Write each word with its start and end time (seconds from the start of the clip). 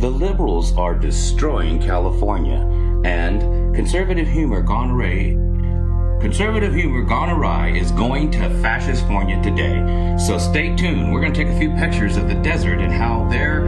The 0.00 0.08
liberals 0.08 0.74
are 0.78 0.94
destroying 0.94 1.78
California, 1.78 2.66
and 3.04 3.76
conservative 3.76 4.26
humor 4.26 4.62
gone 4.62 4.90
awry. 4.92 5.36
Conservative 6.22 6.72
humor 6.72 7.02
gone 7.02 7.28
awry 7.28 7.76
is 7.76 7.92
going 7.92 8.30
to 8.30 8.48
fascist 8.62 9.02
California 9.02 9.42
today. 9.42 10.16
So 10.16 10.38
stay 10.38 10.74
tuned. 10.74 11.12
We're 11.12 11.20
going 11.20 11.34
to 11.34 11.44
take 11.44 11.52
a 11.52 11.58
few 11.58 11.74
pictures 11.76 12.16
of 12.16 12.28
the 12.28 12.34
desert 12.36 12.80
and 12.80 12.90
how 12.90 13.28
their 13.28 13.60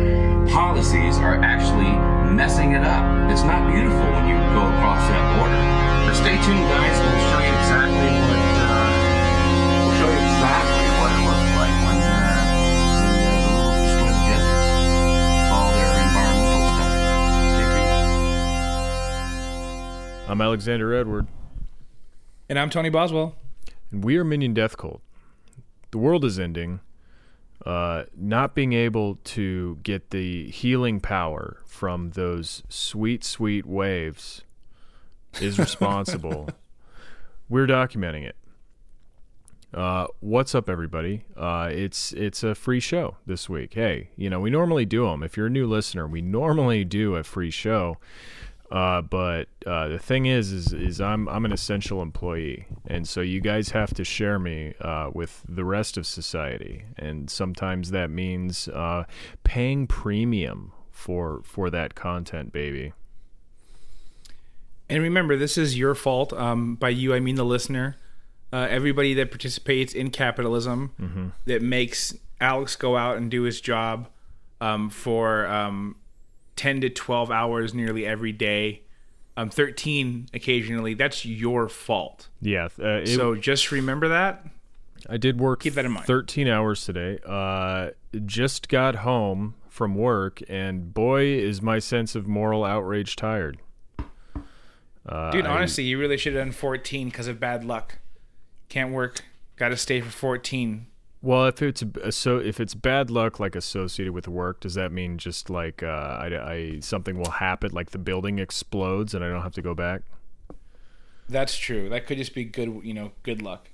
policies 0.48 1.18
are 1.18 1.36
actually 1.44 1.92
messing 2.32 2.72
it 2.72 2.82
up. 2.82 3.04
It's 3.30 3.42
not 3.42 3.70
beautiful 3.70 4.00
when 4.00 4.26
you 4.26 4.36
go 4.56 4.64
across 4.72 5.06
that 5.12 5.36
border. 5.36 5.60
But 6.08 6.14
stay 6.16 6.40
tuned, 6.48 6.64
guys. 6.64 6.96
We'll 6.96 7.28
show 7.28 7.40
you 7.44 7.52
exactly 7.60 8.21
I'm 20.32 20.40
Alexander 20.40 20.94
Edward, 20.94 21.26
And 22.48 22.58
I'm 22.58 22.70
Tony 22.70 22.88
Boswell. 22.88 23.36
and 23.90 24.02
we 24.02 24.16
are 24.16 24.24
Minion 24.24 24.54
Death 24.54 24.78
Cult. 24.78 25.02
The 25.90 25.98
world 25.98 26.24
is 26.24 26.38
ending. 26.38 26.80
Uh, 27.66 28.04
not 28.16 28.54
being 28.54 28.72
able 28.72 29.16
to 29.24 29.78
get 29.82 30.08
the 30.08 30.48
healing 30.48 31.00
power 31.00 31.58
from 31.66 32.12
those 32.12 32.62
sweet, 32.70 33.24
sweet 33.24 33.66
waves 33.66 34.40
is 35.38 35.58
responsible. 35.58 36.48
We're 37.50 37.66
documenting 37.66 38.22
it. 38.24 38.36
Uh, 39.74 40.06
what's 40.20 40.54
up, 40.54 40.66
everybody? 40.70 41.26
Uh, 41.36 41.68
it's 41.70 42.14
it's 42.14 42.42
a 42.42 42.54
free 42.54 42.80
show 42.80 43.18
this 43.26 43.50
week. 43.50 43.74
Hey, 43.74 44.08
you 44.16 44.30
know 44.30 44.40
we 44.40 44.48
normally 44.48 44.86
do 44.86 45.04
them. 45.04 45.22
If 45.22 45.36
you're 45.36 45.46
a 45.48 45.50
new 45.50 45.66
listener, 45.66 46.06
we 46.06 46.22
normally 46.22 46.84
do 46.84 47.16
a 47.16 47.22
free 47.22 47.50
show. 47.50 47.98
Uh, 48.72 49.02
but 49.02 49.48
uh, 49.66 49.86
the 49.88 49.98
thing 49.98 50.24
is, 50.24 50.50
is, 50.50 50.72
is 50.72 50.98
I'm 50.98 51.28
I'm 51.28 51.44
an 51.44 51.52
essential 51.52 52.00
employee, 52.00 52.66
and 52.86 53.06
so 53.06 53.20
you 53.20 53.42
guys 53.42 53.68
have 53.70 53.92
to 53.92 54.02
share 54.02 54.38
me 54.38 54.72
uh, 54.80 55.10
with 55.12 55.44
the 55.46 55.62
rest 55.62 55.98
of 55.98 56.06
society, 56.06 56.84
and 56.96 57.28
sometimes 57.28 57.90
that 57.90 58.08
means 58.08 58.68
uh, 58.68 59.04
paying 59.44 59.86
premium 59.86 60.72
for 60.90 61.42
for 61.44 61.68
that 61.68 61.94
content, 61.94 62.50
baby. 62.50 62.94
And 64.88 65.02
remember, 65.02 65.36
this 65.36 65.58
is 65.58 65.78
your 65.78 65.94
fault. 65.94 66.32
Um, 66.32 66.76
by 66.76 66.88
you, 66.88 67.12
I 67.12 67.20
mean 67.20 67.34
the 67.34 67.44
listener. 67.44 67.96
Uh, 68.54 68.68
everybody 68.70 69.12
that 69.14 69.30
participates 69.30 69.92
in 69.92 70.10
capitalism 70.10 70.92
that 71.44 71.60
makes 71.60 72.14
Alex 72.40 72.76
go 72.76 72.96
out 72.96 73.18
and 73.18 73.30
do 73.30 73.42
his 73.42 73.60
job 73.60 74.08
um, 74.62 74.88
for 74.88 75.46
um, 75.46 75.96
10 76.62 76.80
to 76.82 76.88
12 76.88 77.32
hours 77.32 77.74
nearly 77.74 78.06
every 78.06 78.30
day, 78.30 78.82
um, 79.36 79.50
13 79.50 80.28
occasionally, 80.32 80.94
that's 80.94 81.26
your 81.26 81.68
fault. 81.68 82.28
Yeah. 82.40 82.68
Uh, 82.80 83.00
it, 83.02 83.08
so 83.08 83.34
just 83.34 83.72
remember 83.72 84.06
that. 84.10 84.46
I 85.10 85.16
did 85.16 85.40
work 85.40 85.58
Keep 85.64 85.74
that 85.74 85.84
in 85.84 85.90
mind. 85.90 86.06
13 86.06 86.46
hours 86.46 86.84
today. 86.84 87.18
Uh, 87.26 87.90
just 88.26 88.68
got 88.68 88.94
home 88.94 89.56
from 89.68 89.96
work, 89.96 90.40
and 90.48 90.94
boy, 90.94 91.24
is 91.24 91.60
my 91.60 91.80
sense 91.80 92.14
of 92.14 92.28
moral 92.28 92.64
outrage 92.64 93.16
tired. 93.16 93.58
Uh, 95.04 95.32
Dude, 95.32 95.46
I- 95.46 95.56
honestly, 95.56 95.82
you 95.82 95.98
really 95.98 96.16
should 96.16 96.34
have 96.34 96.44
done 96.44 96.52
14 96.52 97.08
because 97.08 97.26
of 97.26 97.40
bad 97.40 97.64
luck. 97.64 97.98
Can't 98.68 98.92
work. 98.92 99.22
Got 99.56 99.70
to 99.70 99.76
stay 99.76 100.00
for 100.00 100.10
14. 100.10 100.86
Well, 101.22 101.46
if 101.46 101.62
it's 101.62 101.84
so, 102.10 102.38
if 102.38 102.58
it's 102.58 102.74
bad 102.74 103.08
luck, 103.08 103.38
like 103.38 103.54
associated 103.54 104.12
with 104.12 104.26
work, 104.26 104.60
does 104.60 104.74
that 104.74 104.90
mean 104.90 105.18
just 105.18 105.48
like 105.48 105.82
uh, 105.82 105.86
I, 105.86 106.52
I 106.52 106.80
something 106.80 107.16
will 107.16 107.30
happen, 107.30 107.70
like 107.72 107.90
the 107.90 107.98
building 107.98 108.40
explodes, 108.40 109.14
and 109.14 109.24
I 109.24 109.28
don't 109.28 109.42
have 109.42 109.54
to 109.54 109.62
go 109.62 109.72
back? 109.74 110.02
That's 111.28 111.56
true. 111.56 111.88
That 111.88 112.06
could 112.06 112.18
just 112.18 112.34
be 112.34 112.44
good, 112.44 112.80
you 112.82 112.92
know, 112.92 113.12
good 113.22 113.40
luck. 113.40 113.70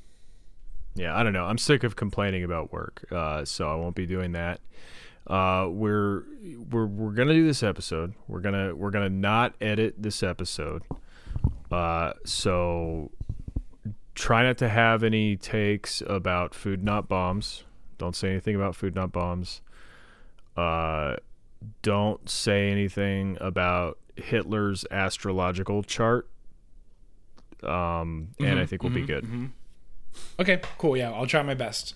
Yeah, 0.94 1.16
I 1.16 1.22
don't 1.22 1.32
know. 1.32 1.44
I'm 1.44 1.58
sick 1.58 1.84
of 1.84 1.96
complaining 1.96 2.44
about 2.44 2.70
work, 2.70 3.04
uh, 3.10 3.44
so 3.46 3.70
I 3.70 3.74
won't 3.76 3.94
be 3.94 4.04
doing 4.04 4.32
that. 4.32 4.60
Uh, 5.26 5.68
we're 5.70 6.24
we're 6.70 6.86
we're 6.86 7.12
gonna 7.12 7.32
do 7.32 7.46
this 7.46 7.62
episode. 7.62 8.14
We're 8.26 8.40
gonna 8.40 8.74
we're 8.74 8.90
gonna 8.90 9.08
not 9.08 9.54
edit 9.60 9.94
this 9.98 10.22
episode. 10.22 10.82
Uh, 11.70 12.12
so 12.24 13.10
try 14.18 14.42
not 14.42 14.58
to 14.58 14.68
have 14.68 15.04
any 15.04 15.36
takes 15.36 16.02
about 16.06 16.52
food 16.54 16.82
not 16.82 17.08
bombs. 17.08 17.62
Don't 17.98 18.16
say 18.16 18.30
anything 18.30 18.56
about 18.56 18.74
food 18.74 18.94
not 18.94 19.12
bombs. 19.12 19.60
Uh, 20.56 21.16
don't 21.82 22.28
say 22.28 22.70
anything 22.70 23.38
about 23.40 23.98
Hitler's 24.16 24.84
astrological 24.90 25.84
chart. 25.84 26.28
Um, 27.62 28.28
and 28.40 28.58
I 28.58 28.66
think 28.66 28.82
we'll 28.82 28.92
be 28.92 29.06
good. 29.06 29.50
Okay, 30.40 30.60
cool. 30.78 30.96
Yeah, 30.96 31.12
I'll 31.12 31.26
try 31.26 31.42
my 31.42 31.54
best. 31.54 31.94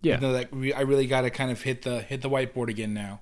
Yeah. 0.00 0.18
No, 0.18 0.32
that 0.32 0.48
re- 0.52 0.72
I 0.72 0.80
really 0.82 1.06
got 1.06 1.22
to 1.22 1.30
kind 1.30 1.50
of 1.50 1.60
hit 1.62 1.82
the 1.82 2.00
hit 2.00 2.22
the 2.22 2.30
whiteboard 2.30 2.68
again 2.68 2.94
now. 2.94 3.20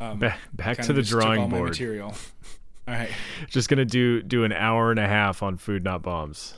Um, 0.00 0.18
Ba- 0.18 0.36
back 0.52 0.78
to 0.78 0.92
the 0.94 1.02
drawing 1.02 1.40
all 1.42 1.48
my 1.48 1.58
board. 1.58 1.70
material. 1.70 2.14
All 2.88 2.94
right. 2.94 3.10
Just 3.48 3.68
gonna 3.68 3.84
do 3.84 4.22
do 4.22 4.42
an 4.42 4.52
hour 4.52 4.90
and 4.90 4.98
a 4.98 5.06
half 5.06 5.40
on 5.42 5.56
food 5.56 5.84
not 5.84 6.02
bombs. 6.02 6.54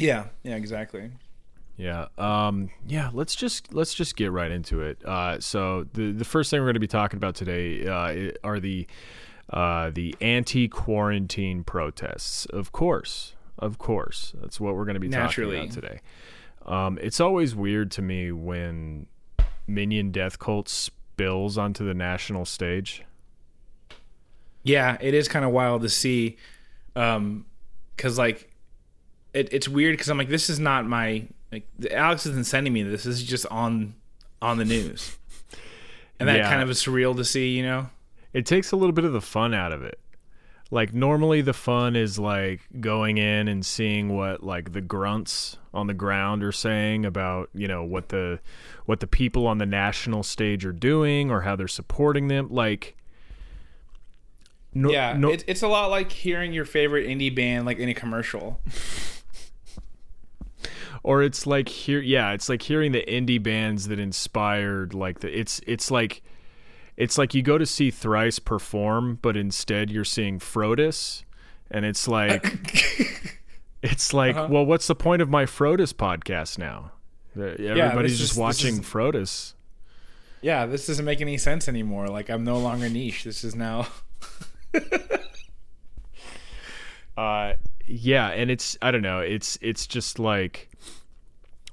Yeah. 0.00 0.26
Yeah. 0.42 0.56
Exactly. 0.56 1.10
Yeah. 1.76 2.06
Um. 2.18 2.70
Yeah. 2.86 3.10
Let's 3.12 3.34
just 3.34 3.72
let's 3.72 3.94
just 3.94 4.16
get 4.16 4.32
right 4.32 4.50
into 4.50 4.82
it. 4.82 5.04
Uh. 5.04 5.40
So 5.40 5.86
the 5.94 6.12
the 6.12 6.24
first 6.24 6.50
thing 6.50 6.60
we're 6.60 6.66
gonna 6.68 6.80
be 6.80 6.86
talking 6.86 7.16
about 7.16 7.34
today 7.34 7.86
uh, 7.86 8.32
are 8.42 8.60
the 8.60 8.86
uh 9.50 9.90
the 9.90 10.14
anti 10.20 10.68
quarantine 10.68 11.64
protests. 11.64 12.46
Of 12.46 12.72
course. 12.72 13.34
Of 13.58 13.78
course. 13.78 14.32
That's 14.40 14.60
what 14.60 14.74
we're 14.74 14.84
gonna 14.84 15.00
be 15.00 15.08
Naturally. 15.08 15.56
talking 15.68 15.70
about 15.70 15.88
today. 15.88 16.00
Um. 16.66 16.98
It's 17.00 17.20
always 17.20 17.54
weird 17.54 17.90
to 17.92 18.02
me 18.02 18.32
when 18.32 19.06
Minion 19.66 20.10
Death 20.10 20.38
Cult 20.38 20.68
spills 20.68 21.56
onto 21.56 21.84
the 21.84 21.94
national 21.94 22.44
stage. 22.44 23.04
Yeah, 24.62 24.98
it 25.00 25.14
is 25.14 25.26
kind 25.28 25.44
of 25.44 25.52
wild 25.52 25.80
to 25.82 25.88
see, 25.88 26.36
um, 26.94 27.46
because 27.96 28.18
like, 28.18 28.49
it, 29.34 29.48
it's 29.52 29.68
weird 29.68 29.94
because 29.94 30.08
I'm 30.08 30.18
like, 30.18 30.28
this 30.28 30.50
is 30.50 30.58
not 30.58 30.86
my 30.86 31.24
like. 31.52 31.66
Alex 31.90 32.26
isn't 32.26 32.46
sending 32.46 32.72
me 32.72 32.82
this. 32.82 33.04
This 33.04 33.14
is 33.16 33.22
just 33.24 33.46
on 33.46 33.94
on 34.42 34.58
the 34.58 34.64
news, 34.64 35.16
and 36.18 36.28
that 36.28 36.38
Yeah. 36.38 36.48
kind 36.50 36.62
of 36.62 36.70
is 36.70 36.78
surreal 36.82 37.14
to 37.16 37.24
see. 37.24 37.56
You 37.56 37.62
know. 37.64 37.90
it 38.32 38.46
takes 38.46 38.72
a 38.72 38.76
little 38.76 38.92
bit 38.92 39.04
of 39.04 39.12
the 39.12 39.20
fun 39.20 39.54
out 39.54 39.72
of 39.72 39.82
it. 39.82 39.98
Like 40.72 40.94
normally 40.94 41.40
the 41.40 41.52
fun 41.52 41.96
is 41.96 42.16
like 42.16 42.60
going 42.80 43.18
in 43.18 43.48
and 43.48 43.66
seeing 43.66 44.14
what 44.16 44.44
like 44.44 44.72
the 44.72 44.80
grunts 44.80 45.56
on 45.74 45.88
the 45.88 45.94
ground 45.94 46.44
are 46.44 46.52
saying 46.52 47.04
about, 47.04 47.50
you 47.52 47.66
know, 47.66 47.82
what 47.82 48.10
the 48.10 48.38
what 48.86 49.00
the 49.00 49.08
people 49.08 49.48
on 49.48 49.58
the 49.58 49.66
national 49.66 50.22
stage 50.22 50.64
are 50.64 50.72
doing 50.72 51.28
or 51.28 51.40
how 51.40 51.56
they're 51.56 51.66
supporting 51.66 52.28
them. 52.28 52.48
Like 52.50 52.96
no, 54.72 54.90
Yeah, 54.92 55.14
no, 55.18 55.30
it's 55.30 55.42
it's 55.48 55.62
a 55.62 55.68
lot 55.68 55.90
like 55.90 56.12
hearing 56.12 56.52
your 56.52 56.64
favorite 56.64 57.06
indie 57.08 57.34
band 57.34 57.66
like 57.66 57.78
in 57.78 57.88
a 57.88 57.94
commercial. 57.94 58.60
Or 61.02 61.22
it's 61.22 61.46
like 61.46 61.68
hear 61.68 62.00
yeah, 62.00 62.32
it's 62.32 62.48
like 62.48 62.62
hearing 62.62 62.92
the 62.92 63.02
indie 63.08 63.42
bands 63.42 63.88
that 63.88 63.98
inspired 63.98 64.92
like 64.94 65.20
the 65.20 65.28
it's 65.38 65.60
it's 65.66 65.90
like 65.90 66.22
it's 66.96 67.16
like 67.16 67.32
you 67.34 67.42
go 67.42 67.56
to 67.56 67.64
see 67.64 67.90
Thrice 67.90 68.38
perform, 68.38 69.18
but 69.22 69.36
instead 69.36 69.90
you're 69.90 70.04
seeing 70.04 70.38
Frodus, 70.38 71.22
and 71.70 71.86
it's 71.86 72.06
like 72.06 72.44
it's 73.82 74.12
like, 74.12 74.36
Uh-huh. 74.36 74.48
well, 74.50 74.66
what's 74.66 74.86
the 74.88 74.94
point 74.94 75.22
of 75.22 75.30
my 75.30 75.44
Frodus 75.46 75.94
podcast 75.94 76.58
now? 76.58 76.92
Everybody's 77.34 78.12
this 78.12 78.20
just 78.20 78.32
is- 78.32 78.38
watching 78.38 78.74
is- 78.74 78.80
Frodus. 78.80 79.54
Yeah, 80.42 80.64
this 80.66 80.86
doesn't 80.86 81.04
make 81.04 81.20
any 81.22 81.36
sense 81.38 81.68
anymore. 81.68 82.08
Like 82.08 82.28
I'm 82.28 82.44
no 82.44 82.58
longer 82.58 82.88
niche. 82.90 83.24
This 83.24 83.42
is 83.44 83.54
now. 83.54 83.86
Uh, 87.16 87.54
yeah, 87.90 88.28
and 88.28 88.50
it's 88.50 88.78
I 88.80 88.90
don't 88.90 89.02
know, 89.02 89.18
it's 89.18 89.58
it's 89.60 89.86
just 89.86 90.18
like 90.18 90.70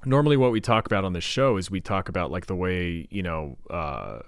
normally 0.04 0.36
what 0.36 0.50
we 0.50 0.60
talk 0.60 0.86
about 0.86 1.04
on 1.04 1.12
the 1.12 1.20
show 1.20 1.56
is 1.56 1.70
we 1.70 1.80
talk 1.80 2.08
about 2.08 2.30
like 2.30 2.46
the 2.46 2.56
way 2.56 3.06
you 3.10 3.22
know 3.22 3.56
uh, 3.70 4.20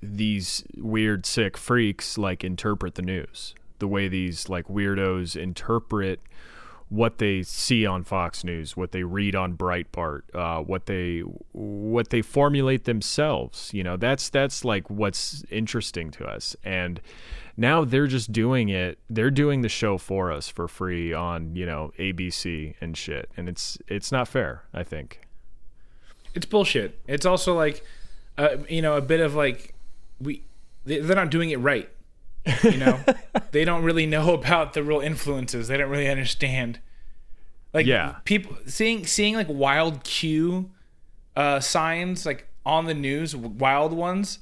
these 0.00 0.64
weird 0.76 1.26
sick 1.26 1.56
freaks 1.56 2.16
like 2.16 2.44
interpret 2.44 2.94
the 2.94 3.02
news, 3.02 3.54
the 3.80 3.88
way 3.88 4.06
these 4.06 4.48
like 4.48 4.68
weirdos 4.68 5.34
interpret 5.34 6.20
what 6.88 7.16
they 7.16 7.42
see 7.42 7.86
on 7.86 8.04
Fox 8.04 8.44
News, 8.44 8.76
what 8.76 8.92
they 8.92 9.02
read 9.02 9.34
on 9.34 9.56
Breitbart, 9.56 10.22
uh, 10.34 10.62
what 10.62 10.86
they 10.86 11.20
what 11.52 12.10
they 12.10 12.22
formulate 12.22 12.84
themselves. 12.84 13.70
You 13.72 13.82
know, 13.82 13.96
that's 13.96 14.28
that's 14.28 14.64
like 14.64 14.88
what's 14.90 15.42
interesting 15.50 16.10
to 16.12 16.24
us. 16.24 16.54
And 16.62 17.00
now 17.56 17.84
they're 17.84 18.06
just 18.06 18.32
doing 18.32 18.68
it. 18.68 18.98
They're 19.10 19.30
doing 19.30 19.62
the 19.62 19.68
show 19.68 19.98
for 19.98 20.32
us 20.32 20.48
for 20.48 20.68
free 20.68 21.12
on 21.12 21.54
you 21.56 21.66
know 21.66 21.92
ABC 21.98 22.74
and 22.80 22.96
shit. 22.96 23.30
And 23.36 23.48
it's 23.48 23.78
it's 23.88 24.10
not 24.12 24.28
fair. 24.28 24.64
I 24.72 24.82
think. 24.82 25.20
it's 26.34 26.46
bullshit. 26.46 26.98
It's 27.06 27.26
also 27.26 27.54
like, 27.54 27.84
uh, 28.38 28.56
you 28.68 28.80
know, 28.82 28.96
a 28.96 29.00
bit 29.02 29.20
of 29.20 29.34
like 29.34 29.74
we 30.20 30.42
they, 30.84 30.98
they're 30.98 31.16
not 31.16 31.30
doing 31.30 31.50
it 31.50 31.58
right. 31.58 31.88
You 32.64 32.76
know, 32.78 33.00
they 33.52 33.64
don't 33.64 33.84
really 33.84 34.06
know 34.06 34.34
about 34.34 34.72
the 34.72 34.82
real 34.82 35.00
influences. 35.00 35.68
They 35.68 35.76
don't 35.76 35.90
really 35.90 36.08
understand. 36.08 36.80
Like 37.72 37.86
Yeah. 37.86 38.16
people 38.24 38.56
seeing 38.66 39.06
seeing 39.06 39.34
like 39.34 39.46
wild 39.48 40.04
Q 40.04 40.70
uh, 41.36 41.60
signs 41.60 42.26
like 42.26 42.48
on 42.66 42.86
the 42.86 42.94
news, 42.94 43.34
wild 43.36 43.92
ones, 43.92 44.38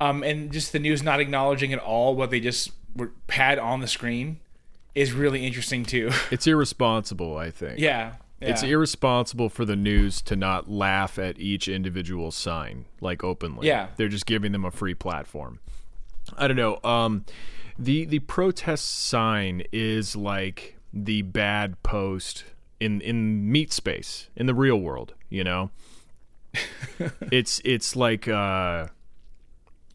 um, 0.00 0.22
and 0.22 0.52
just 0.52 0.72
the 0.72 0.78
news 0.78 1.02
not 1.02 1.20
acknowledging 1.20 1.72
at 1.72 1.78
all 1.78 2.14
what 2.14 2.30
they 2.30 2.40
just 2.40 2.70
were 2.96 3.12
had 3.28 3.58
on 3.58 3.80
the 3.80 3.88
screen 3.88 4.40
is 4.94 5.12
really 5.12 5.46
interesting 5.46 5.84
too. 5.84 6.10
It's 6.30 6.46
irresponsible, 6.46 7.36
I 7.36 7.50
think. 7.50 7.78
yeah, 7.78 8.14
yeah. 8.40 8.48
It's 8.50 8.62
irresponsible 8.62 9.48
for 9.48 9.64
the 9.64 9.76
news 9.76 10.22
to 10.22 10.36
not 10.36 10.70
laugh 10.70 11.18
at 11.18 11.38
each 11.40 11.66
individual 11.68 12.30
sign 12.30 12.84
like 13.00 13.24
openly. 13.24 13.66
Yeah. 13.66 13.88
They're 13.96 14.08
just 14.08 14.26
giving 14.26 14.52
them 14.52 14.64
a 14.64 14.70
free 14.70 14.94
platform. 14.94 15.58
I 16.36 16.46
don't 16.46 16.56
know. 16.56 16.78
Um 16.84 17.24
the 17.78 18.04
the 18.04 18.20
protest 18.20 19.06
sign 19.06 19.62
is 19.72 20.14
like 20.14 20.76
the 20.92 21.22
bad 21.22 21.82
post 21.82 22.44
in 22.78 23.00
in 23.00 23.50
meat 23.50 23.72
space 23.72 24.28
in 24.36 24.46
the 24.46 24.54
real 24.54 24.76
world, 24.80 25.14
you 25.28 25.42
know? 25.42 25.70
it's 27.32 27.60
it's 27.64 27.96
like 27.96 28.28
uh 28.28 28.86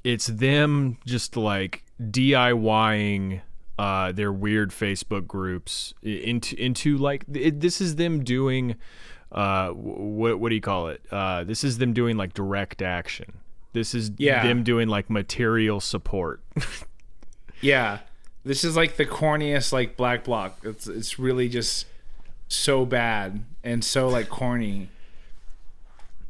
it's 0.04 0.28
them 0.28 0.98
just 1.06 1.36
like 1.38 1.84
DIYing 2.02 3.42
uh, 3.80 4.12
their 4.12 4.32
weird 4.32 4.72
Facebook 4.72 5.26
groups 5.28 5.94
into 6.04 6.56
into 6.62 6.98
like 6.98 7.26
it, 7.34 7.60
this 7.60 7.82
is 7.82 7.96
them 7.96 8.24
doing 8.24 8.76
uh, 9.32 9.70
what 9.70 10.40
what 10.40 10.50
do 10.50 10.56
you 10.56 10.62
call 10.62 10.90
it? 10.90 11.02
Uh, 11.12 11.44
this 11.44 11.64
is 11.64 11.78
them 11.80 11.94
doing 11.94 12.18
like 12.18 12.34
direct 12.34 12.82
action. 12.82 13.40
This 13.74 13.96
is 13.96 14.12
Yeah. 14.18 14.44
them 14.44 14.64
doing 14.64 14.88
like 14.88 15.10
material 15.10 15.80
support. 15.80 16.42
Yeah, 17.62 18.00
this 18.44 18.66
is 18.66 18.76
like 18.76 18.98
the 18.98 19.06
corniest 19.06 19.72
like 19.72 19.96
black 19.96 20.26
bloc. 20.26 20.58
It's 20.64 20.86
it's 20.86 21.18
really 21.18 21.48
just 21.48 21.86
so 22.50 22.86
bad 22.86 23.46
and 23.64 23.86
so 23.86 24.10
like 24.10 24.28
corny. 24.28 24.90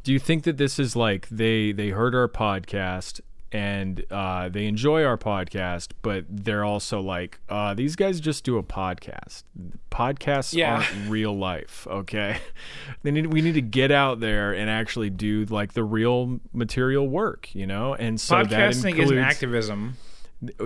Do 0.04 0.14
you 0.14 0.20
think 0.20 0.44
that 0.44 0.58
this 0.58 0.78
is 0.78 0.96
like 0.96 1.28
they 1.30 1.72
they 1.72 1.90
heard 1.90 2.14
our 2.14 2.28
podcast 2.28 3.20
and 3.54 4.04
uh, 4.12 4.50
they 4.50 4.66
enjoy 4.66 5.04
our 5.06 5.18
podcast, 5.18 5.92
but 6.02 6.26
they're 6.28 6.66
also 6.66 7.00
like 7.00 7.40
uh, 7.48 7.74
these 7.76 7.96
guys 7.96 8.20
just 8.20 8.44
do 8.44 8.58
a 8.58 8.64
podcast. 8.64 9.44
Podcasts 9.92 10.54
Yeah. 10.54 10.78
aren't 10.78 11.10
real 11.10 11.38
life. 11.38 11.88
Okay, 11.90 12.38
they 13.04 13.12
need 13.12 13.28
we 13.28 13.42
need 13.42 13.54
to 13.54 13.62
get 13.62 13.92
out 13.92 14.20
there 14.20 14.52
and 14.54 14.70
actually 14.70 15.12
do 15.12 15.46
like 15.46 15.74
the 15.74 15.84
real 15.84 16.40
material 16.52 17.08
work, 17.08 17.54
you 17.54 17.68
know. 17.68 17.94
And 17.94 18.20
so 18.20 18.44
that 18.44 18.48
Podcasting 18.50 18.90
includes 18.90 19.12
is 19.12 19.18
an 19.18 19.24
activism. 19.24 19.98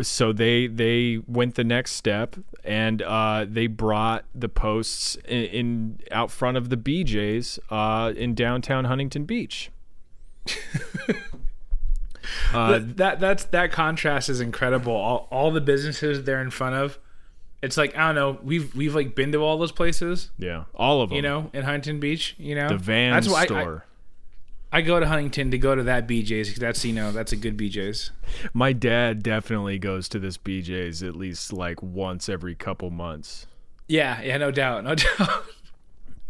so 0.01 0.31
they 0.33 0.65
they 0.67 1.19
went 1.27 1.55
the 1.55 1.63
next 1.63 1.91
step 1.91 2.35
and 2.63 3.01
uh, 3.03 3.45
they 3.47 3.67
brought 3.67 4.25
the 4.33 4.49
posts 4.49 5.15
in, 5.27 5.43
in 5.43 5.99
out 6.09 6.31
front 6.31 6.55
of 6.57 6.69
the 6.69 6.77
BJ's 6.77 7.59
uh, 7.69 8.13
in 8.15 8.33
downtown 8.33 8.85
Huntington 8.85 9.25
Beach. 9.25 9.69
Uh, 12.53 12.79
that 12.95 13.19
that's 13.19 13.45
that 13.45 13.71
contrast 13.71 14.29
is 14.29 14.41
incredible. 14.41 14.93
All 14.93 15.27
all 15.31 15.51
the 15.51 15.61
businesses 15.61 16.23
they're 16.23 16.41
in 16.41 16.49
front 16.51 16.75
of. 16.75 16.97
It's 17.61 17.77
like 17.77 17.97
I 17.97 18.07
don't 18.07 18.15
know. 18.15 18.39
We've 18.43 18.73
we've 18.75 18.93
like 18.95 19.15
been 19.15 19.31
to 19.31 19.39
all 19.39 19.57
those 19.57 19.71
places, 19.71 20.29
yeah, 20.37 20.65
all 20.75 21.01
of 21.01 21.09
them. 21.09 21.15
you 21.15 21.21
know, 21.21 21.49
in 21.53 21.63
Huntington 21.63 21.99
Beach. 21.99 22.35
You 22.37 22.55
know, 22.55 22.69
the 22.69 22.77
Van 22.77 23.13
That's 23.13 23.27
why 23.27 23.45
store. 23.45 23.83
I, 24.71 24.77
I 24.79 24.81
go 24.81 24.99
to 24.99 25.07
Huntington 25.07 25.49
to 25.51 25.57
go 25.57 25.73
to 25.75 25.83
that 25.83 26.07
BJ's. 26.07 26.49
'cause 26.49 26.59
That's 26.59 26.83
you 26.85 26.93
know 26.93 27.11
that's 27.11 27.31
a 27.31 27.35
good 27.35 27.57
BJ's. 27.57 28.11
My 28.53 28.73
dad 28.73 29.23
definitely 29.23 29.79
goes 29.79 30.07
to 30.09 30.19
this 30.19 30.37
BJ's 30.37 31.01
at 31.01 31.15
least 31.15 31.51
like 31.51 31.81
once 31.81 32.29
every 32.29 32.53
couple 32.53 32.91
months. 32.91 33.47
Yeah, 33.87 34.21
yeah, 34.21 34.37
no 34.37 34.51
doubt, 34.51 34.83
no 34.83 34.93
doubt. 35.17 35.43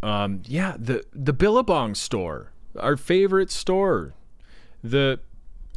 Um, 0.04 0.44
yeah, 0.46 0.76
the 0.80 1.04
the 1.14 1.34
Billabong 1.34 1.96
store, 1.96 2.52
our 2.80 2.96
favorite 2.96 3.50
store, 3.52 4.14
the 4.84 5.20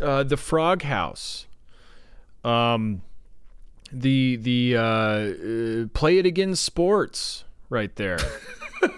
uh, 0.00 0.22
the 0.22 0.36
Frog 0.36 0.82
House, 0.82 1.46
um, 2.44 3.02
the 3.92 4.36
the 4.36 4.76
uh, 4.76 4.80
uh, 4.80 5.86
Play 5.92 6.18
It 6.18 6.26
Again 6.26 6.54
Sports, 6.54 7.44
right 7.68 7.94
there. 7.96 8.18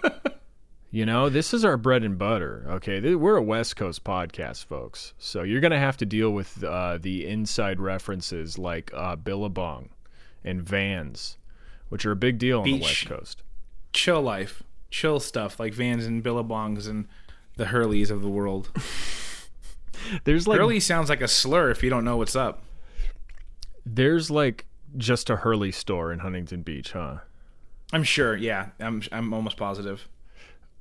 you 0.90 1.06
know, 1.06 1.28
this 1.28 1.54
is 1.54 1.64
our 1.64 1.76
bread 1.76 2.02
and 2.02 2.19
butter. 2.19 2.66
Okay, 2.69 3.14
we're 3.14 3.37
a 3.37 3.43
West 3.43 3.76
Coast 3.76 4.04
podcast, 4.04 4.64
folks, 4.64 5.14
so 5.19 5.43
you're 5.43 5.60
gonna 5.60 5.78
have 5.78 5.96
to 5.99 6.06
deal 6.06 6.31
with 6.31 6.62
uh, 6.62 6.99
the 6.99 7.26
inside 7.26 7.81
references 7.81 8.58
like 8.58 8.90
uh, 8.94 9.16
Billabong 9.16 9.90
and 10.44 10.62
Vans, 10.62 11.38
which 11.88 12.04
are 12.06 12.12
a 12.12 12.16
big 12.16 12.38
deal 12.38 12.60
on 12.60 12.64
the 12.64 12.81
West 12.81 13.06
Coast. 13.06 13.43
Chill 13.93 14.22
life, 14.22 14.62
chill 14.90 15.20
stuff 15.20 15.60
like 15.60 15.75
Vans 15.75 16.06
and 16.06 16.22
Billabongs 16.22 16.88
and 16.88 17.06
the 17.56 17.66
Hurleys 17.66 18.10
of 18.10 18.22
the 18.22 18.28
world. 18.28 18.70
There's 20.25 20.46
like 20.49 20.58
Hurley 20.58 20.81
sounds 20.81 21.08
like 21.08 21.20
a 21.20 21.28
slur 21.28 21.70
if 21.70 21.82
you 21.82 21.90
don't 21.90 22.04
know 22.04 22.16
what's 22.16 22.37
up. 22.37 22.62
There's 23.84 24.31
like 24.31 24.66
just 24.96 25.31
a 25.31 25.37
Hurley 25.37 25.72
store 25.72 26.12
in 26.12 26.20
Huntington 26.20 26.62
Beach, 26.62 26.93
huh? 26.93 27.19
I'm 27.93 28.04
sure. 28.04 28.37
Yeah, 28.37 28.69
I'm 28.81 29.02
I'm 29.12 29.32
almost 29.34 29.56
positive. 29.56 30.08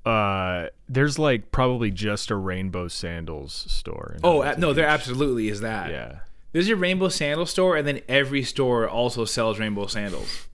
Uh, 0.05 0.67
there's 0.89 1.19
like 1.19 1.51
probably 1.51 1.91
just 1.91 2.31
a 2.31 2.35
Rainbow 2.35 2.87
Sandals 2.87 3.53
store. 3.69 4.13
In 4.15 4.21
Oh 4.23 4.41
Huntington 4.41 4.61
no, 4.61 4.73
there 4.73 4.87
absolutely 4.87 5.49
is 5.49 5.61
that. 5.61 5.91
yeah. 5.91 6.19
There's 6.53 6.67
your 6.67 6.77
rainbow 6.77 7.07
sandal 7.07 7.45
store, 7.45 7.77
and 7.77 7.87
then 7.87 8.01
every 8.09 8.43
store 8.43 8.87
also 8.89 9.23
sells 9.23 9.57
rainbow 9.57 9.87
sandals. 9.87 10.47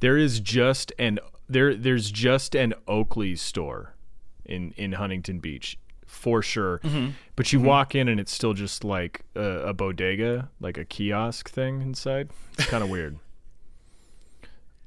There 0.00 0.16
is 0.16 0.40
just 0.40 0.92
an 0.98 1.20
there. 1.48 1.74
There's 1.74 2.10
just 2.10 2.56
an 2.56 2.74
Oakley 2.88 3.36
store 3.36 3.94
in 4.44 4.72
in 4.76 4.92
Huntington 4.92 5.38
Beach 5.38 5.78
for 6.16 6.42
sure. 6.42 6.78
Mm-hmm. 6.80 7.10
But 7.36 7.52
you 7.52 7.60
walk 7.60 7.94
in 7.94 8.08
and 8.08 8.18
it's 8.18 8.32
still 8.32 8.54
just 8.54 8.82
like 8.84 9.24
a, 9.34 9.40
a 9.68 9.74
bodega, 9.74 10.48
like 10.60 10.78
a 10.78 10.84
kiosk 10.84 11.50
thing 11.50 11.82
inside. 11.82 12.30
It's 12.58 12.66
kind 12.68 12.82
of 12.82 12.90
weird. 12.96 13.18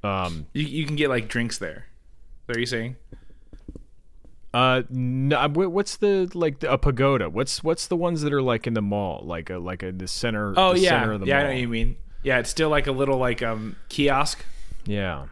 Um. 0.03 0.47
You, 0.53 0.63
you 0.63 0.85
can 0.85 0.95
get 0.95 1.09
like 1.09 1.27
drinks 1.27 1.57
there. 1.57 1.85
What 2.45 2.57
are 2.57 2.59
you 2.59 2.65
saying? 2.65 2.95
Uh, 4.51 4.81
no, 4.89 5.47
what's 5.49 5.97
the 5.97 6.29
like 6.33 6.63
a 6.63 6.77
pagoda? 6.77 7.29
What's 7.29 7.63
what's 7.63 7.85
the 7.85 7.95
ones 7.95 8.21
that 8.21 8.33
are 8.33 8.41
like 8.41 8.65
in 8.65 8.73
the 8.73 8.81
mall, 8.81 9.21
like 9.23 9.51
a 9.51 9.59
like 9.59 9.83
a 9.83 9.91
the 9.91 10.07
center? 10.07 10.53
Oh 10.57 10.73
the 10.73 10.79
yeah, 10.79 10.89
center 10.89 11.11
of 11.13 11.19
the 11.21 11.27
yeah. 11.27 11.39
I 11.39 11.43
know 11.43 11.49
what 11.49 11.57
you 11.57 11.67
mean. 11.67 11.97
Yeah, 12.23 12.39
it's 12.39 12.50
still 12.50 12.69
like 12.69 12.88
a 12.88 12.91
little 12.91 13.17
like 13.19 13.43
um 13.43 13.75
kiosk. 13.89 14.43
Yeah, 14.86 15.27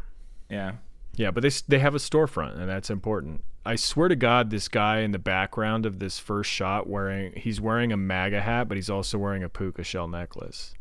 Yeah. 0.49 0.73
yeah, 1.15 1.31
but 1.31 1.41
they 1.41 1.49
they 1.67 1.79
have 1.79 1.95
a 1.95 1.97
storefront, 1.97 2.59
and 2.59 2.69
that's 2.69 2.91
important. 2.91 3.43
I 3.67 3.75
swear 3.75 4.07
to 4.07 4.15
God, 4.15 4.49
this 4.49 4.67
guy 4.67 4.99
in 4.99 5.11
the 5.11 5.19
background 5.19 5.85
of 5.85 5.99
this 5.99 6.19
first 6.19 6.49
shot 6.49 6.87
wearing 6.87 7.33
he's 7.35 7.59
wearing 7.61 7.91
a 7.91 7.97
MAGA 7.97 8.41
hat, 8.41 8.67
but 8.67 8.77
he's 8.77 8.89
also 8.89 9.17
wearing 9.17 9.43
a 9.43 9.49
puka 9.49 9.83
shell 9.83 10.07
necklace, 10.07 10.73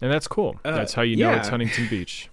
and 0.00 0.12
that's 0.12 0.28
cool. 0.28 0.58
that's 0.62 0.92
how 0.94 1.02
you 1.02 1.16
know 1.16 1.32
it's. 1.32 1.48
Huntington 1.48 1.86
Beach. 1.90 2.28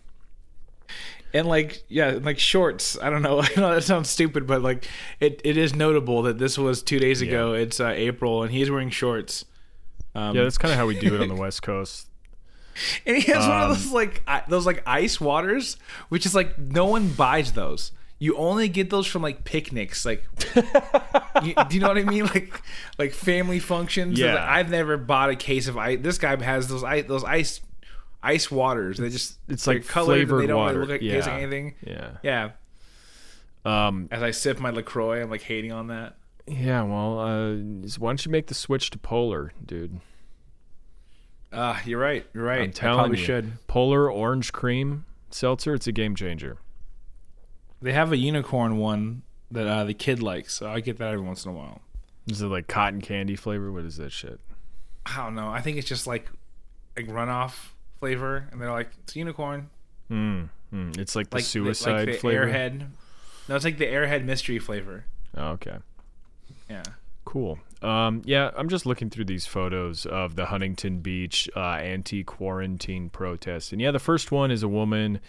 And 1.34 1.48
like 1.48 1.84
yeah, 1.90 2.20
like 2.22 2.40
shorts. 2.40 2.98
I 3.02 3.10
don't 3.10 3.22
know. 3.22 3.42
I 3.42 3.50
know 3.58 3.74
that 3.74 3.84
sounds 3.84 4.10
stupid, 4.10 4.48
but 4.48 4.62
like 4.62 4.88
it, 5.20 5.42
it 5.44 5.58
is 5.58 5.76
notable 5.76 6.22
that 6.24 6.38
this 6.38 6.58
was 6.58 6.82
two 6.84 7.00
days 7.00 7.22
ago. 7.22 7.54
It's 7.54 7.80
uh, 7.80 7.88
April, 7.90 8.44
and 8.44 8.52
he's 8.52 8.70
wearing 8.72 8.90
shorts. 8.90 9.46
Um, 10.14 10.36
Yeah, 10.36 10.44
that's 10.44 10.58
kind 10.58 10.72
of 10.72 10.78
how 10.78 10.86
we 10.88 10.98
do 10.98 11.14
it 11.16 11.22
on 11.22 11.28
the 11.28 11.36
West 11.42 11.62
Coast. 11.62 12.08
And 13.06 13.18
he 13.18 13.32
has 13.32 13.48
one 13.48 13.52
Um, 13.58 13.72
of 13.72 13.78
those 13.78 13.92
like 13.92 14.24
those 14.48 14.66
like 14.66 14.84
ice 14.86 15.20
waters, 15.20 15.78
which 16.10 16.26
is 16.26 16.36
like 16.36 16.58
no 16.58 16.86
one 16.86 17.10
buys 17.10 17.54
those. 17.54 17.92
You 18.18 18.38
only 18.38 18.70
get 18.70 18.90
those 18.90 19.06
from 19.08 19.22
like 19.22 19.44
picnics, 19.44 20.06
like 20.06 20.24
you, 21.44 21.54
do 21.54 21.76
you 21.76 21.80
know 21.82 21.90
what 21.90 21.98
I 21.98 22.04
mean? 22.04 22.26
Like 22.26 22.62
like 22.98 23.12
family 23.12 23.60
functions. 23.60 24.18
Yeah. 24.18 24.36
Like, 24.36 24.44
I've 24.44 24.70
never 24.70 24.96
bought 24.98 25.30
a 25.32 25.36
case 25.36 25.68
of 25.68 25.78
ice. 25.78 26.00
This 26.02 26.18
guy 26.18 26.42
has 26.42 26.68
those 26.70 26.84
ice 26.84 27.06
those 27.08 27.24
ice 27.26 27.60
ice 28.24 28.50
waters. 28.50 28.98
They 28.98 29.10
just 29.10 29.38
It's 29.50 29.66
they're 29.66 29.76
like 29.76 29.88
colored 29.88 30.16
flavored 30.28 30.44
They 30.44 30.48
don't 30.48 30.58
water. 30.58 30.80
really 30.80 30.94
look 30.94 31.02
like 31.02 31.28
Yeah. 31.28 31.34
anything. 31.36 31.76
Yeah. 31.86 32.12
Yeah. 32.24 32.50
Um. 33.66 34.08
As 34.12 34.24
I 34.24 34.32
sip 34.32 34.60
my 34.60 34.70
LaCroix, 34.70 35.22
I'm 35.22 35.30
like 35.30 35.42
hating 35.42 35.72
on 35.74 35.88
that. 35.88 36.16
Yeah. 36.48 36.84
Well, 36.84 37.20
uh, 37.20 37.56
why 37.98 38.10
don't 38.12 38.26
you 38.26 38.32
make 38.32 38.48
the 38.48 38.54
switch 38.54 38.92
to 38.92 38.98
polar, 38.98 39.52
dude? 39.66 40.00
Ah, 41.52 41.82
you're 41.86 42.00
right. 42.00 42.26
You're 42.34 42.44
right. 42.44 42.62
I'm 42.62 42.70
I 42.70 42.72
telling 42.72 43.12
you. 43.12 43.18
should. 43.18 43.54
Polar 43.68 44.12
orange 44.12 44.52
cream 44.54 45.06
seltzer. 45.32 45.74
It's 45.74 45.88
a 45.88 45.92
game 45.92 46.16
changer. 46.16 46.58
They 47.86 47.94
have 47.94 48.12
a 48.12 48.18
unicorn 48.18 48.78
one 48.78 49.22
that 49.52 49.68
uh, 49.68 49.84
the 49.84 49.94
kid 49.94 50.20
likes, 50.20 50.56
so 50.56 50.68
I 50.68 50.80
get 50.80 50.98
that 50.98 51.14
every 51.14 51.24
once 51.24 51.46
in 51.46 51.52
a 51.52 51.54
while. 51.54 51.82
Is 52.28 52.42
it 52.42 52.48
like 52.48 52.66
cotton 52.68 53.00
candy 53.00 53.36
flavor? 53.36 53.72
What 53.72 53.86
is 53.86 53.98
that 53.98 54.12
shit? 54.12 54.40
I 55.06 55.18
don't 55.18 55.36
know. 55.36 55.50
I 55.50 55.62
think 55.62 55.78
it's 55.78 55.88
just 55.88 56.08
like 56.08 56.28
like 56.98 57.06
runoff 57.06 57.54
flavor, 58.00 58.48
and 58.52 58.60
they're 58.60 58.72
like 58.72 58.90
it's 59.04 59.16
unicorn, 59.16 59.70
Mm, 60.10 60.50
mm. 60.74 60.98
It's 60.98 61.16
like 61.16 61.30
the 61.30 61.36
like 61.38 61.44
the- 61.44 61.50
suicide 61.50 61.92
like 61.92 62.06
the 62.08 62.14
flavor. 62.14 62.48
Airhead. 62.48 62.88
No, 63.48 63.56
it's 63.56 63.66
like 63.66 63.78
the 63.78 63.86
Airhead 63.86 64.26
mystery 64.26 64.58
flavor. 64.58 65.06
Oh, 65.38 65.50
okay. 65.50 65.78
Yeah. 66.68 66.82
Cool. 67.24 67.60
Um, 67.84 68.24
yeah, 68.26 68.50
I'm 68.58 68.68
just 68.70 68.88
looking 68.88 69.12
through 69.12 69.26
these 69.26 69.46
photos 69.46 70.08
of 70.08 70.36
the 70.36 70.48
Huntington 70.48 71.02
Beach 71.02 71.48
uh, 71.56 71.60
anti-quarantine 71.76 73.10
protest, 73.12 73.72
and 73.72 73.80
yeah, 73.80 73.92
the 73.92 74.00
first 74.00 74.32
one 74.32 74.50
is 74.50 74.64
a 74.64 74.68
woman 74.68 75.20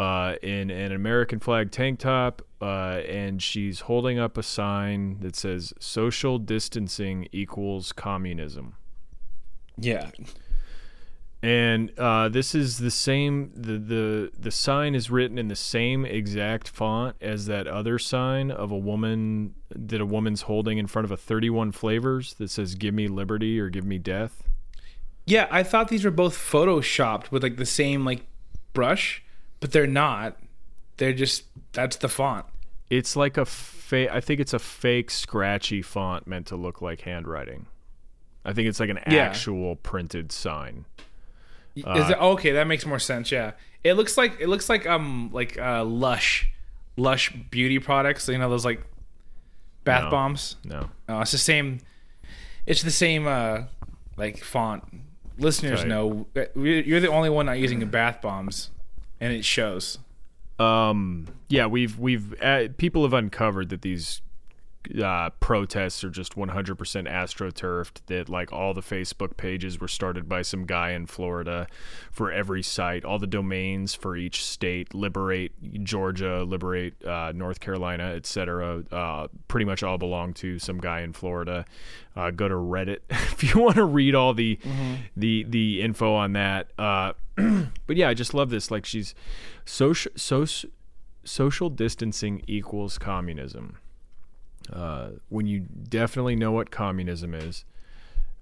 uh, 0.00 0.36
in 0.40 0.70
an 0.70 0.92
American 0.92 1.38
flag 1.38 1.70
tank 1.70 1.98
top, 1.98 2.40
uh, 2.62 3.02
and 3.06 3.42
she's 3.42 3.80
holding 3.80 4.18
up 4.18 4.38
a 4.38 4.42
sign 4.42 5.20
that 5.20 5.36
says 5.36 5.74
"Social 5.78 6.38
distancing 6.38 7.28
equals 7.32 7.92
communism." 7.92 8.76
Yeah. 9.76 10.10
And 11.42 11.92
uh, 11.98 12.30
this 12.30 12.54
is 12.54 12.78
the 12.78 12.90
same. 12.90 13.52
The, 13.54 13.76
the 13.76 14.32
the 14.38 14.50
sign 14.50 14.94
is 14.94 15.10
written 15.10 15.36
in 15.36 15.48
the 15.48 15.56
same 15.56 16.06
exact 16.06 16.68
font 16.68 17.16
as 17.20 17.44
that 17.46 17.66
other 17.66 17.98
sign 17.98 18.50
of 18.50 18.70
a 18.70 18.78
woman 18.78 19.54
that 19.68 20.00
a 20.00 20.06
woman's 20.06 20.42
holding 20.42 20.78
in 20.78 20.86
front 20.86 21.04
of 21.04 21.10
a 21.10 21.16
31 21.18 21.72
flavors 21.72 22.32
that 22.34 22.48
says 22.48 22.74
"Give 22.74 22.94
me 22.94 23.06
liberty" 23.06 23.60
or 23.60 23.68
"Give 23.68 23.84
me 23.84 23.98
death." 23.98 24.44
Yeah, 25.26 25.46
I 25.50 25.62
thought 25.62 25.88
these 25.88 26.06
were 26.06 26.10
both 26.10 26.36
photoshopped 26.36 27.30
with 27.30 27.42
like 27.42 27.58
the 27.58 27.66
same 27.66 28.06
like 28.06 28.24
brush, 28.72 29.22
but 29.60 29.72
they're 29.72 29.86
not. 29.86 30.36
They're 30.96 31.12
just 31.12 31.44
that's 31.72 31.96
the 31.96 32.08
font. 32.08 32.46
It's 32.90 33.14
like 33.16 33.36
a 33.36 33.44
fake. 33.44 34.08
I 34.10 34.20
think 34.20 34.40
it's 34.40 34.52
a 34.52 34.58
fake 34.58 35.10
scratchy 35.10 35.80
font 35.82 36.26
meant 36.26 36.46
to 36.48 36.56
look 36.56 36.82
like 36.82 37.02
handwriting. 37.02 37.66
I 38.44 38.52
think 38.52 38.68
it's 38.68 38.80
like 38.80 38.90
an 38.90 38.98
Yeah. 39.06 39.18
actual 39.24 39.76
printed 39.76 40.32
sign. 40.32 40.86
Uh, 41.86 41.92
Is 41.92 42.10
it 42.10 42.18
okay? 42.20 42.52
That 42.52 42.66
makes 42.66 42.84
more 42.84 42.98
sense. 42.98 43.30
Yeah, 43.30 43.52
it 43.84 43.94
looks 43.94 44.16
like 44.18 44.40
it 44.40 44.48
looks 44.48 44.68
like 44.68 44.86
um 44.86 45.30
like 45.32 45.58
uh 45.58 45.84
Lush, 45.84 46.50
Lush 46.96 47.32
beauty 47.50 47.78
products. 47.78 48.28
You 48.28 48.38
know 48.38 48.50
those 48.50 48.64
like 48.64 48.82
bath 49.84 50.04
No. 50.04 50.10
bombs. 50.10 50.56
No. 50.64 50.90
No, 51.08 51.20
it's 51.20 51.30
the 51.32 51.38
same. 51.38 51.78
It's 52.66 52.82
the 52.82 52.90
same 52.90 53.26
uh 53.26 53.62
like 54.16 54.42
font. 54.42 54.84
Listeners 55.38 55.84
know 55.84 56.26
you're 56.54 57.00
the 57.00 57.08
only 57.08 57.30
one 57.30 57.46
not 57.46 57.58
using 57.58 57.86
bath 57.88 58.20
bombs, 58.20 58.70
and 59.20 59.32
it 59.32 59.44
shows. 59.44 59.98
Um. 60.58 61.28
Yeah, 61.48 61.66
we've 61.66 61.98
we've 61.98 62.34
uh, 62.42 62.68
people 62.76 63.02
have 63.02 63.12
uncovered 63.12 63.68
that 63.70 63.82
these 63.82 64.22
uh, 65.02 65.30
protests 65.40 66.02
are 66.02 66.10
just 66.10 66.34
100% 66.36 66.76
astroturfed. 67.08 68.00
That 68.06 68.28
like 68.28 68.52
all 68.52 68.74
the 68.74 68.80
Facebook 68.80 69.36
pages 69.36 69.80
were 69.80 69.88
started 69.88 70.28
by 70.28 70.42
some 70.42 70.64
guy 70.64 70.90
in 70.90 71.06
Florida 71.06 71.66
for 72.10 72.32
every 72.32 72.62
site. 72.62 73.04
All 73.04 73.18
the 73.18 73.26
domains 73.26 73.94
for 73.94 74.16
each 74.16 74.44
state, 74.44 74.94
liberate 74.94 75.52
Georgia, 75.84 76.42
liberate 76.42 77.04
uh, 77.04 77.32
North 77.34 77.60
Carolina, 77.60 78.12
etc. 78.16 78.82
Uh, 78.90 79.28
pretty 79.48 79.66
much 79.66 79.82
all 79.82 79.98
belong 79.98 80.32
to 80.34 80.58
some 80.58 80.78
guy 80.78 81.00
in 81.00 81.12
Florida. 81.12 81.64
Uh, 82.16 82.30
go 82.30 82.48
to 82.48 82.54
Reddit 82.54 82.98
if 83.10 83.42
you 83.42 83.60
want 83.60 83.76
to 83.76 83.84
read 83.84 84.14
all 84.14 84.34
the 84.34 84.58
the 85.16 85.44
the 85.48 85.82
info 85.82 86.14
on 86.14 86.32
that. 86.32 86.68
Uh, 86.78 87.12
but 87.86 87.96
yeah, 87.96 88.08
I 88.08 88.14
just 88.14 88.34
love 88.34 88.50
this. 88.50 88.70
Like 88.70 88.84
she's 88.84 89.14
social 89.64 90.12
social 90.16 90.70
social 91.24 91.70
distancing 91.70 92.42
equals 92.46 92.98
communism. 92.98 93.76
Uh, 94.72 95.10
when 95.28 95.46
you 95.46 95.60
definitely 95.60 96.36
know 96.36 96.52
what 96.52 96.70
communism 96.70 97.34
is. 97.34 97.64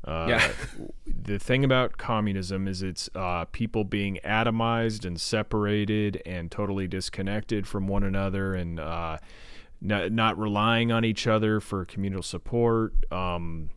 Uh, 0.04 0.26
Yeah. 0.28 0.52
the 1.06 1.38
thing 1.38 1.64
about 1.64 1.98
communism 1.98 2.68
is 2.68 2.82
it's 2.82 3.10
uh, 3.14 3.44
people 3.46 3.84
being 3.84 4.18
atomized 4.24 5.04
and 5.04 5.20
separated 5.20 6.22
and 6.24 6.50
totally 6.50 6.86
disconnected 6.86 7.66
from 7.66 7.88
one 7.88 8.02
another 8.02 8.54
and 8.54 8.78
uh, 8.78 9.18
not, 9.80 10.12
not 10.12 10.38
relying 10.38 10.92
on 10.92 11.04
each 11.04 11.26
other 11.26 11.60
for 11.60 11.84
communal 11.84 12.22
support, 12.22 12.94
um, 13.12 13.70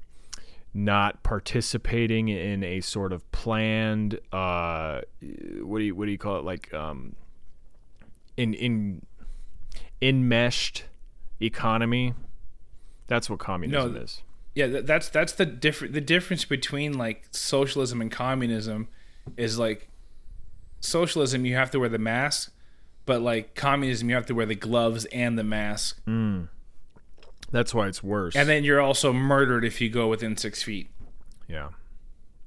not 0.73 1.21
participating 1.23 2.29
in 2.29 2.63
a 2.63 2.81
sort 2.81 3.11
of 3.11 3.29
planned 3.31 4.19
uh, 4.31 5.01
what 5.61 5.79
do 5.79 5.83
you 5.85 5.93
what 5.93 6.05
do 6.05 6.11
you 6.11 6.17
call 6.17 6.37
it 6.37 6.45
like 6.45 6.73
um, 6.73 7.13
in 8.37 8.53
in 8.53 9.01
enmeshed 10.01 10.85
economy. 11.39 12.13
That's 13.11 13.29
what 13.29 13.39
communism 13.39 13.93
No, 13.93 13.99
is. 13.99 14.21
Yeah, 14.55 14.67
that's 14.67 15.09
that's 15.09 15.33
the 15.33 15.45
different 15.45 15.93
the 15.93 15.99
difference 15.99 16.45
between 16.45 16.97
like 16.97 17.27
socialism 17.31 17.99
and 17.99 18.09
communism 18.09 18.87
is 19.35 19.59
like 19.59 19.89
socialism 20.79 21.45
you 21.45 21.55
have 21.55 21.69
to 21.71 21.79
wear 21.81 21.89
the 21.89 21.97
mask, 21.99 22.53
but 23.05 23.21
like 23.21 23.53
communism 23.53 24.07
you 24.09 24.15
have 24.15 24.25
to 24.27 24.33
wear 24.33 24.45
the 24.45 24.55
gloves 24.55 25.03
and 25.05 25.37
the 25.37 25.43
mask, 25.43 26.01
That's 27.51 27.73
why 27.73 27.87
it's 27.89 28.01
worse. 28.01 28.33
and 28.35 28.47
then 28.47 28.63
you're 28.63 28.79
also 28.79 29.11
murdered 29.11 29.65
if 29.65 29.81
you 29.81 29.89
go 29.89 30.07
within 30.07 30.37
six 30.37 30.63
feet. 30.63 30.89
Yeah, 31.49 31.69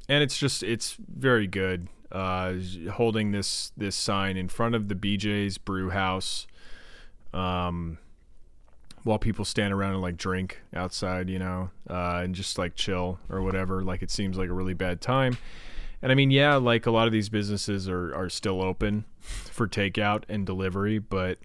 and 0.08 0.22
it's 0.22 0.38
just 0.38 0.62
it's 0.62 0.96
very 0.98 1.46
good. 1.46 1.88
Uh, 2.10 2.54
holding 2.92 3.32
this 3.32 3.70
this 3.76 3.96
sign 3.96 4.38
in 4.38 4.48
front 4.48 4.74
of 4.74 4.88
the 4.88 4.94
BJ's 4.94 5.58
Brew 5.58 5.90
House, 5.90 6.46
um, 7.34 7.98
while 9.04 9.18
people 9.18 9.44
stand 9.44 9.72
around 9.72 9.92
and 9.92 10.02
like 10.02 10.16
drink 10.16 10.60
outside, 10.74 11.30
you 11.30 11.38
know, 11.38 11.70
uh, 11.88 12.20
and 12.24 12.34
just 12.34 12.58
like 12.58 12.74
chill 12.74 13.18
or 13.30 13.40
whatever. 13.42 13.82
Like 13.82 14.02
it 14.02 14.10
seems 14.10 14.36
like 14.36 14.48
a 14.48 14.52
really 14.54 14.74
bad 14.74 15.00
time. 15.00 15.38
And 16.02 16.10
I 16.10 16.14
mean, 16.16 16.30
yeah, 16.30 16.56
like 16.56 16.86
a 16.86 16.90
lot 16.90 17.06
of 17.06 17.12
these 17.12 17.28
businesses 17.28 17.88
are 17.88 18.14
are 18.14 18.28
still 18.28 18.60
open 18.62 19.04
for 19.20 19.68
takeout 19.68 20.24
and 20.28 20.44
delivery, 20.44 20.98
but 20.98 21.38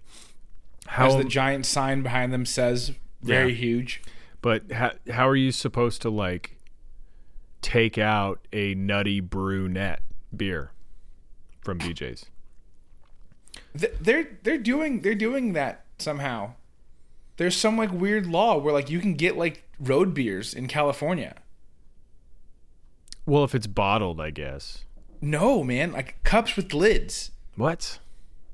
how 0.86 1.06
As 1.08 1.16
the 1.16 1.24
giant 1.24 1.64
sign 1.66 2.02
behind 2.02 2.32
them 2.32 2.44
says, 2.44 2.92
very 3.22 3.52
Yeah. 3.52 3.58
huge. 3.58 4.02
But 4.42 4.72
how 4.72 4.92
how 5.10 5.28
are 5.28 5.36
you 5.36 5.52
supposed 5.52 6.02
to 6.02 6.10
like 6.10 6.56
take 7.62 7.98
out 7.98 8.40
a 8.52 8.74
nutty 8.74 9.20
brunette 9.20 10.00
beer 10.34 10.72
from 11.62 11.78
BJ's? 11.78 12.26
They're 13.74 14.28
they're 14.42 14.58
doing 14.58 15.00
they're 15.02 15.14
doing 15.14 15.52
that 15.52 15.84
somehow. 15.98 16.54
There's 17.40 17.56
some 17.56 17.78
like 17.78 17.90
weird 17.90 18.26
law 18.26 18.58
where 18.58 18.70
like 18.74 18.90
you 18.90 19.00
can 19.00 19.14
get 19.14 19.34
like 19.34 19.62
road 19.78 20.12
beers 20.12 20.52
in 20.52 20.68
California. 20.68 21.36
Well, 23.24 23.44
if 23.44 23.54
it's 23.54 23.66
bottled, 23.66 24.20
I 24.20 24.28
guess. 24.28 24.84
No, 25.22 25.64
man, 25.64 25.90
like 25.90 26.22
cups 26.22 26.54
with 26.54 26.74
lids. 26.74 27.30
What 27.56 27.98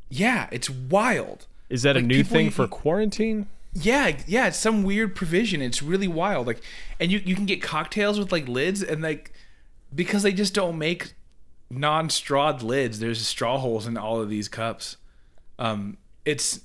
Yeah, 0.09 0.47
it's 0.53 0.71
wild. 0.71 1.49
is 1.69 1.83
that 1.83 1.97
a 1.97 2.01
new 2.01 2.23
thing 2.23 2.49
for 2.51 2.69
quarantine? 2.69 3.49
Yeah, 3.73 4.17
yeah, 4.25 4.47
it's 4.47 4.57
some 4.57 4.85
weird 4.85 5.17
provision. 5.17 5.63
It's 5.63 5.83
really 5.83 6.07
wild. 6.07 6.47
Like, 6.47 6.61
and 7.01 7.11
you 7.11 7.21
you 7.25 7.35
can 7.35 7.45
get 7.45 7.61
cocktails 7.61 8.21
with 8.21 8.31
like 8.31 8.47
lids, 8.47 8.85
and 8.85 9.03
like 9.03 9.33
because 9.93 10.23
they 10.23 10.33
just 10.33 10.55
don't 10.55 10.79
make 10.79 11.15
non-strawed 11.71 12.63
lids. 12.63 13.01
There's 13.01 13.27
straw 13.27 13.59
holes 13.59 13.89
in 13.89 13.97
all 13.97 14.21
of 14.21 14.29
these 14.29 14.47
cups. 14.49 14.97
Um, 15.59 15.97
it's 16.25 16.61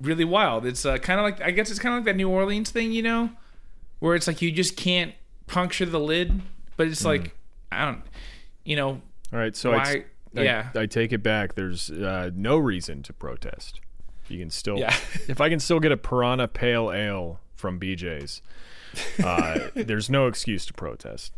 really 0.00 0.24
wild. 0.24 0.66
It's 0.66 0.84
uh, 0.84 0.98
kind 0.98 1.20
of 1.20 1.24
like 1.24 1.40
I 1.40 1.50
guess 1.50 1.70
it's 1.70 1.78
kind 1.78 1.94
of 1.94 2.00
like 2.00 2.06
that 2.06 2.16
New 2.16 2.28
Orleans 2.28 2.70
thing, 2.70 2.92
you 2.92 3.02
know, 3.02 3.30
where 3.98 4.14
it's 4.14 4.26
like 4.26 4.42
you 4.42 4.52
just 4.52 4.76
can't 4.76 5.14
puncture 5.46 5.86
the 5.86 6.00
lid, 6.00 6.40
but 6.76 6.86
it's 6.86 7.04
like 7.04 7.34
I 7.72 7.84
don't, 7.84 8.02
you 8.64 8.76
know, 8.76 9.00
All 9.32 9.38
right, 9.38 9.54
so 9.56 9.72
I, 9.72 9.76
why? 9.76 10.04
I, 10.36 10.42
yeah, 10.42 10.68
I 10.74 10.86
take 10.86 11.12
it 11.12 11.22
back. 11.22 11.54
There's 11.54 11.90
uh, 11.90 12.30
no 12.34 12.56
reason 12.58 13.02
to 13.04 13.12
protest. 13.12 13.80
You 14.28 14.38
can 14.38 14.50
still, 14.50 14.78
Yeah. 14.78 14.94
if 15.28 15.40
I 15.40 15.48
can 15.48 15.58
still 15.58 15.80
get 15.80 15.90
a 15.90 15.96
Piranha 15.96 16.48
Pale 16.48 16.92
Ale 16.92 17.40
from 17.54 17.80
BJ's, 17.80 18.42
uh, 19.24 19.68
there's 19.74 20.10
no 20.10 20.26
excuse 20.26 20.66
to 20.66 20.74
protest. 20.74 21.32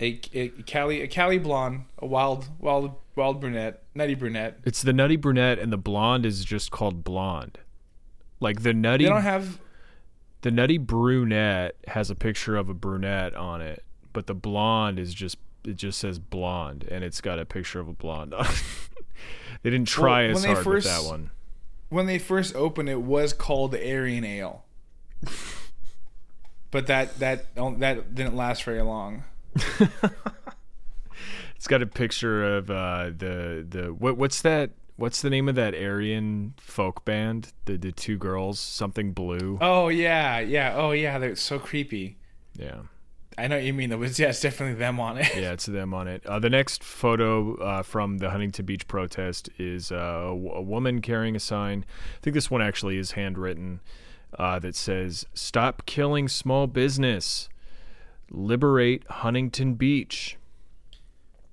a, 0.00 0.20
a 0.32 0.48
Cali 0.66 1.02
a 1.02 1.06
Cali 1.06 1.38
blonde, 1.38 1.84
a 1.98 2.06
wild 2.06 2.48
wild 2.58 2.94
wild 3.16 3.40
brunette, 3.40 3.82
nutty 3.94 4.14
brunette. 4.14 4.58
It's 4.64 4.82
the 4.82 4.92
nutty 4.92 5.16
brunette, 5.16 5.58
and 5.58 5.72
the 5.72 5.76
blonde 5.78 6.24
is 6.26 6.44
just 6.44 6.70
called 6.70 7.04
blonde. 7.04 7.58
Like 8.40 8.62
the 8.62 8.72
nutty, 8.74 9.04
They 9.04 9.10
don't 9.10 9.22
have 9.22 9.58
the 10.42 10.50
nutty 10.50 10.78
brunette 10.78 11.76
has 11.88 12.10
a 12.10 12.14
picture 12.14 12.56
of 12.56 12.68
a 12.68 12.74
brunette 12.74 13.34
on 13.34 13.60
it, 13.62 13.84
but 14.12 14.26
the 14.26 14.34
blonde 14.34 14.98
is 14.98 15.14
just 15.14 15.36
it 15.64 15.76
just 15.76 16.00
says 16.00 16.18
blonde, 16.18 16.86
and 16.90 17.04
it's 17.04 17.20
got 17.20 17.38
a 17.38 17.44
picture 17.44 17.78
of 17.78 17.86
a 17.88 17.92
blonde. 17.92 18.34
on 18.34 18.44
it. 18.46 18.62
they 19.62 19.70
didn't 19.70 19.86
try 19.88 20.26
Well, 20.26 20.36
as 20.38 20.44
hard 20.44 20.64
first- 20.64 20.86
with 20.86 21.02
that 21.02 21.04
one. 21.08 21.30
when 21.88 22.06
they 22.06 22.18
first 22.18 22.56
opened 22.56 22.88
it 22.88 23.00
was 23.02 23.32
called 23.32 23.74
Aryan 23.74 24.24
Ale. 24.24 24.64
but 26.72 26.86
that 26.88 27.18
that 27.20 27.54
that 27.54 28.14
didn't 28.14 28.34
last 28.34 28.64
very 28.64 28.82
long. 28.82 29.22
It's 31.62 31.68
got 31.68 31.80
a 31.80 31.86
picture 31.86 32.56
of 32.56 32.72
uh, 32.72 33.12
the 33.16 33.64
the 33.68 33.94
what 33.96 34.16
what's 34.16 34.42
that? 34.42 34.70
What's 34.96 35.22
the 35.22 35.30
name 35.30 35.48
of 35.48 35.54
that 35.54 35.76
Aryan 35.76 36.54
folk 36.56 37.04
band? 37.04 37.52
The 37.66 37.76
the 37.76 37.92
two 37.92 38.18
girls, 38.18 38.58
something 38.58 39.12
blue. 39.12 39.58
Oh 39.60 39.88
yeah, 39.88 40.40
yeah. 40.40 40.74
Oh 40.74 40.90
yeah, 40.90 41.20
they're 41.20 41.36
so 41.36 41.60
creepy. 41.60 42.16
Yeah, 42.58 42.80
I 43.38 43.46
know 43.46 43.54
what 43.58 43.64
you 43.64 43.72
mean. 43.72 43.90
Though, 43.90 43.98
was 43.98 44.18
yeah, 44.18 44.30
it's 44.30 44.40
definitely 44.40 44.74
them 44.74 44.98
on 44.98 45.18
it. 45.18 45.32
yeah, 45.36 45.52
it's 45.52 45.66
them 45.78 45.94
on 45.94 46.08
it. 46.08 46.26
Uh, 46.26 46.40
the 46.40 46.50
next 46.50 46.82
photo 46.82 47.54
uh, 47.58 47.84
from 47.84 48.18
the 48.18 48.30
Huntington 48.30 48.66
Beach 48.66 48.88
protest 48.88 49.48
is 49.56 49.92
uh, 49.92 49.94
a, 49.94 50.30
w- 50.30 50.50
a 50.50 50.62
woman 50.62 51.00
carrying 51.00 51.36
a 51.36 51.40
sign. 51.40 51.84
I 52.16 52.20
think 52.22 52.34
this 52.34 52.50
one 52.50 52.60
actually 52.60 52.96
is 52.96 53.12
handwritten. 53.12 53.78
uh, 54.36 54.58
that 54.58 54.74
says, 54.74 55.26
"Stop 55.32 55.86
killing 55.86 56.26
small 56.26 56.66
business, 56.66 57.48
liberate 58.32 59.04
Huntington 59.08 59.74
Beach." 59.74 60.38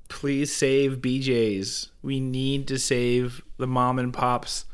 Please 0.09 0.53
save 0.53 0.97
BJ's. 0.97 1.91
We 2.01 2.19
need 2.19 2.67
to 2.67 2.77
save 2.77 3.41
the 3.57 3.67
mom 3.67 3.97
and 3.97 4.13
pops 4.13 4.65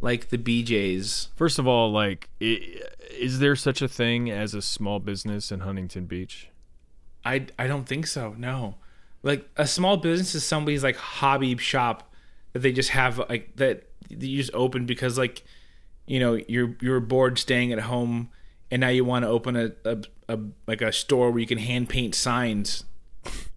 like 0.00 0.30
the 0.30 0.38
BJ's. 0.38 1.28
First 1.36 1.58
of 1.58 1.66
all, 1.66 1.92
like, 1.92 2.28
is 2.40 3.38
there 3.38 3.56
such 3.56 3.82
a 3.82 3.88
thing 3.88 4.30
as 4.30 4.54
a 4.54 4.62
small 4.62 4.98
business 4.98 5.52
in 5.52 5.60
Huntington 5.60 6.06
Beach? 6.06 6.48
I 7.24 7.46
I 7.58 7.66
don't 7.66 7.84
think 7.84 8.06
so. 8.06 8.34
No. 8.38 8.76
Like 9.22 9.48
a 9.56 9.66
small 9.66 9.96
business 9.96 10.34
is 10.34 10.44
somebody's 10.44 10.82
like 10.82 10.96
hobby 10.96 11.56
shop 11.58 12.12
that 12.52 12.60
they 12.60 12.72
just 12.72 12.90
have 12.90 13.18
like 13.28 13.56
that 13.56 13.88
you 14.08 14.36
just 14.36 14.54
open 14.54 14.86
because 14.86 15.18
like 15.18 15.44
you 16.06 16.18
know 16.18 16.40
you're 16.48 16.76
you're 16.80 17.00
bored 17.00 17.38
staying 17.38 17.72
at 17.72 17.80
home 17.80 18.30
and 18.70 18.80
now 18.80 18.88
you 18.88 19.04
want 19.04 19.24
to 19.24 19.28
open 19.28 19.56
a, 19.56 19.72
a, 19.84 19.98
a 20.28 20.38
like 20.66 20.80
a 20.80 20.92
store 20.92 21.30
where 21.30 21.40
you 21.40 21.46
can 21.46 21.58
hand 21.58 21.88
paint 21.88 22.14
signs 22.14 22.84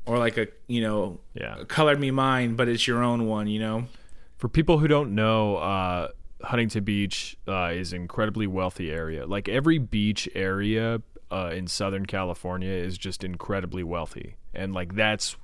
or 0.05 0.17
like 0.17 0.37
a 0.37 0.47
you 0.67 0.81
know 0.81 1.19
Yeah. 1.33 1.59
a 1.59 1.65
colored 1.65 1.99
me 1.99 2.11
mine 2.11 2.55
but 2.55 2.67
it's 2.67 2.87
your 2.87 3.03
own 3.03 3.25
one 3.27 3.47
you 3.47 3.59
know 3.59 3.85
For 4.37 4.49
people 4.49 4.79
who 4.79 4.87
don't 4.87 5.13
know, 5.13 5.57
uh, 5.57 6.07
Huntington 6.43 6.83
Beach 6.83 7.37
uh, 7.47 7.69
is 7.73 7.93
an 7.93 8.01
incredibly 8.01 8.47
wealthy 8.47 8.89
area. 8.89 9.27
Like 9.27 9.47
every 9.47 9.77
beach 9.77 10.27
area 10.33 11.03
uh, 11.31 11.51
in 11.53 11.67
Southern 11.67 12.07
California 12.07 12.71
is 12.71 12.97
just 12.97 13.23
incredibly 13.23 13.83
wealthy, 13.83 14.37
and 14.55 14.73
like 14.73 14.95
that's 14.95 15.37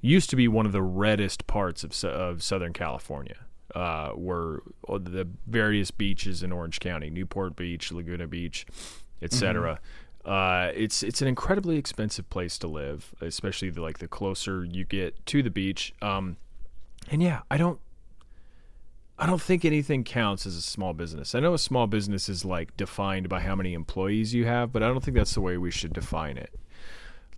used 0.00 0.30
to 0.30 0.36
be 0.36 0.48
one 0.48 0.64
of 0.64 0.72
the 0.72 0.80
reddest 0.82 1.46
parts 1.46 1.84
of 1.84 1.92
of 2.04 2.42
Southern 2.42 2.72
California. 2.72 3.36
Uh, 3.74 4.12
were 4.16 4.62
the 4.88 5.28
various 5.46 5.90
beaches 5.90 6.42
in 6.42 6.50
Orange 6.50 6.80
County, 6.80 7.10
Newport 7.10 7.54
Beach, 7.54 7.92
Laguna 7.92 8.26
Beach, 8.26 8.64
etc. 9.20 9.78
Uh, 10.28 10.72
it's 10.74 11.02
it's 11.02 11.22
an 11.22 11.28
incredibly 11.28 11.78
expensive 11.78 12.28
place 12.28 12.58
to 12.58 12.68
live, 12.68 13.14
especially 13.22 13.70
the, 13.70 13.80
like 13.80 13.98
the 13.98 14.06
closer 14.06 14.62
you 14.62 14.84
get 14.84 15.24
to 15.24 15.42
the 15.42 15.48
beach. 15.48 15.94
Um, 16.02 16.36
and 17.10 17.22
yeah, 17.22 17.40
I 17.50 17.56
don't 17.56 17.80
I 19.18 19.24
don't 19.24 19.40
think 19.40 19.64
anything 19.64 20.04
counts 20.04 20.44
as 20.44 20.54
a 20.54 20.60
small 20.60 20.92
business. 20.92 21.34
I 21.34 21.40
know 21.40 21.54
a 21.54 21.58
small 21.58 21.86
business 21.86 22.28
is 22.28 22.44
like 22.44 22.76
defined 22.76 23.30
by 23.30 23.40
how 23.40 23.56
many 23.56 23.72
employees 23.72 24.34
you 24.34 24.44
have, 24.44 24.70
but 24.70 24.82
I 24.82 24.88
don't 24.88 25.02
think 25.02 25.16
that's 25.16 25.32
the 25.32 25.40
way 25.40 25.56
we 25.56 25.70
should 25.70 25.94
define 25.94 26.36
it. 26.36 26.54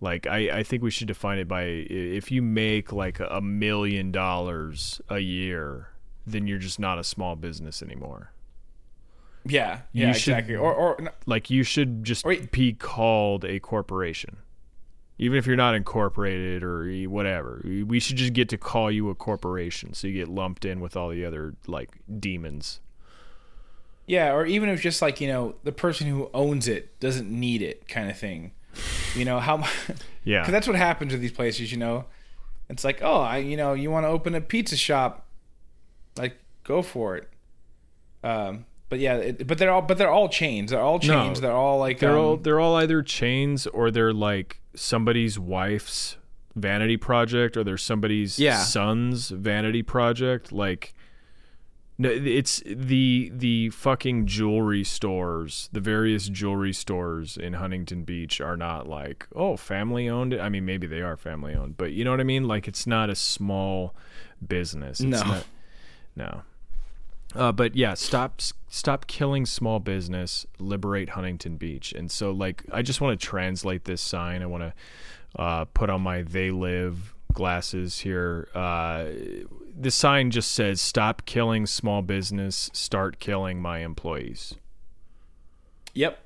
Like 0.01 0.27
I, 0.27 0.59
I 0.59 0.63
think 0.63 0.83
we 0.83 0.91
should 0.91 1.07
define 1.07 1.37
it 1.37 1.47
by 1.47 1.63
if 1.63 2.29
you 2.29 2.41
make 2.41 2.91
like 2.91 3.21
a 3.21 3.39
million 3.39 4.11
dollars 4.11 4.99
a 5.07 5.19
year, 5.19 5.91
then 6.27 6.45
you're 6.45 6.57
just 6.57 6.77
not 6.77 6.99
a 6.99 7.05
small 7.05 7.37
business 7.37 7.81
anymore. 7.81 8.33
Yeah 9.45 9.81
You 9.91 10.07
yeah 10.07 10.13
should- 10.13 10.33
exactly 10.33 10.55
or 10.55 10.73
or 10.73 10.97
Like 11.25 11.49
you 11.49 11.63
should 11.63 12.03
just 12.03 12.25
be 12.51 12.73
called 12.73 13.43
a 13.45 13.59
corporation. 13.59 14.37
Even 15.17 15.37
if 15.37 15.45
you're 15.45 15.55
not 15.55 15.75
incorporated 15.75 16.63
or 16.63 16.91
whatever, 17.07 17.61
we 17.63 17.83
we 17.83 17.99
should 17.99 18.17
just 18.17 18.33
get 18.33 18.49
to 18.49 18.57
call 18.57 18.89
you 18.89 19.09
a 19.09 19.15
corporation, 19.15 19.93
so 19.93 20.07
you 20.07 20.13
get 20.13 20.27
lumped 20.27 20.65
in 20.65 20.79
with 20.79 20.95
all 20.97 21.09
the 21.09 21.23
other 21.23 21.53
like 21.67 21.89
demons. 22.19 22.79
Yeah, 24.07 24.33
or 24.33 24.45
even 24.45 24.67
if 24.69 24.81
just 24.81 25.01
like 25.01 25.21
you 25.21 25.27
know 25.27 25.55
the 25.63 25.71
person 25.71 26.07
who 26.07 26.29
owns 26.33 26.67
it 26.67 26.99
doesn't 26.99 27.29
need 27.29 27.61
it, 27.61 27.87
kind 27.87 28.09
of 28.09 28.17
thing. 28.17 28.51
You 29.15 29.25
know 29.25 29.39
how? 29.39 29.63
Yeah. 30.23 30.41
because 30.41 30.51
that's 30.51 30.67
what 30.67 30.75
happens 30.75 31.11
with 31.13 31.21
these 31.21 31.31
places. 31.31 31.71
You 31.71 31.79
know, 31.79 32.05
it's 32.69 32.83
like, 32.83 33.01
oh, 33.01 33.21
I, 33.21 33.37
you 33.37 33.57
know, 33.57 33.73
you 33.73 33.89
want 33.89 34.03
to 34.03 34.07
open 34.07 34.35
a 34.35 34.41
pizza 34.41 34.77
shop, 34.77 35.25
like 36.15 36.37
go 36.63 36.81
for 36.83 37.15
it. 37.17 37.27
Um, 38.23 38.65
but 38.91 38.99
yeah, 38.99 39.15
it, 39.15 39.47
but 39.47 39.57
they're 39.57 39.71
all, 39.71 39.81
but 39.81 39.97
they're 39.97 40.11
all 40.11 40.29
chains. 40.29 40.69
They're 40.69 40.79
all 40.81 40.99
chains. 40.99 41.41
they're 41.41 41.51
all 41.51 41.79
like, 41.79 41.97
they're 41.99 42.11
um, 42.11 42.17
all 42.25 42.37
they're 42.37 42.59
all 42.59 42.75
either 42.75 43.01
chains 43.01 43.65
or 43.65 43.89
they're 43.89 44.13
like 44.13 44.61
somebody's 44.75 45.39
wife's 45.39 46.17
vanity 46.55 46.97
project 46.97 47.55
or 47.57 47.63
they're 47.63 47.77
somebody's 47.77 48.37
Yeah. 48.37 48.57
son's 48.59 49.29
vanity 49.29 49.81
project 49.81 50.51
like 50.51 50.93
no 51.97 52.09
it's 52.09 52.61
the 52.65 53.31
the 53.33 53.69
fucking 53.69 54.25
jewelry 54.25 54.83
stores 54.83 55.69
the 55.71 55.79
various 55.79 56.27
jewelry 56.27 56.73
stores 56.73 57.37
in 57.37 57.53
Huntington 57.53 58.03
Beach 58.03 58.41
are 58.41 58.57
not 58.57 58.85
like 58.87 59.27
oh 59.35 59.55
family 59.55 60.09
owned 60.09 60.33
I 60.33 60.49
mean 60.49 60.65
maybe 60.65 60.87
they 60.87 61.01
are 61.01 61.15
family 61.15 61.53
owned 61.55 61.77
but 61.77 61.93
you 61.93 62.03
know 62.03 62.11
what 62.11 62.19
I 62.19 62.23
mean 62.23 62.47
like 62.49 62.67
it's 62.67 62.85
not 62.85 63.09
a 63.09 63.15
small 63.15 63.95
business 64.45 64.99
it's 64.99 65.09
No. 65.09 65.23
not, 65.23 65.45
no 66.17 66.41
uh, 67.35 67.51
but 67.51 67.75
yeah, 67.75 67.93
stop 67.93 68.41
stop 68.67 69.07
killing 69.07 69.45
small 69.45 69.79
business, 69.79 70.45
liberate 70.59 71.09
Huntington 71.09 71.57
Beach. 71.57 71.93
And 71.93 72.11
so, 72.11 72.31
like, 72.31 72.63
I 72.71 72.81
just 72.81 73.01
want 73.01 73.19
to 73.19 73.25
translate 73.25 73.85
this 73.85 74.01
sign. 74.01 74.41
I 74.41 74.45
want 74.45 74.63
to 74.63 75.41
uh, 75.41 75.65
put 75.65 75.89
on 75.89 76.01
my 76.01 76.23
"They 76.23 76.51
Live" 76.51 77.13
glasses 77.33 77.99
here. 77.99 78.49
Uh, 78.53 79.05
the 79.79 79.91
sign 79.91 80.31
just 80.31 80.51
says, 80.51 80.81
"Stop 80.81 81.25
killing 81.25 81.65
small 81.65 82.01
business, 82.01 82.69
start 82.73 83.19
killing 83.19 83.61
my 83.61 83.79
employees." 83.79 84.55
Yep. 85.93 86.19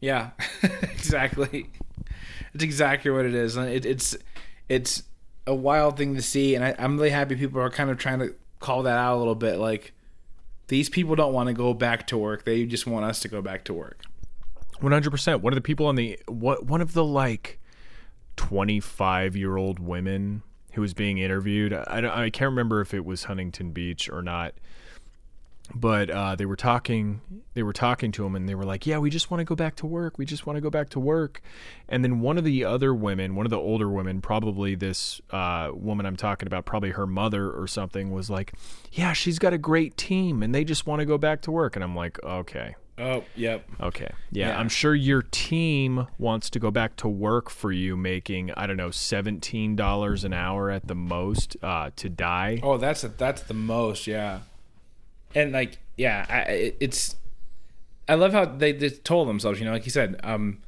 Yeah, 0.00 0.30
exactly. 0.82 1.70
It's 2.54 2.64
exactly 2.64 3.10
what 3.10 3.24
it 3.24 3.34
is. 3.34 3.56
It, 3.56 3.84
it's 3.84 4.16
it's 4.68 5.02
a 5.46 5.54
wild 5.54 5.96
thing 5.96 6.14
to 6.14 6.22
see, 6.22 6.54
and 6.54 6.64
I, 6.64 6.74
I'm 6.78 6.96
really 6.96 7.10
happy 7.10 7.36
people 7.36 7.60
are 7.60 7.70
kind 7.70 7.90
of 7.90 7.98
trying 7.98 8.18
to 8.20 8.34
call 8.60 8.82
that 8.84 8.98
out 8.98 9.16
a 9.16 9.18
little 9.18 9.34
bit. 9.34 9.58
Like 9.58 9.92
these 10.68 10.88
people 10.88 11.16
don't 11.16 11.32
want 11.32 11.48
to 11.48 11.52
go 11.52 11.74
back 11.74 12.06
to 12.08 12.16
work; 12.16 12.44
they 12.44 12.64
just 12.64 12.86
want 12.86 13.04
us 13.04 13.20
to 13.20 13.28
go 13.28 13.42
back 13.42 13.64
to 13.64 13.74
work. 13.74 14.04
One 14.80 14.92
hundred 14.92 15.10
percent. 15.10 15.42
One 15.42 15.52
of 15.52 15.56
the 15.56 15.62
people 15.62 15.86
on 15.86 15.96
the 15.96 16.18
what 16.26 16.66
one 16.66 16.80
of 16.80 16.92
the 16.92 17.04
like 17.04 17.58
twenty 18.36 18.80
five 18.80 19.34
year 19.34 19.56
old 19.56 19.78
women 19.78 20.42
who 20.72 20.80
was 20.80 20.94
being 20.94 21.18
interviewed. 21.18 21.72
I 21.72 22.24
I 22.24 22.30
can't 22.30 22.50
remember 22.50 22.80
if 22.80 22.94
it 22.94 23.04
was 23.04 23.24
Huntington 23.24 23.72
Beach 23.72 24.08
or 24.08 24.22
not, 24.22 24.54
but 25.74 26.10
uh, 26.10 26.36
they 26.36 26.46
were 26.46 26.56
talking. 26.56 27.20
They 27.54 27.62
were 27.62 27.72
talking 27.72 28.12
to 28.12 28.24
him, 28.24 28.34
and 28.36 28.48
they 28.48 28.54
were 28.54 28.64
like, 28.64 28.86
"Yeah, 28.86 28.98
we 28.98 29.10
just 29.10 29.30
want 29.30 29.40
to 29.40 29.44
go 29.44 29.54
back 29.54 29.76
to 29.76 29.86
work. 29.86 30.18
We 30.18 30.24
just 30.24 30.46
want 30.46 30.56
to 30.56 30.60
go 30.60 30.70
back 30.70 30.90
to 30.90 31.00
work." 31.00 31.40
And 31.88 32.04
then 32.04 32.20
one 32.20 32.38
of 32.38 32.44
the 32.44 32.64
other 32.64 32.94
women, 32.94 33.34
one 33.34 33.46
of 33.46 33.50
the 33.50 33.58
older 33.58 33.88
women, 33.88 34.20
probably 34.20 34.74
this 34.74 35.20
uh, 35.30 35.70
woman 35.74 36.06
I'm 36.06 36.16
talking 36.16 36.46
about, 36.46 36.64
probably 36.64 36.90
her 36.90 37.06
mother 37.06 37.50
or 37.50 37.66
something, 37.66 38.10
was 38.10 38.30
like, 38.30 38.52
"Yeah, 38.92 39.12
she's 39.12 39.38
got 39.38 39.52
a 39.52 39.58
great 39.58 39.96
team, 39.96 40.42
and 40.42 40.54
they 40.54 40.64
just 40.64 40.86
want 40.86 41.00
to 41.00 41.06
go 41.06 41.18
back 41.18 41.42
to 41.42 41.50
work." 41.50 41.76
And 41.76 41.82
I'm 41.84 41.96
like, 41.96 42.22
"Okay." 42.22 42.74
Oh, 43.00 43.22
yep. 43.36 43.64
Okay. 43.80 44.10
Yeah, 44.32 44.48
Yeah. 44.48 44.58
I'm 44.58 44.68
sure 44.68 44.92
your 44.92 45.22
team 45.22 46.08
wants 46.18 46.50
to 46.50 46.58
go 46.58 46.72
back 46.72 46.96
to 46.96 47.08
work 47.08 47.48
for 47.48 47.70
you 47.70 47.96
making, 47.96 48.50
I 48.56 48.66
don't 48.66 48.76
know, 48.76 48.88
$17 48.88 50.24
an 50.24 50.32
hour 50.32 50.70
at 50.70 50.88
the 50.88 50.94
most 50.96 51.56
uh, 51.62 51.90
to 51.94 52.08
die. 52.08 52.60
Oh, 52.62 52.76
that's 52.76 53.04
a, 53.04 53.08
that's 53.08 53.42
the 53.42 53.54
most, 53.54 54.08
yeah. 54.08 54.40
And 55.34 55.52
like, 55.52 55.78
yeah, 55.96 56.26
I, 56.28 56.74
it's. 56.80 57.16
I 58.08 58.14
love 58.14 58.32
how 58.32 58.46
they 58.46 58.72
just 58.72 59.04
told 59.04 59.28
themselves, 59.28 59.58
you 59.60 59.66
know, 59.66 59.72
like 59.72 59.84
you 59.84 59.90
said, 59.90 60.18
um, 60.24 60.58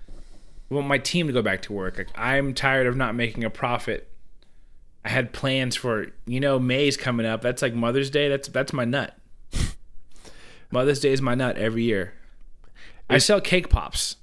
I 0.71 0.75
want 0.75 0.87
my 0.87 0.99
team 0.99 1.27
to 1.27 1.33
go 1.33 1.41
back 1.41 1.63
to 1.63 1.73
work. 1.73 1.97
Like, 1.97 2.11
I'm 2.15 2.53
tired 2.53 2.87
of 2.87 2.97
not 2.97 3.15
making 3.15 3.45
a 3.45 3.51
profit. 3.51 4.09
I 5.05 5.09
had 5.09 5.33
plans 5.33 5.75
for, 5.75 6.09
you 6.27 6.41
know, 6.41 6.59
May's 6.59 6.97
coming 6.99 7.25
up. 7.25 7.41
That's 7.41 7.63
like 7.63 7.75
Mother's 7.75 8.11
Day. 8.11 8.29
That's 8.29 8.49
that's 8.49 8.73
my 8.73 8.85
nut. 8.85 9.17
Mother's 10.71 11.01
Day 11.01 11.13
is 11.13 11.23
my 11.23 11.35
nut 11.35 11.57
every 11.57 11.85
year. 11.85 12.13
I 13.09 13.19
sell 13.19 13.41
cake 13.41 13.71
pops. 13.71 14.17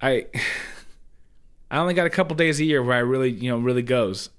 I 0.00 0.26
I 1.70 1.78
only 1.78 1.94
got 1.94 2.06
a 2.06 2.10
couple 2.10 2.36
days 2.36 2.60
a 2.60 2.64
year 2.64 2.82
where 2.82 2.96
I 2.96 3.00
really, 3.00 3.30
you 3.30 3.50
know, 3.50 3.58
really 3.58 3.82
goes. 3.82 4.30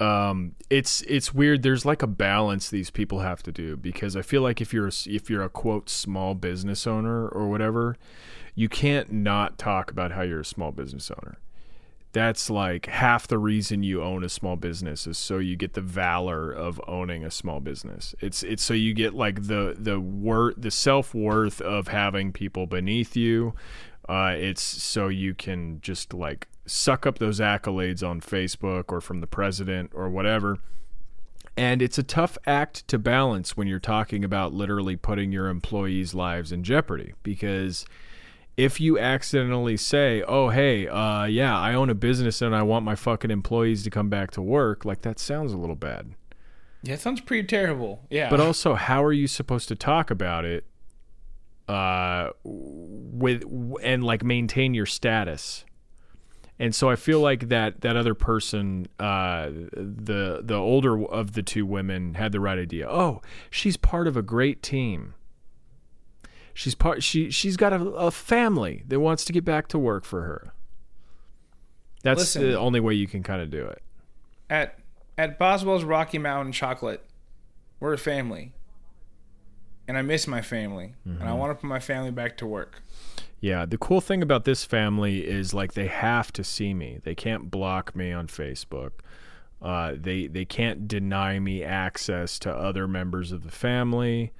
Um 0.00 0.54
it's 0.70 1.02
it's 1.02 1.34
weird. 1.34 1.62
There's 1.62 1.84
like 1.84 2.02
a 2.02 2.06
balance 2.06 2.70
these 2.70 2.90
people 2.90 3.20
have 3.20 3.42
to 3.42 3.52
do 3.52 3.76
because 3.76 4.16
i 4.16 4.22
feel 4.22 4.42
like 4.42 4.60
if 4.60 4.72
you're 4.72 4.88
a, 4.88 4.92
if 5.06 5.28
you're 5.28 5.42
a 5.42 5.48
quote 5.48 5.90
small 5.90 6.34
business 6.34 6.86
owner 6.86 7.28
or 7.28 7.48
whatever 7.48 7.96
you 8.54 8.68
can't 8.68 9.10
not 9.12 9.58
talk 9.58 9.90
about 9.90 10.12
how 10.12 10.22
you're 10.22 10.40
a 10.40 10.44
small 10.44 10.72
business 10.72 11.10
owner. 11.10 11.38
That's 12.12 12.50
like 12.50 12.86
half 12.86 13.28
the 13.28 13.38
reason 13.38 13.82
you 13.84 14.02
own 14.02 14.24
a 14.24 14.28
small 14.28 14.56
business 14.56 15.06
is 15.06 15.16
so 15.16 15.38
you 15.38 15.54
get 15.54 15.74
the 15.74 15.80
valor 15.80 16.50
of 16.50 16.80
owning 16.88 17.24
a 17.24 17.30
small 17.30 17.60
business. 17.60 18.16
It's 18.20 18.42
it's 18.42 18.64
so 18.64 18.74
you 18.74 18.92
get 18.94 19.14
like 19.14 19.46
the 19.46 19.76
the 19.78 20.00
worth 20.00 20.56
the 20.58 20.72
self-worth 20.72 21.60
of 21.60 21.88
having 21.88 22.32
people 22.32 22.66
beneath 22.66 23.16
you. 23.16 23.54
Uh, 24.08 24.34
it's 24.36 24.60
so 24.60 25.06
you 25.06 25.34
can 25.34 25.80
just 25.80 26.12
like 26.12 26.48
suck 26.70 27.06
up 27.06 27.18
those 27.18 27.40
accolades 27.40 28.06
on 28.06 28.20
Facebook 28.20 28.84
or 28.88 29.00
from 29.00 29.20
the 29.20 29.26
president 29.26 29.90
or 29.94 30.08
whatever. 30.08 30.58
And 31.56 31.82
it's 31.82 31.98
a 31.98 32.02
tough 32.02 32.38
act 32.46 32.86
to 32.88 32.98
balance 32.98 33.56
when 33.56 33.66
you're 33.66 33.78
talking 33.78 34.24
about 34.24 34.54
literally 34.54 34.96
putting 34.96 35.32
your 35.32 35.48
employees' 35.48 36.14
lives 36.14 36.52
in 36.52 36.62
jeopardy 36.64 37.14
because 37.22 37.84
if 38.56 38.80
you 38.80 38.98
accidentally 38.98 39.76
say, 39.76 40.22
"Oh, 40.26 40.50
hey, 40.50 40.86
uh, 40.86 41.24
yeah, 41.24 41.58
I 41.58 41.74
own 41.74 41.90
a 41.90 41.94
business 41.94 42.42
and 42.42 42.54
I 42.54 42.62
want 42.62 42.84
my 42.84 42.94
fucking 42.94 43.30
employees 43.30 43.82
to 43.84 43.90
come 43.90 44.08
back 44.08 44.30
to 44.32 44.42
work," 44.42 44.84
like 44.84 45.02
that 45.02 45.18
sounds 45.18 45.52
a 45.52 45.56
little 45.56 45.76
bad. 45.76 46.14
Yeah, 46.82 46.94
it 46.94 47.00
sounds 47.00 47.20
pretty 47.20 47.46
terrible. 47.46 48.06
Yeah. 48.10 48.30
But 48.30 48.40
also, 48.40 48.74
how 48.74 49.04
are 49.04 49.12
you 49.12 49.26
supposed 49.26 49.68
to 49.68 49.76
talk 49.76 50.10
about 50.10 50.44
it 50.44 50.64
uh, 51.70 52.30
with 52.42 53.44
and 53.82 54.02
like 54.02 54.24
maintain 54.24 54.74
your 54.74 54.86
status. 54.86 55.64
And 56.60 56.74
so 56.74 56.90
I 56.90 56.96
feel 56.96 57.20
like 57.20 57.48
that 57.48 57.80
that 57.80 57.96
other 57.96 58.14
person, 58.14 58.86
uh, 58.98 59.48
the 59.72 60.42
the 60.44 60.56
older 60.56 61.02
of 61.06 61.32
the 61.32 61.42
two 61.42 61.64
women, 61.64 62.14
had 62.14 62.32
the 62.32 62.38
right 62.38 62.58
idea. 62.58 62.86
Oh, 62.86 63.22
she's 63.48 63.78
part 63.78 64.06
of 64.06 64.14
a 64.14 64.20
great 64.20 64.62
team. 64.62 65.14
She's 66.52 66.74
part. 66.74 67.02
She 67.02 67.30
she's 67.30 67.56
got 67.56 67.72
a, 67.72 67.80
a 67.92 68.10
family 68.10 68.84
that 68.88 69.00
wants 69.00 69.24
to 69.24 69.32
get 69.32 69.42
back 69.42 69.68
to 69.68 69.78
work 69.78 70.04
for 70.04 70.20
her. 70.24 70.52
That's 72.02 72.20
Listen. 72.20 72.42
the 72.42 72.58
only 72.58 72.78
way 72.78 72.92
you 72.92 73.06
can 73.06 73.22
kind 73.22 73.40
of 73.40 73.48
do 73.50 73.64
it. 73.66 73.82
At 74.50 74.78
at 75.16 75.38
Boswell's 75.38 75.84
Rocky 75.84 76.18
Mountain 76.18 76.52
Chocolate, 76.52 77.02
we're 77.80 77.94
a 77.94 77.98
family. 77.98 78.52
And 79.88 79.96
I 79.96 80.02
miss 80.02 80.26
my 80.26 80.42
family. 80.42 80.94
And 81.06 81.22
I 81.22 81.32
want 81.32 81.50
to 81.52 81.54
put 81.54 81.66
my 81.66 81.80
family 81.80 82.10
back 82.10 82.36
to 82.36 82.46
work. 82.46 82.82
Yeah, 83.40 83.64
the 83.64 83.78
cool 83.78 84.00
thing 84.02 84.22
about 84.22 84.44
this 84.44 84.64
family 84.64 85.26
is 85.26 85.54
like 85.54 85.72
they 85.72 85.86
have 85.86 86.30
to 86.34 86.44
see 86.44 86.74
me. 86.74 87.00
They 87.04 87.14
can't 87.14 87.50
block 87.50 87.96
me 87.96 88.12
on 88.12 88.26
Facebook. 88.26 88.90
Uh, 89.62 89.94
they 89.96 90.26
they 90.26 90.44
can't 90.44 90.86
deny 90.88 91.38
me 91.38 91.62
access 91.62 92.38
to 92.40 92.50
other 92.52 92.86
members 92.86 93.32
of 93.32 93.42
the 93.44 93.50
family, 93.50 94.32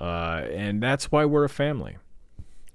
uh, 0.00 0.44
and 0.50 0.82
that's 0.82 1.10
why 1.12 1.24
we're 1.24 1.44
a 1.44 1.48
family. 1.50 1.96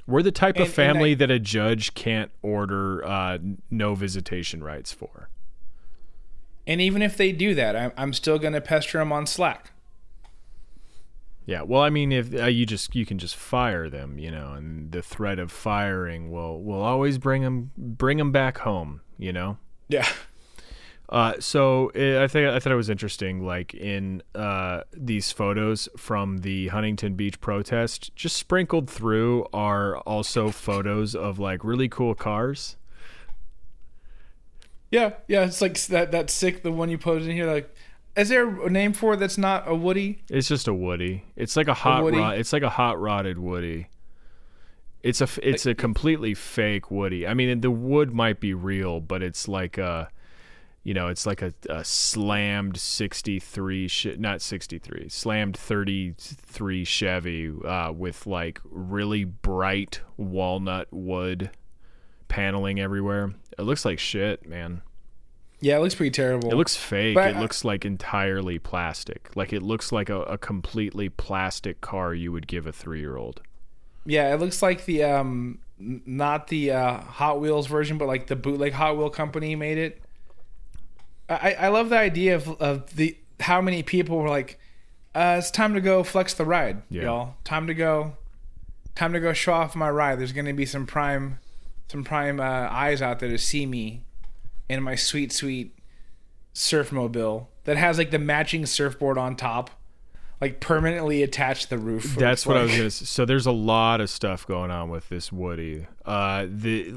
We're 0.06 0.22
the 0.24 0.32
type 0.32 0.58
And- 0.58 0.66
of 0.66 0.74
family 0.74 1.12
I- 1.12 1.16
that 1.16 1.32
a 1.32 1.40
judge 1.40 1.94
can't 1.96 2.32
order 2.42 3.04
uh, 3.06 3.38
no 3.72 3.96
visitation 3.96 4.64
rights 4.64 4.92
for. 4.92 5.30
And 6.66 6.80
even 6.82 7.02
if 7.02 7.18
they 7.18 7.32
do 7.34 7.54
that, 7.56 7.76
I'm, 7.76 7.92
I'm 7.98 8.14
still 8.14 8.40
going 8.40 8.54
to 8.54 8.62
pester 8.62 8.98
them 9.00 9.12
on 9.12 9.26
Slack. 9.28 9.72
Yeah, 11.46 11.64
well, 11.64 11.82
I 11.82 11.90
mean, 11.90 12.12
if 12.12 12.34
uh, 12.34 12.46
you 12.46 12.66
just 12.66 12.96
you 12.96 13.06
can 13.06 13.18
just 13.18 13.36
fire 13.36 13.90
them, 13.90 14.18
you 14.18 14.32
know, 14.32 14.54
and 14.54 14.92
the 14.92 15.02
threat 15.02 15.40
of 15.40 15.52
firing 15.52 16.32
will 16.32 16.64
will 16.64 16.82
always 16.82 17.18
bring 17.18 17.42
them 17.42 17.72
bring 17.78 18.18
them 18.18 18.32
back 18.32 18.60
home, 18.60 19.02
you 19.18 19.34
know. 19.34 19.58
Yeah. 19.90 20.08
Uh, 21.10 21.34
so 21.40 21.92
uh, 21.96 22.24
I 22.24 22.28
think 22.28 22.50
I 22.50 22.60
thought 22.60 22.72
it 22.72 22.78
was 22.78 22.90
interesting, 22.90 23.46
like 23.46 23.74
in 23.74 24.24
uh, 24.34 24.82
these 24.94 25.32
photos 25.32 25.90
from 25.98 26.40
the 26.40 26.70
Huntington 26.70 27.16
Beach 27.16 27.40
protest, 27.42 28.16
just 28.16 28.38
sprinkled 28.38 28.90
through 28.90 29.46
are 29.54 29.98
also 30.00 30.50
photos 30.50 31.14
of 31.14 31.40
like 31.40 31.64
really 31.64 31.90
cool 31.90 32.16
cars. 32.16 32.78
Yeah, 34.92 35.14
yeah, 35.28 35.44
it's 35.44 35.62
like 35.62 35.78
that 35.88 36.12
that 36.12 36.30
sick 36.30 36.64
the 36.64 36.72
one 36.72 36.90
you 36.90 36.98
posed 36.98 37.28
in 37.28 37.36
here 37.36 37.52
like 37.52 37.73
is 38.16 38.30
there 38.30 38.48
a 38.66 38.70
name 38.70 38.94
for 38.94 39.14
it 39.16 39.18
that's 39.18 39.38
not 39.38 39.68
a 39.68 39.76
Woody? 39.76 40.24
It's 40.30 40.48
just 40.48 40.68
a 40.68 40.74
Woody. 40.74 41.24
It's 41.36 41.56
like 41.56 41.68
a 41.68 41.74
hot 41.74 42.04
Woody? 42.04 42.18
rod. 42.18 42.38
It's 42.38 42.54
like 42.54 42.64
a 42.64 42.70
hot 42.70 43.00
rodded 43.00 43.40
Woody. 43.40 43.88
It's 45.02 45.20
a 45.20 45.28
it's 45.42 45.66
a 45.66 45.76
completely 45.76 46.34
fake 46.34 46.90
Woody. 46.90 47.28
I 47.28 47.34
mean, 47.34 47.60
the 47.62 47.72
wood 47.72 48.14
might 48.14 48.40
be 48.40 48.54
real, 48.54 49.02
but 49.02 49.22
it's 49.22 49.50
like 49.50 49.78
a, 49.78 50.08
you 50.84 50.94
know, 50.94 51.10
it's 51.10 51.26
like 51.26 51.42
a, 51.42 51.54
a 51.70 51.84
slammed 51.84 52.78
sixty 52.78 53.38
three 53.38 53.90
sh- 53.90 54.16
not 54.18 54.42
sixty 54.42 54.80
three, 54.80 55.10
slammed 55.10 55.58
thirty 55.58 56.14
three 56.18 56.86
Chevy 56.86 57.52
uh, 57.66 57.92
with 57.92 58.26
like 58.26 58.62
really 58.64 59.26
bright 59.26 60.00
walnut 60.16 60.88
wood 60.92 61.50
paneling 62.30 62.80
everywhere. 62.80 63.34
It 63.58 63.64
looks 63.64 63.84
like 63.84 64.00
shit, 64.00 64.48
man. 64.48 64.84
Yeah, 65.64 65.78
it 65.78 65.80
looks 65.80 65.96
pretty 65.96 66.12
terrible. 66.12 66.52
It 66.52 66.56
looks 66.56 66.76
fake. 66.76 67.16
But 67.16 67.30
it 67.30 67.36
I- 67.38 67.40
looks 67.40 67.64
like 67.64 67.86
entirely 67.86 68.60
plastic. 68.60 69.30
Like 69.34 69.54
it 69.54 69.64
looks 69.64 69.94
like 69.94 70.10
a, 70.10 70.22
a 70.24 70.38
completely 70.38 71.08
plastic 71.08 71.80
car 71.80 72.14
you 72.14 72.34
would 72.34 72.48
give 72.48 72.68
a 72.68 72.74
three 72.74 73.00
year 73.00 73.16
old. 73.16 73.42
Yeah, 74.06 74.34
it 74.34 74.42
looks 74.42 74.62
like 74.62 74.84
the 74.84 75.04
um 75.04 75.60
not 75.80 76.48
the 76.48 76.72
uh, 76.72 76.98
Hot 77.00 77.40
Wheels 77.40 77.68
version, 77.68 77.98
but 77.98 78.10
like 78.10 78.28
the 78.28 78.36
bootleg 78.36 78.74
Hot 78.74 78.98
Wheel 78.98 79.10
company 79.10 79.56
made 79.56 79.78
it. 79.78 80.02
I 81.30 81.54
I 81.54 81.68
love 81.70 81.88
the 81.90 81.98
idea 81.98 82.36
of 82.36 82.50
of 82.62 82.96
the 82.98 83.18
how 83.40 83.62
many 83.62 83.84
people 83.84 84.18
were 84.18 84.28
like, 84.30 84.60
uh, 85.16 85.38
it's 85.40 85.50
time 85.50 85.74
to 85.76 85.82
go 85.82 86.04
flex 86.04 86.34
the 86.34 86.44
ride, 86.46 86.82
Yeah. 86.90 87.04
y'all. 87.04 87.36
Time 87.46 87.68
to 87.68 87.74
go, 87.74 88.18
time 88.96 89.14
to 89.14 89.20
go 89.22 89.32
show 89.32 89.54
off 89.54 89.76
my 89.78 89.90
ride. 89.90 90.20
There's 90.20 90.34
gonna 90.34 90.54
be 90.54 90.66
some 90.66 90.86
prime, 90.86 91.40
some 91.88 92.04
prime 92.04 92.42
uh, 92.42 92.44
eyes 92.70 93.02
out 93.02 93.20
there 93.20 93.30
to 93.30 93.38
see 93.38 93.66
me 93.66 94.04
in 94.70 94.82
my 94.84 94.96
sweet 94.96 95.32
sweet 95.32 95.76
surf 96.54 96.92
mobile 96.92 97.50
that 97.64 97.78
has 97.78 97.98
like 97.98 98.12
the 98.12 98.20
matching 98.20 98.66
surfboard 98.66 99.18
on 99.18 99.36
top. 99.36 99.70
Like 100.42 100.60
permanently 100.60 101.24
attached 101.24 101.64
to 101.66 101.70
the 101.70 101.78
roof. 101.78 102.16
That's 102.18 102.46
what 102.46 102.58
I 102.58 102.64
was 102.64 102.72
gonna. 102.74 102.86
s- 102.88 103.08
So 103.08 103.24
there's 103.24 103.46
a 103.46 103.52
lot 103.54 104.02
of 104.02 104.10
stuff 104.10 104.46
going 104.46 104.72
on 104.72 104.90
with 104.90 105.08
this 105.08 105.32
Woody. 105.32 105.88
Uh, 106.04 106.48
the 106.50 106.92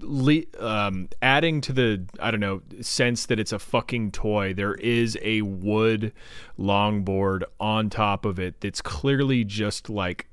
le- 0.00 0.44
um, 0.58 1.10
adding 1.20 1.60
to 1.62 1.74
the 1.74 2.06
I 2.18 2.30
don't 2.30 2.40
know 2.40 2.62
sense 2.80 3.26
that 3.26 3.38
it's 3.38 3.52
a 3.52 3.58
fucking 3.58 4.12
toy. 4.12 4.54
There 4.54 4.76
is 4.76 5.18
a 5.20 5.42
wood 5.42 6.12
longboard 6.58 7.42
on 7.60 7.90
top 7.90 8.24
of 8.24 8.38
it 8.38 8.62
that's 8.62 8.80
clearly 8.80 9.44
just 9.44 9.90
like 9.90 10.26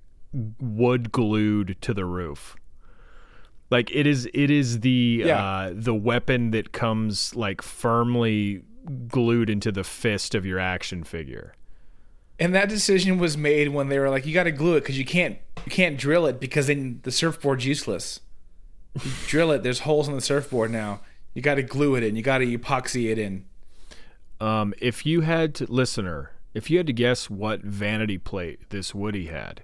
wood 0.61 1.11
glued 1.11 1.75
to 1.81 1.93
the 1.93 2.05
roof. 2.05 2.55
Like 3.69 3.89
it 3.95 4.05
is. 4.05 4.27
It 4.33 4.51
is 4.51 4.81
the 4.81 5.23
Yeah. 5.25 5.43
uh, 5.43 5.71
the 5.73 5.95
weapon 5.95 6.51
that 6.51 6.71
comes 6.71 7.35
like 7.35 7.61
firmly 7.61 8.61
glued 9.07 9.49
into 9.49 9.71
the 9.71 9.83
fist 9.83 10.35
of 10.35 10.45
your 10.45 10.59
action 10.59 11.03
figure. 11.03 11.53
And 12.39 12.53
that 12.53 12.67
decision 12.69 13.17
was 13.19 13.37
made 13.37 13.69
when 13.69 13.89
they 13.89 13.97
were 13.99 14.09
like, 14.09 14.25
"You 14.25 14.33
got 14.33 14.43
to 14.43 14.51
glue 14.51 14.75
it 14.75 14.81
because 14.81 14.97
you 14.97 15.05
can't 15.05 15.37
you 15.65 15.71
can't 15.71 15.97
drill 15.97 16.25
it 16.25 16.39
because 16.39 16.67
then 16.67 16.99
the 17.03 17.11
surfboard's 17.11 17.65
useless. 17.65 18.19
You 19.03 19.11
drill 19.27 19.51
it, 19.51 19.63
there's 19.63 19.79
holes 19.79 20.07
in 20.07 20.13
the 20.15 20.21
surfboard 20.21 20.69
now. 20.71 21.01
You 21.33 21.41
got 21.41 21.55
to 21.55 21.63
glue 21.63 21.95
it 21.95 22.03
in. 22.03 22.15
You 22.15 22.21
got 22.21 22.39
to 22.39 22.57
epoxy 22.57 23.09
it 23.11 23.17
in." 23.17 23.45
Um, 24.41 24.73
if 24.79 25.05
you 25.05 25.21
had 25.21 25.55
to, 25.55 25.65
listener, 25.71 26.31
if 26.53 26.69
you 26.69 26.77
had 26.77 26.87
to 26.87 26.93
guess 26.93 27.29
what 27.29 27.61
vanity 27.61 28.17
plate 28.17 28.69
this 28.69 28.93
Woody 28.93 29.27
had, 29.27 29.61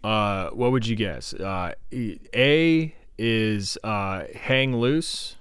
uh, 0.04 0.50
what 0.50 0.72
would 0.72 0.86
you 0.86 0.96
guess? 0.96 1.34
Uh, 1.34 1.72
A 1.92 2.94
is 3.18 3.78
uh, 3.82 4.24
hang 4.34 4.76
loose, 4.76 5.36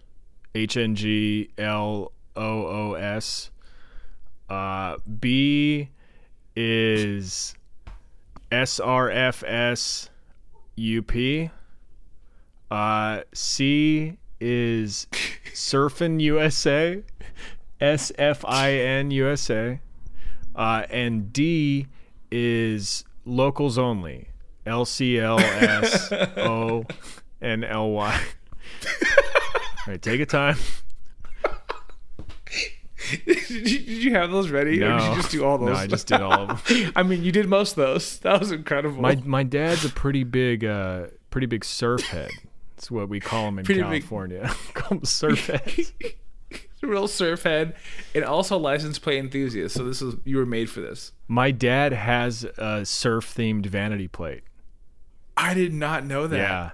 H 0.53 0.77
N 0.77 0.95
G 0.95 1.49
L 1.57 2.11
O 2.35 2.65
O 2.67 2.93
S. 2.93 3.51
Uh, 4.49 4.97
B 5.19 5.89
is 6.55 7.55
S 8.51 8.79
R 8.79 9.09
F 9.09 9.43
S 9.45 10.09
U 10.75 11.01
P. 11.01 11.49
Uh, 12.71 13.21
C 13.33 14.17
is 14.39 15.07
Surfin 15.53 16.19
USA. 16.21 17.03
S 17.79 18.11
F 18.17 18.43
I 18.45 18.73
N 18.73 19.11
USA. 19.11 19.79
Uh, 20.55 20.85
and 20.89 21.33
D 21.33 21.87
is 22.31 23.03
locals 23.25 23.77
only. 23.77 24.29
L 24.65 24.85
C 24.85 25.19
L 25.19 25.39
S 25.39 26.11
O 26.11 26.85
N 27.41 27.63
L 27.63 27.91
Y. 27.91 28.21
All 29.87 29.91
right, 29.91 30.01
take 30.01 30.21
a 30.21 30.25
time. 30.25 30.57
did, 33.25 33.49
you, 33.49 33.79
did 33.79 34.03
you 34.03 34.11
have 34.13 34.31
those 34.31 34.49
ready, 34.49 34.81
or 34.81 34.97
did 34.97 35.09
you 35.09 35.15
just 35.15 35.31
do 35.31 35.45
all 35.45 35.59
those? 35.59 35.69
No, 35.69 35.75
I 35.75 35.85
just 35.87 36.07
did 36.07 36.21
all 36.21 36.49
of 36.49 36.65
them. 36.67 36.91
I 36.95 37.03
mean, 37.03 37.23
you 37.23 37.31
did 37.31 37.47
most 37.47 37.71
of 37.71 37.75
those. 37.77 38.17
That 38.19 38.39
was 38.39 38.51
incredible. 38.51 39.01
My 39.01 39.15
my 39.23 39.43
dad's 39.43 39.85
a 39.85 39.89
pretty 39.89 40.23
big 40.23 40.65
uh 40.65 41.07
pretty 41.29 41.47
big 41.47 41.63
surf 41.63 42.01
head. 42.07 42.31
That's 42.75 42.89
what 42.89 43.07
we 43.07 43.19
call 43.19 43.47
him 43.47 43.59
in 43.59 43.65
Pretty 43.65 43.81
California. 43.81 44.53
call 44.73 44.97
him 44.97 45.05
surf 45.05 45.47
heads. 45.47 45.93
real 46.89 47.07
surf 47.07 47.43
head, 47.43 47.75
and 48.13 48.23
also 48.23 48.57
license 48.57 48.99
plate 48.99 49.19
enthusiast. 49.19 49.75
So 49.75 49.83
this 49.83 50.01
is 50.01 50.15
you 50.23 50.37
were 50.37 50.45
made 50.45 50.69
for 50.69 50.81
this. 50.81 51.11
My 51.27 51.51
dad 51.51 51.93
has 51.93 52.43
a 52.57 52.85
surf 52.85 53.33
themed 53.33 53.65
vanity 53.65 54.07
plate. 54.07 54.43
I 55.37 55.53
did 55.53 55.73
not 55.73 56.05
know 56.05 56.27
that. 56.27 56.37
Yeah. 56.37 56.71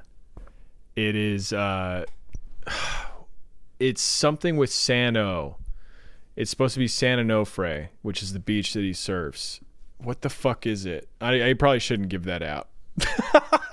It 0.96 1.16
is 1.16 1.54
uh 1.54 2.06
it's 3.80 4.02
something 4.02 4.58
with 4.58 4.72
San 4.72 5.18
O. 5.18 5.58
It's 6.36 6.50
supposed 6.50 6.74
to 6.76 6.80
be 6.80 6.88
San 6.88 7.18
Onofre, 7.18 7.90
which 8.02 8.24
is 8.24 8.34
the 8.34 8.40
beach 8.40 8.74
that 8.74 8.82
he 8.82 8.94
surfs. 8.94 9.60
What 9.98 10.22
the 10.22 10.30
fuck 10.30 10.66
is 10.66 10.86
it? 10.86 11.10
I, 11.20 11.50
I 11.50 11.54
probably 11.54 11.80
shouldn't 11.80 12.10
give 12.10 12.24
that 12.24 12.42
out. 12.42 12.70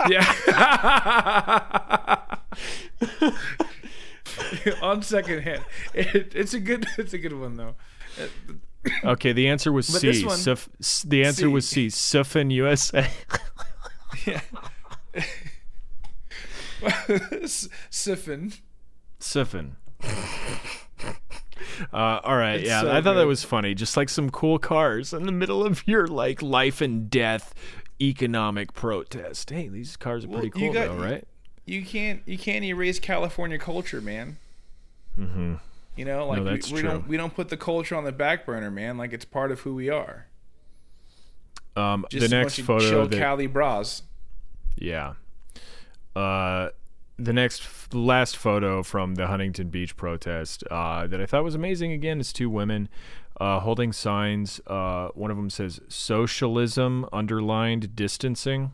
Yeah. 0.08 0.24
On 4.82 5.02
second 5.02 5.42
hand, 5.42 5.62
it, 5.94 6.32
it's 6.34 6.54
a 6.54 6.60
good. 6.60 6.86
It's 6.98 7.12
a 7.12 7.18
good 7.18 7.32
one 7.38 7.56
though. 7.56 7.74
Okay, 9.04 9.32
the 9.32 9.48
answer 9.48 9.72
was 9.72 9.88
But 9.90 10.00
C. 10.00 10.24
one- 10.24 10.36
Suf- 10.36 10.68
the 11.06 11.24
answer 11.24 11.42
C. 11.42 11.46
was 11.46 11.68
C. 11.68 11.90
Suffin 11.90 12.50
USA. 12.50 13.08
Yeah. 14.26 14.40
Siphon. 17.90 18.52
Suffin. 19.18 19.76
Uh, 21.92 22.20
all 22.24 22.36
right, 22.36 22.60
It's 22.60 22.68
yeah, 22.68 22.80
so 22.82 22.90
I 22.90 23.00
thought 23.02 23.14
that 23.14 23.26
was 23.26 23.44
funny. 23.44 23.74
Just 23.74 23.96
like 23.96 24.08
some 24.08 24.30
cool 24.30 24.58
cars 24.58 25.12
in 25.12 25.24
the 25.26 25.32
middle 25.32 25.64
of 25.64 25.86
your 25.86 26.06
like 26.06 26.42
life 26.42 26.80
and 26.80 27.08
death 27.10 27.54
economic 28.00 28.72
protest. 28.74 29.50
Hey, 29.50 29.68
these 29.68 29.96
cars 29.96 30.24
are 30.24 30.28
pretty 30.28 30.46
you 30.46 30.50
cool, 30.52 30.72
got- 30.72 30.88
though, 30.96 31.02
right? 31.02 31.27
You 31.68 31.84
can't 31.84 32.22
you 32.24 32.38
can't 32.38 32.64
erase 32.64 32.98
California 32.98 33.58
culture, 33.58 34.00
man. 34.00 34.38
Mm-hmm. 35.18 35.54
You 35.96 36.04
know, 36.04 36.26
like 36.26 36.38
we- 36.40 36.44
that's 36.44 36.70
we, 36.70 36.80
true. 36.80 36.90
don't 36.90 37.08
we 37.08 37.16
don't 37.16 37.34
put 37.34 37.50
the 37.50 37.56
culture 37.56 37.94
on 37.94 38.04
the 38.04 38.12
back 38.12 38.46
burner, 38.46 38.70
man. 38.70 38.96
Like 38.96 39.12
it's 39.12 39.24
part 39.24 39.52
of 39.52 39.60
who 39.60 39.74
we 39.74 39.90
are. 39.90 40.26
Um, 41.76 42.06
Just 42.10 42.28
the 42.28 42.36
next 42.36 42.60
photo 42.60 42.88
chill 42.88 43.06
that 43.06 43.18
Cali 43.18 43.46
bras. 43.46 44.02
Yeah. 44.76 45.14
Uh, 46.16 46.70
the 47.18 47.32
next, 47.32 47.90
the 47.90 47.98
last 47.98 48.36
photo 48.36 48.82
from 48.82 49.14
the 49.16 49.26
Huntington 49.26 49.68
Beach 49.68 49.96
protest 49.96 50.64
uh, 50.70 51.06
that 51.06 51.20
I 51.20 51.26
thought 51.26 51.44
was 51.44 51.54
amazing 51.54 51.92
again 51.92 52.20
is 52.20 52.32
two 52.32 52.48
women 52.50 52.88
uh, 53.40 53.60
holding 53.60 53.92
signs. 53.92 54.60
Uh, 54.66 55.08
one 55.14 55.30
of 55.30 55.36
them 55.36 55.50
says 55.50 55.80
"Socialism" 55.88 57.06
underlined 57.12 57.94
distancing. 57.94 58.72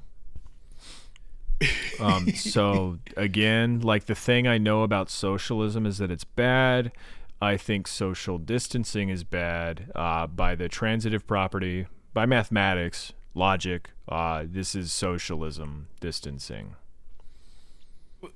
Um, 2.00 2.28
so 2.34 2.98
again, 3.16 3.80
like 3.80 4.06
the 4.06 4.14
thing 4.14 4.46
I 4.46 4.58
know 4.58 4.82
about 4.82 5.10
socialism 5.10 5.86
is 5.86 5.98
that 5.98 6.10
it's 6.10 6.24
bad. 6.24 6.92
I 7.40 7.56
think 7.56 7.86
social 7.86 8.38
distancing 8.38 9.08
is 9.08 9.24
bad 9.24 9.90
uh, 9.94 10.26
by 10.26 10.54
the 10.54 10.68
transitive 10.68 11.26
property, 11.26 11.86
by 12.12 12.26
mathematics, 12.26 13.12
logic. 13.34 13.90
Uh, 14.08 14.44
this 14.46 14.74
is 14.74 14.92
socialism 14.92 15.88
distancing. 16.00 16.76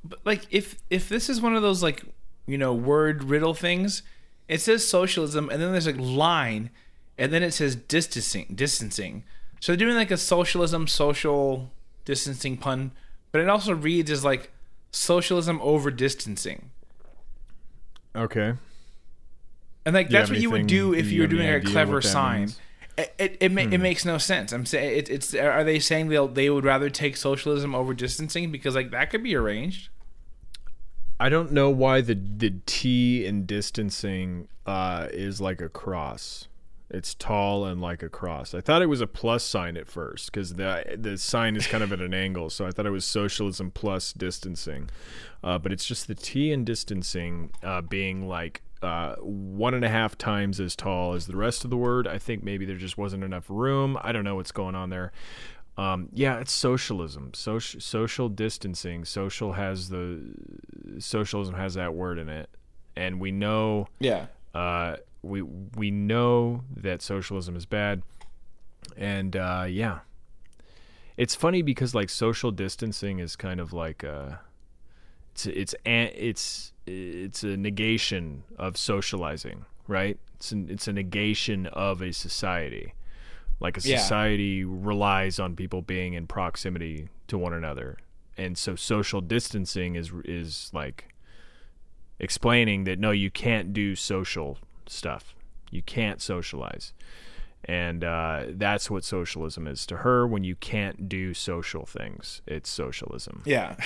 But 0.04 0.18
like 0.24 0.46
if 0.50 0.76
if 0.90 1.08
this 1.08 1.30
is 1.30 1.40
one 1.40 1.54
of 1.54 1.62
those 1.62 1.82
like 1.82 2.02
you 2.46 2.58
know 2.58 2.74
word 2.74 3.24
riddle 3.24 3.54
things, 3.54 4.02
it 4.46 4.60
says 4.60 4.86
socialism 4.86 5.48
and 5.48 5.62
then 5.62 5.72
there's 5.72 5.86
a 5.86 5.92
line 5.92 6.70
and 7.16 7.32
then 7.32 7.42
it 7.42 7.52
says 7.52 7.76
distancing 7.76 8.46
distancing. 8.54 9.24
So 9.60 9.72
they're 9.72 9.78
doing 9.78 9.96
like 9.96 10.10
a 10.10 10.16
socialism 10.16 10.86
social 10.86 11.70
distancing 12.04 12.56
pun, 12.56 12.92
but 13.32 13.40
it 13.40 13.48
also 13.48 13.74
reads 13.74 14.10
as 14.10 14.24
like 14.24 14.50
socialism 14.90 15.60
over 15.62 15.90
distancing. 15.90 16.70
Okay. 18.14 18.54
And 19.84 19.94
like 19.94 20.10
that's 20.10 20.30
what 20.30 20.40
you 20.40 20.50
would 20.50 20.66
do 20.66 20.92
if 20.94 21.10
you 21.10 21.22
were 21.22 21.26
doing 21.26 21.48
a 21.48 21.60
clever 21.60 22.02
sign. 22.02 22.40
means? 22.40 22.60
It 22.96 23.14
it 23.18 23.36
it, 23.40 23.52
ma- 23.52 23.62
it 23.62 23.78
makes 23.78 24.04
no 24.04 24.18
sense. 24.18 24.52
I'm 24.52 24.66
saying 24.66 24.98
it, 24.98 25.08
it's 25.08 25.34
are 25.34 25.64
they 25.64 25.78
saying 25.78 26.08
they 26.08 26.26
they 26.26 26.50
would 26.50 26.64
rather 26.64 26.90
take 26.90 27.16
socialism 27.16 27.74
over 27.74 27.94
distancing 27.94 28.50
because 28.50 28.74
like 28.74 28.90
that 28.90 29.10
could 29.10 29.22
be 29.22 29.34
arranged. 29.34 29.88
I 31.20 31.28
don't 31.28 31.52
know 31.52 31.70
why 31.70 32.00
the 32.00 32.14
the 32.14 32.54
T 32.66 33.24
in 33.24 33.46
distancing 33.46 34.48
uh, 34.66 35.08
is 35.10 35.40
like 35.40 35.60
a 35.60 35.68
cross. 35.68 36.48
It's 36.90 37.14
tall 37.14 37.66
and 37.66 37.80
like 37.82 38.02
a 38.02 38.08
cross. 38.08 38.54
I 38.54 38.60
thought 38.62 38.80
it 38.80 38.86
was 38.86 39.00
a 39.02 39.06
plus 39.06 39.44
sign 39.44 39.76
at 39.76 39.86
first 39.88 40.32
because 40.32 40.54
the 40.54 40.96
the 40.98 41.18
sign 41.18 41.54
is 41.56 41.66
kind 41.66 41.84
of 41.84 41.92
at 41.92 42.00
an 42.00 42.14
angle, 42.24 42.48
so 42.50 42.66
I 42.66 42.70
thought 42.70 42.86
it 42.86 42.90
was 42.90 43.04
socialism 43.04 43.70
plus 43.70 44.12
distancing. 44.14 44.88
Uh, 45.44 45.58
but 45.58 45.70
it's 45.70 45.84
just 45.84 46.08
the 46.08 46.14
T 46.14 46.50
in 46.50 46.64
distancing 46.64 47.50
uh, 47.62 47.82
being 47.82 48.26
like 48.26 48.62
uh, 48.82 49.16
one 49.16 49.74
and 49.74 49.84
a 49.84 49.88
half 49.88 50.16
times 50.16 50.60
as 50.60 50.74
tall 50.74 51.12
as 51.12 51.26
the 51.26 51.36
rest 51.36 51.62
of 51.64 51.70
the 51.70 51.76
word. 51.76 52.06
I 52.08 52.16
think 52.18 52.42
maybe 52.42 52.64
there 52.64 52.76
just 52.76 52.96
wasn't 52.96 53.22
enough 53.22 53.44
room. 53.48 53.98
I 54.00 54.12
don't 54.12 54.24
know 54.24 54.36
what's 54.36 54.52
going 54.52 54.74
on 54.74 54.88
there. 54.90 55.12
Um, 55.76 56.08
yeah, 56.12 56.38
it's 56.40 56.52
socialism, 56.52 57.32
social 57.34 57.80
social 57.80 58.28
distancing. 58.30 59.04
Social 59.04 59.52
has 59.52 59.90
the 59.90 60.22
socialism 60.98 61.54
has 61.54 61.74
that 61.74 61.94
word 61.94 62.18
in 62.18 62.28
it, 62.28 62.48
and 62.96 63.20
we 63.20 63.30
know 63.30 63.88
Yeah. 64.00 64.26
uh, 64.54 64.96
we 65.22 65.42
we 65.42 65.90
know 65.90 66.64
that 66.76 67.02
socialism 67.02 67.56
is 67.56 67.66
bad, 67.66 68.02
and 68.96 69.36
uh, 69.36 69.66
yeah, 69.68 70.00
it's 71.16 71.34
funny 71.34 71.62
because 71.62 71.94
like 71.94 72.10
social 72.10 72.50
distancing 72.50 73.18
is 73.18 73.36
kind 73.36 73.60
of 73.60 73.72
like 73.72 74.02
a, 74.02 74.40
it's 75.32 75.46
it's 75.46 75.74
it's 75.84 76.72
it's 76.86 77.42
a 77.42 77.56
negation 77.56 78.44
of 78.56 78.76
socializing, 78.76 79.64
right? 79.86 80.18
It's 80.36 80.52
an, 80.52 80.68
it's 80.70 80.86
a 80.88 80.92
negation 80.92 81.66
of 81.66 82.00
a 82.00 82.12
society. 82.12 82.94
Like 83.60 83.76
a 83.76 83.80
Yeah. 83.80 83.98
society 83.98 84.64
relies 84.64 85.40
on 85.40 85.56
people 85.56 85.82
being 85.82 86.14
in 86.14 86.28
proximity 86.28 87.08
to 87.26 87.36
one 87.36 87.52
another, 87.52 87.98
and 88.36 88.56
so 88.56 88.76
social 88.76 89.20
distancing 89.20 89.96
is 89.96 90.12
is 90.24 90.70
like 90.72 91.12
explaining 92.20 92.84
that 92.84 92.98
no, 93.00 93.10
you 93.10 93.30
can't 93.30 93.72
do 93.72 93.96
social 93.96 94.58
stuff. 94.90 95.34
You 95.70 95.82
can't 95.82 96.20
socialize. 96.22 96.92
And 97.64 98.04
uh, 98.04 98.44
that's 98.50 98.90
what 98.90 99.04
socialism 99.04 99.66
is 99.66 99.84
to 99.86 99.98
her. 99.98 100.26
When 100.26 100.44
you 100.44 100.54
can't 100.56 101.08
do 101.08 101.34
social 101.34 101.84
things, 101.84 102.40
it's 102.46 102.70
socialism. 102.70 103.42
Yeah. 103.44 103.76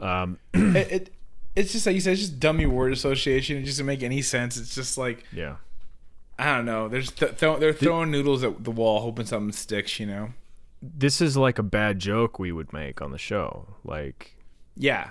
Um, 0.00 0.38
it, 0.54 0.92
it 0.92 1.14
it's 1.54 1.72
just 1.72 1.86
like 1.86 1.94
you 1.94 2.00
said, 2.00 2.14
it's 2.14 2.22
just 2.22 2.40
dummy 2.40 2.66
word 2.66 2.92
association. 2.92 3.58
It 3.58 3.60
just 3.60 3.74
doesn't 3.74 3.86
make 3.86 4.02
any 4.02 4.22
sense. 4.22 4.56
It's 4.56 4.74
just 4.74 4.98
like 4.98 5.24
yeah. 5.32 5.56
I 6.38 6.56
don't 6.56 6.64
know. 6.64 6.88
They're 6.88 7.02
just 7.02 7.16
th- 7.18 7.36
they're 7.38 7.72
throwing 7.72 8.10
noodles 8.10 8.42
at 8.42 8.64
the 8.64 8.72
wall, 8.72 9.00
hoping 9.02 9.26
something 9.26 9.52
sticks. 9.52 10.00
You 10.00 10.06
know? 10.06 10.28
This 10.82 11.20
is 11.20 11.36
like 11.36 11.58
a 11.58 11.62
bad 11.62 12.00
joke 12.00 12.38
we 12.38 12.50
would 12.50 12.72
make 12.72 13.00
on 13.00 13.12
the 13.12 13.18
show. 13.18 13.68
Like, 13.84 14.36
Yeah. 14.76 15.10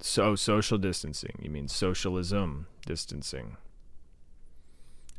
so 0.00 0.34
social 0.36 0.78
distancing. 0.78 1.38
You 1.42 1.50
mean 1.50 1.68
socialism 1.68 2.66
distancing? 2.86 3.56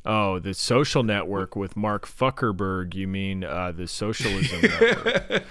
Oh, 0.05 0.37
the 0.39 0.53
social 0.53 1.01
network 1.03 1.55
with 1.55 1.75
Mark 1.75 2.07
Zuckerberg. 2.07 2.93
You 2.93 3.07
mean 3.07 3.43
uh, 3.43 3.71
the 3.71 3.87
socialism 3.87 4.61
network? 4.61 5.43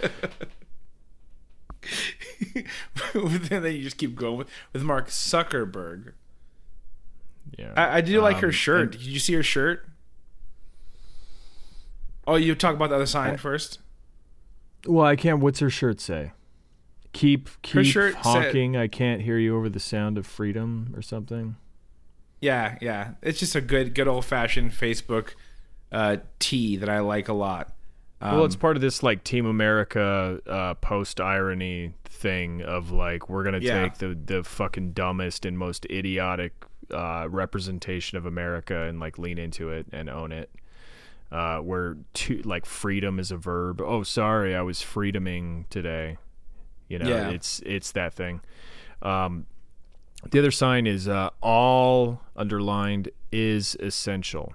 then 3.15 3.65
you 3.65 3.83
just 3.83 3.97
keep 3.99 4.15
going 4.15 4.37
with, 4.39 4.49
with 4.73 4.83
Mark 4.83 5.09
Zuckerberg. 5.09 6.13
Yeah. 7.59 7.73
I, 7.77 7.99
I 7.99 8.01
do 8.01 8.21
like 8.21 8.39
her 8.39 8.47
Um, 8.49 8.53
shirt. 8.53 8.81
and- 8.83 8.91
Did 8.93 9.03
you 9.03 9.19
see 9.19 9.35
her 9.35 9.43
shirt? 9.43 9.87
Oh, 12.27 12.37
you 12.37 12.55
talk 12.55 12.75
about 12.75 12.89
the 12.89 12.97
other 12.97 13.07
sign 13.07 13.37
first. 13.37 13.81
Well, 14.87 15.05
I 15.05 15.15
can't. 15.17 15.41
What's 15.41 15.59
her 15.61 15.69
shirt 15.71 16.01
say? 16.01 16.33
Keep 17.13 17.49
keep 17.63 17.85
shirt 17.85 18.15
said- 18.15 18.23
honking. 18.23 18.77
I 18.77 18.89
can't 18.89 19.21
hear 19.23 19.37
you 19.39 19.57
over 19.57 19.69
the 19.69 19.81
sound 19.81 20.17
of 20.17 20.27
freedom 20.27 20.93
or 20.97 21.03
something. 21.03 21.57
Yeah, 22.45 22.77
yeah. 22.81 23.11
It's 23.23 23.39
just 23.39 23.55
a 23.57 23.61
good, 23.61 23.95
good 23.95 24.07
old 24.07 24.25
fashioned 24.25 24.73
Facebook 24.73 25.31
uh, 25.91 26.19
tee 26.39 26.77
that 26.77 26.89
I 26.89 27.01
like 27.01 27.29
a 27.29 27.33
lot. 27.33 27.73
Um, 28.21 28.37
well, 28.37 28.45
it's 28.45 28.57
part 28.57 28.77
of 28.77 28.83
this 28.83 29.03
like 29.03 29.25
Team 29.25 29.47
America 29.47 30.41
uh, 30.47 30.75
post 30.75 31.21
irony 31.21 31.95
thing 32.05 32.63
of 32.63 32.91
like 32.91 33.29
we're 33.29 33.45
gonna 33.45 33.59
Yeah. 33.61 33.83
take 33.83 33.95
the 33.99 34.15
the 34.15 34.45
fucking 34.45 34.93
dumbest 34.93 35.45
and 35.45 35.59
most 35.59 35.87
idiotic 35.87 36.53
uh, 36.91 37.27
representation 37.31 38.19
of 38.19 38.27
America 38.27 38.83
and 38.83 39.01
like 39.01 39.19
lean 39.19 39.39
into 39.39 39.71
it 39.71 39.87
and 39.93 40.09
own 40.11 40.31
it. 40.33 40.51
Uh, 41.33 41.59
where 41.59 41.97
to, 42.13 42.43
like 42.43 42.65
freedom 42.67 43.19
is 43.19 43.31
a 43.33 43.37
verb. 43.37 43.81
Oh, 43.81 44.03
sorry, 44.05 44.55
I 44.55 44.63
was 44.63 44.81
freedoming 44.81 45.69
today. 45.71 46.19
You 46.89 46.99
know, 46.99 47.09
Yeah. 47.09 47.31
it's 47.31 47.61
it's 47.67 47.93
that 47.93 48.13
thing. 48.15 48.41
Um, 49.03 49.47
the 50.31 50.39
other 50.39 50.51
sign 50.51 50.87
is 50.87 51.09
uh, 51.09 51.31
all 51.41 52.21
underlined 52.37 53.11
is 53.31 53.77
essential. 53.81 54.53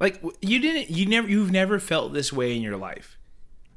like 0.00 0.22
you 0.40 0.58
didn't, 0.58 0.90
you 0.90 1.06
never, 1.06 1.28
you've 1.28 1.52
never 1.52 1.78
felt 1.78 2.12
this 2.12 2.32
way 2.32 2.56
in 2.56 2.62
your 2.62 2.76
life. 2.76 3.18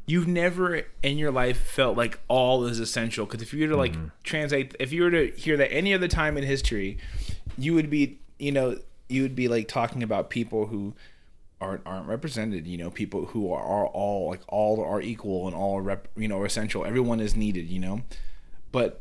You've 0.06 0.28
never 0.28 0.84
in 1.02 1.17
your 1.17 1.32
life 1.32 1.58
felt 1.58 1.95
like 1.97 2.19
all 2.28 2.65
is 2.65 2.80
essential. 2.80 3.26
Because 3.26 3.41
if 3.41 3.54
you 3.54 3.62
were 3.62 3.73
to 3.73 3.78
like 3.78 3.95
translate, 4.23 4.76
if 4.80 4.91
you 4.91 5.04
were 5.04 5.12
to 5.12 5.28
hear 5.32 5.56
that 5.58 5.71
any 5.71 5.93
other 5.93 6.08
time 6.08 6.38
in 6.38 6.43
history, 6.43 6.97
you 7.58 7.73
would 7.73 7.89
be, 7.89 8.19
you 8.39 8.52
know, 8.52 8.78
you 9.08 9.21
would 9.21 9.36
be 9.36 9.47
like 9.47 9.67
talking 9.67 10.02
about 10.04 10.30
people 10.30 10.65
who 10.67 10.93
aren't 11.62 11.82
aren't 11.86 12.08
represented. 12.08 12.67
You 12.67 12.78
know, 12.78 12.89
people 12.89 13.28
who 13.28 13.52
are, 13.54 13.62
are 13.63 13.88
all 13.88 14.30
like 14.30 14.41
all 14.49 14.84
are 14.84 15.02
equal 15.02 15.47
and 15.47 15.56
all 15.56 15.78
are 15.78 15.82
rep, 15.82 16.08
you 16.17 16.28
know 16.28 16.39
are 16.41 16.45
essential. 16.45 16.86
Everyone 16.86 17.21
is 17.21 17.36
needed. 17.36 17.69
You 17.69 17.80
know, 17.80 18.02
but 18.73 18.99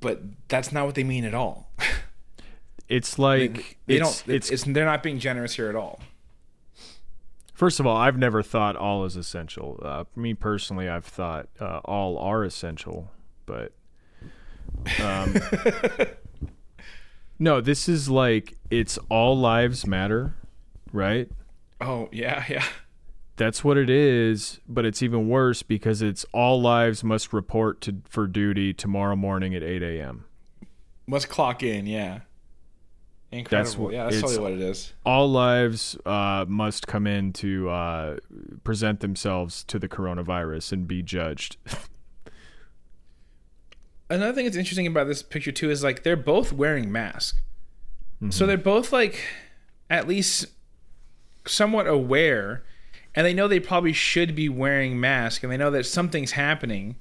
but 0.00 0.20
that's 0.48 0.72
not 0.72 0.84
what 0.84 0.94
they 0.94 1.04
mean 1.04 1.24
at 1.24 1.32
all. 1.32 1.70
It's 2.90 3.20
like 3.20 3.78
they 3.86 3.98
it's, 3.98 4.22
don't. 4.22 4.34
It's 4.34 4.50
It's, 4.50 4.64
they're 4.64 4.84
not 4.84 5.02
being 5.02 5.20
generous 5.20 5.54
here 5.54 5.68
at 5.68 5.76
all. 5.76 6.00
First 7.54 7.78
of 7.78 7.86
all, 7.86 7.96
I've 7.96 8.18
never 8.18 8.42
thought 8.42 8.74
all 8.74 9.04
is 9.04 9.14
essential. 9.14 9.78
Uh, 9.80 10.04
me 10.16 10.34
personally, 10.34 10.88
I've 10.88 11.04
thought 11.04 11.48
uh, 11.60 11.78
all 11.84 12.18
are 12.18 12.42
essential, 12.42 13.12
but 13.46 13.72
um, 15.00 15.36
no, 17.38 17.60
this 17.60 17.88
is 17.88 18.08
like 18.10 18.54
it's 18.70 18.98
all 19.08 19.38
lives 19.38 19.86
matter, 19.86 20.34
right? 20.92 21.30
Oh 21.80 22.08
yeah, 22.10 22.44
yeah. 22.48 22.64
That's 23.40 23.64
what 23.64 23.78
it 23.78 23.88
is, 23.88 24.60
but 24.68 24.84
it's 24.84 25.02
even 25.02 25.26
worse 25.26 25.62
because 25.62 26.02
it's 26.02 26.26
all 26.34 26.60
lives 26.60 27.02
must 27.02 27.32
report 27.32 27.80
to 27.80 28.02
for 28.06 28.26
duty 28.26 28.74
tomorrow 28.74 29.16
morning 29.16 29.54
at 29.54 29.62
eight 29.62 29.82
a.m. 29.82 30.26
Must 31.06 31.26
clock 31.30 31.62
in. 31.62 31.86
Yeah. 31.86 32.20
Incredible. 33.32 33.64
That's 33.64 33.78
what- 33.78 33.94
yeah, 33.94 34.04
that's 34.04 34.20
totally 34.20 34.42
what 34.42 34.52
it 34.52 34.60
is. 34.60 34.92
All 35.06 35.30
lives 35.30 35.96
uh, 36.04 36.44
must 36.48 36.86
come 36.86 37.06
in 37.06 37.32
to 37.32 37.70
uh, 37.70 38.16
present 38.62 39.00
themselves 39.00 39.64
to 39.64 39.78
the 39.78 39.88
coronavirus 39.88 40.72
and 40.72 40.86
be 40.86 41.02
judged. 41.02 41.56
Another 44.10 44.34
thing 44.34 44.44
that's 44.44 44.58
interesting 44.58 44.86
about 44.86 45.06
this 45.06 45.22
picture 45.22 45.52
too 45.52 45.70
is 45.70 45.82
like 45.82 46.02
they're 46.02 46.14
both 46.14 46.52
wearing 46.52 46.92
masks. 46.92 47.40
So 48.28 48.44
they're 48.44 48.58
both 48.58 48.92
like 48.92 49.24
at 49.88 50.06
least 50.06 50.44
somewhat 51.46 51.86
aware 51.86 52.64
and 53.14 53.26
they 53.26 53.34
know 53.34 53.48
they 53.48 53.60
probably 53.60 53.92
should 53.92 54.34
be 54.34 54.48
wearing 54.48 55.00
masks 55.00 55.42
and 55.42 55.52
they 55.52 55.56
know 55.56 55.70
that 55.70 55.86
something's 55.86 56.32
happening. 56.32 56.96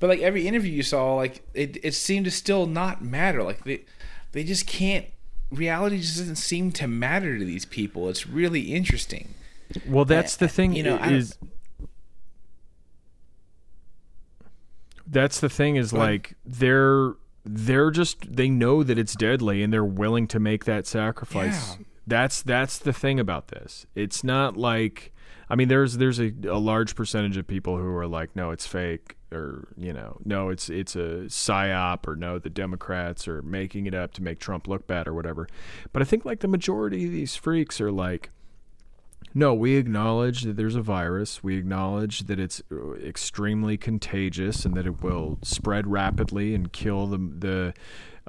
But 0.00 0.08
like 0.08 0.20
every 0.20 0.46
interview 0.46 0.72
you 0.72 0.82
saw, 0.82 1.14
like 1.14 1.42
it, 1.54 1.78
it 1.84 1.92
seemed 1.92 2.24
to 2.24 2.30
still 2.30 2.66
not 2.66 3.02
matter. 3.02 3.42
Like 3.42 3.64
they 3.64 3.84
they 4.32 4.44
just 4.44 4.66
can't 4.66 5.06
reality 5.50 5.98
just 5.98 6.18
doesn't 6.18 6.36
seem 6.36 6.72
to 6.72 6.88
matter 6.88 7.38
to 7.38 7.44
these 7.44 7.64
people. 7.64 8.08
It's 8.08 8.26
really 8.26 8.72
interesting. 8.74 9.34
Well, 9.86 10.04
that's 10.04 10.36
the 10.36 10.48
thing. 10.48 10.74
you 10.74 10.82
know, 10.82 10.96
is 10.96 11.38
that's 15.06 15.40
the 15.40 15.48
thing 15.48 15.76
is 15.76 15.92
like 15.92 16.34
they're 16.44 17.14
they're 17.44 17.90
just 17.90 18.34
they 18.34 18.48
know 18.48 18.82
that 18.82 18.98
it's 18.98 19.14
deadly 19.14 19.62
and 19.62 19.72
they're 19.72 19.84
willing 19.84 20.26
to 20.28 20.40
make 20.40 20.64
that 20.64 20.86
sacrifice. 20.86 21.76
Yeah. 21.78 21.84
That's 22.06 22.42
that's 22.42 22.78
the 22.78 22.92
thing 22.92 23.20
about 23.20 23.48
this. 23.48 23.86
It's 23.94 24.24
not 24.24 24.56
like 24.56 25.12
I 25.52 25.54
mean 25.54 25.68
there's 25.68 25.98
there's 25.98 26.18
a, 26.18 26.32
a 26.48 26.56
large 26.58 26.96
percentage 26.96 27.36
of 27.36 27.46
people 27.46 27.76
who 27.76 27.94
are 27.94 28.06
like 28.06 28.34
no 28.34 28.52
it's 28.52 28.66
fake 28.66 29.16
or 29.30 29.68
you 29.76 29.92
know 29.92 30.16
no 30.24 30.48
it's 30.48 30.70
it's 30.70 30.96
a 30.96 31.26
psyop 31.28 32.08
or 32.08 32.16
no 32.16 32.38
the 32.38 32.48
Democrats 32.48 33.28
are 33.28 33.42
making 33.42 33.84
it 33.84 33.94
up 33.94 34.14
to 34.14 34.22
make 34.22 34.38
Trump 34.38 34.66
look 34.66 34.86
bad 34.86 35.06
or 35.06 35.12
whatever. 35.12 35.46
But 35.92 36.00
I 36.00 36.06
think 36.06 36.24
like 36.24 36.40
the 36.40 36.48
majority 36.48 37.04
of 37.04 37.12
these 37.12 37.36
freaks 37.36 37.82
are 37.82 37.92
like 37.92 38.30
no, 39.34 39.54
we 39.54 39.76
acknowledge 39.76 40.42
that 40.42 40.56
there's 40.56 40.74
a 40.74 40.82
virus. 40.82 41.42
We 41.42 41.56
acknowledge 41.56 42.20
that 42.26 42.38
it's 42.38 42.62
uh, 42.70 42.94
extremely 42.94 43.78
contagious 43.78 44.66
and 44.66 44.74
that 44.74 44.86
it 44.86 45.02
will 45.02 45.38
spread 45.42 45.86
rapidly 45.86 46.54
and 46.54 46.72
kill 46.72 47.06
the 47.06 47.18
the 47.18 47.74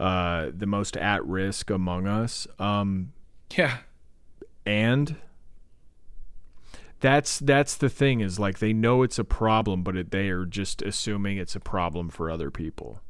uh, 0.01 0.51
the 0.55 0.65
most 0.65 0.97
at 0.97 1.25
risk 1.25 1.69
among 1.69 2.05
us. 2.07 2.47
Um, 2.59 3.13
Yeah. 3.55 3.77
and 4.65 5.15
that's 7.03 7.37
that's 7.39 7.75
the 7.75 7.89
thing 7.89 8.21
is 8.21 8.39
like 8.39 8.59
they 8.59 8.71
know 8.71 9.03
it's 9.03 9.19
a 9.19 9.25
problem, 9.25 9.83
but 9.83 9.97
it, 9.97 10.11
they 10.11 10.29
are 10.29 10.45
just 10.45 10.81
assuming 10.81 11.37
it's 11.37 11.53
a 11.53 11.59
problem 11.59 12.07
for 12.07 12.31
other 12.31 12.49
people. 12.49 13.01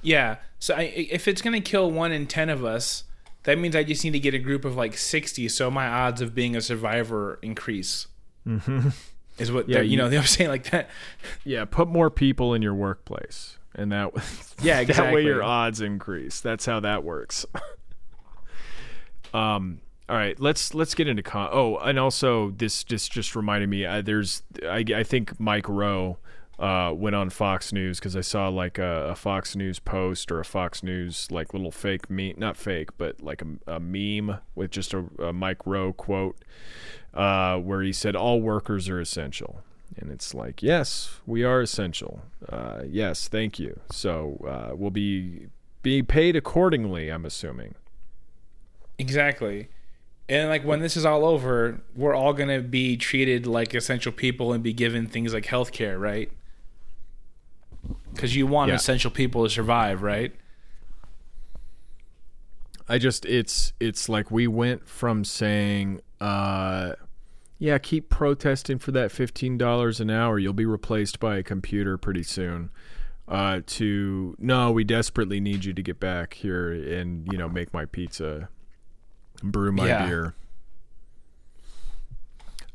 Yeah. 0.00 0.36
So 0.58 0.74
I, 0.74 0.82
if 0.96 1.28
it's 1.28 1.42
gonna 1.42 1.60
kill 1.60 1.90
one 1.90 2.10
in 2.10 2.26
ten 2.26 2.48
of 2.48 2.64
us, 2.64 3.04
that 3.42 3.58
means 3.58 3.76
I 3.76 3.84
just 3.84 4.02
need 4.02 4.12
to 4.12 4.18
get 4.18 4.32
a 4.32 4.38
group 4.38 4.64
of 4.64 4.76
like 4.76 4.96
sixty, 4.96 5.46
so 5.50 5.70
my 5.70 5.86
odds 5.86 6.22
of 6.22 6.34
being 6.34 6.56
a 6.56 6.60
survivor 6.62 7.38
increase. 7.42 8.06
Mm-hmm. 8.46 8.88
Is 9.38 9.52
what 9.52 9.68
Yeah, 9.68 9.74
they're- 9.74 9.82
you, 9.84 9.90
you- 9.90 9.96
know 9.98 10.08
they're 10.12 10.24
saying 10.24 10.48
like 10.48 10.70
that. 10.70 10.88
Yeah, 11.44 11.66
put 11.66 11.88
more 11.88 12.08
people 12.10 12.54
in 12.54 12.62
your 12.62 12.74
workplace, 12.74 13.58
and 13.74 13.92
that 13.92 14.10
Yeah, 14.62 14.82
that 14.84 14.88
way 15.12 15.20
exactly. 15.20 15.24
your 15.26 15.42
odds 15.42 15.82
increase. 15.82 16.40
That's 16.40 16.64
how 16.64 16.80
that 16.80 17.04
works. 17.04 17.44
um. 19.34 19.80
All 20.08 20.16
right, 20.16 20.38
let's 20.38 20.72
let's 20.72 20.94
get 20.94 21.08
into 21.08 21.22
con. 21.22 21.48
Oh, 21.52 21.78
and 21.78 21.98
also 21.98 22.50
this 22.50 22.84
just 22.84 23.10
just 23.10 23.34
reminded 23.34 23.68
me. 23.68 23.84
Uh, 23.84 24.02
there's 24.02 24.42
I, 24.62 24.84
I 24.94 25.02
think 25.02 25.40
Mike 25.40 25.68
Rowe 25.68 26.18
uh, 26.58 26.92
went 26.94 27.16
on 27.16 27.28
Fox 27.28 27.72
News 27.72 27.98
because 27.98 28.16
I 28.16 28.20
saw 28.20 28.48
like 28.48 28.78
a, 28.78 29.08
a 29.10 29.14
Fox 29.16 29.56
News 29.56 29.78
post 29.78 30.30
or 30.30 30.40
a 30.40 30.44
Fox 30.44 30.82
News 30.82 31.28
like 31.30 31.52
little 31.52 31.72
fake 31.72 32.08
meme, 32.08 32.34
not 32.36 32.56
fake, 32.56 32.90
but 32.96 33.20
like 33.20 33.42
a, 33.42 33.74
a 33.74 33.80
meme 33.80 34.38
with 34.54 34.70
just 34.70 34.94
a, 34.94 35.04
a 35.18 35.32
Mike 35.32 35.66
Rowe 35.66 35.92
quote 35.92 36.36
uh, 37.12 37.58
where 37.58 37.82
he 37.82 37.92
said 37.92 38.14
all 38.16 38.40
workers 38.40 38.88
are 38.88 39.00
essential. 39.00 39.62
And 39.98 40.10
it's 40.10 40.34
like, 40.34 40.62
yes, 40.62 41.20
we 41.26 41.42
are 41.44 41.60
essential. 41.60 42.22
Uh, 42.48 42.82
yes, 42.86 43.28
thank 43.28 43.58
you. 43.58 43.80
So 43.90 44.44
uh, 44.46 44.74
we'll 44.76 44.90
be 44.90 45.48
be 45.82 46.02
paid 46.02 46.36
accordingly. 46.36 47.08
I'm 47.08 47.24
assuming. 47.24 47.74
Exactly. 48.98 49.68
And 50.28 50.48
like 50.48 50.64
when 50.64 50.80
this 50.80 50.96
is 50.96 51.04
all 51.04 51.24
over, 51.24 51.80
we're 51.94 52.14
all 52.14 52.32
gonna 52.32 52.60
be 52.60 52.96
treated 52.96 53.46
like 53.46 53.74
essential 53.74 54.10
people 54.12 54.52
and 54.52 54.62
be 54.62 54.72
given 54.72 55.06
things 55.06 55.32
like 55.32 55.44
healthcare, 55.46 56.00
right? 56.00 56.30
Because 58.12 58.34
you 58.34 58.46
want 58.46 58.70
Yeah. 58.70 58.74
essential 58.76 59.10
people 59.10 59.44
to 59.44 59.50
survive, 59.50 60.02
right? 60.02 60.34
I 62.88 62.98
just 62.98 63.24
it's 63.26 63.72
it's 63.80 64.08
like 64.08 64.30
we 64.30 64.46
went 64.46 64.88
from 64.88 65.24
saying, 65.24 66.00
uh, 66.20 66.92
yeah, 67.58 67.78
keep 67.78 68.08
protesting 68.08 68.78
for 68.78 68.92
that 68.92 69.10
fifteen 69.10 69.58
dollars 69.58 70.00
an 70.00 70.10
hour. 70.10 70.38
You'll 70.38 70.52
be 70.52 70.66
replaced 70.66 71.18
by 71.18 71.36
a 71.38 71.42
computer 71.42 71.96
pretty 71.98 72.22
soon. 72.22 72.70
Uh, 73.28 73.60
to 73.66 74.36
no, 74.38 74.70
we 74.70 74.84
desperately 74.84 75.40
need 75.40 75.64
you 75.64 75.72
to 75.72 75.82
get 75.82 75.98
back 75.98 76.34
here 76.34 76.70
and 76.72 77.26
you 77.32 77.36
know 77.38 77.48
make 77.48 77.72
my 77.74 77.84
pizza, 77.84 78.48
brew 79.42 79.72
my 79.72 79.86
Yeah. 79.86 80.06
beer. 80.06 80.34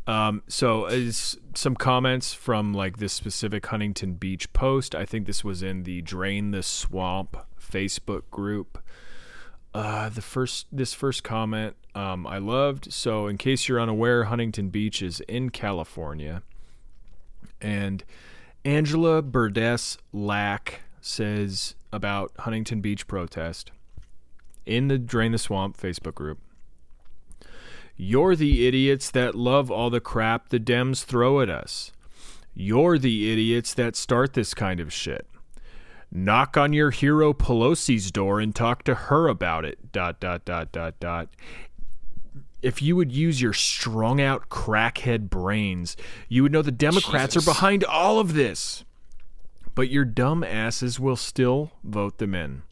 Um, 0.08 0.41
so 0.47 0.88
is 0.88 1.38
some 1.54 1.76
comments 1.76 2.34
from 2.34 2.74
like 2.74 2.97
this 2.97 3.13
specific 3.13 3.65
Huntington 3.67 4.13
Beach 4.13 4.52
post. 4.52 4.95
I 4.95 5.06
think 5.06 5.28
this 5.28 5.43
was 5.43 5.62
in 5.62 5.84
the 5.84 6.02
Drain 6.02 6.52
the 6.52 6.63
Swamp 6.63 7.38
Facebook 7.60 8.24
group. 8.32 8.80
Uh, 9.74 10.10
the 10.10 10.21
first 10.21 10.65
this 10.71 10.93
first 10.93 11.24
comment 11.24 11.76
um, 11.95 12.26
I 12.28 12.39
loved. 12.39 12.91
So 12.91 13.28
in 13.28 13.38
case 13.38 13.67
you're 13.67 13.80
unaware, 13.80 14.26
Huntington 14.26 14.69
Beach 14.69 15.02
is 15.02 15.21
in 15.21 15.50
California, 15.50 16.41
and 17.62 18.04
Angela 18.65 19.21
Burdess 19.21 19.97
Lack 20.12 20.82
says 21.00 21.76
about 21.93 22.32
Huntington 22.39 22.82
Beach 22.82 23.08
protest 23.08 23.71
in 24.65 24.88
the 24.88 24.97
Drain 24.97 25.32
the 25.32 25.38
Swamp 25.38 25.78
Facebook 25.78 26.15
group. 26.15 26.39
You're 28.03 28.35
the 28.35 28.65
idiots 28.65 29.11
that 29.11 29.35
love 29.35 29.69
all 29.69 29.91
the 29.91 29.99
crap 29.99 30.49
the 30.49 30.59
Dems 30.59 31.03
throw 31.03 31.39
at 31.39 31.51
us. 31.51 31.91
You're 32.55 32.97
the 32.97 33.31
idiots 33.31 33.75
that 33.75 33.95
start 33.95 34.33
this 34.33 34.55
kind 34.55 34.79
of 34.79 34.91
shit. 34.91 35.27
Knock 36.11 36.57
on 36.57 36.73
your 36.73 36.89
hero 36.89 37.31
Pelosi's 37.31 38.09
door 38.09 38.39
and 38.39 38.55
talk 38.55 38.81
to 38.85 38.95
her 38.95 39.27
about 39.27 39.65
it. 39.65 39.91
Dot 39.91 40.19
dot 40.19 40.45
dot 40.45 40.71
dot 40.71 40.99
dot. 40.99 41.29
If 42.63 42.81
you 42.81 42.95
would 42.95 43.11
use 43.11 43.39
your 43.39 43.53
strung 43.53 44.19
out 44.19 44.49
crackhead 44.49 45.29
brains, 45.29 45.95
you 46.27 46.41
would 46.41 46.51
know 46.51 46.63
the 46.63 46.71
Democrats 46.71 47.35
Jesus. 47.35 47.47
are 47.47 47.51
behind 47.53 47.83
all 47.83 48.17
of 48.17 48.33
this. 48.33 48.83
But 49.75 49.91
your 49.91 50.05
dumb 50.05 50.43
asses 50.43 50.99
will 50.99 51.15
still 51.15 51.73
vote 51.83 52.17
them 52.17 52.33
in. 52.33 52.63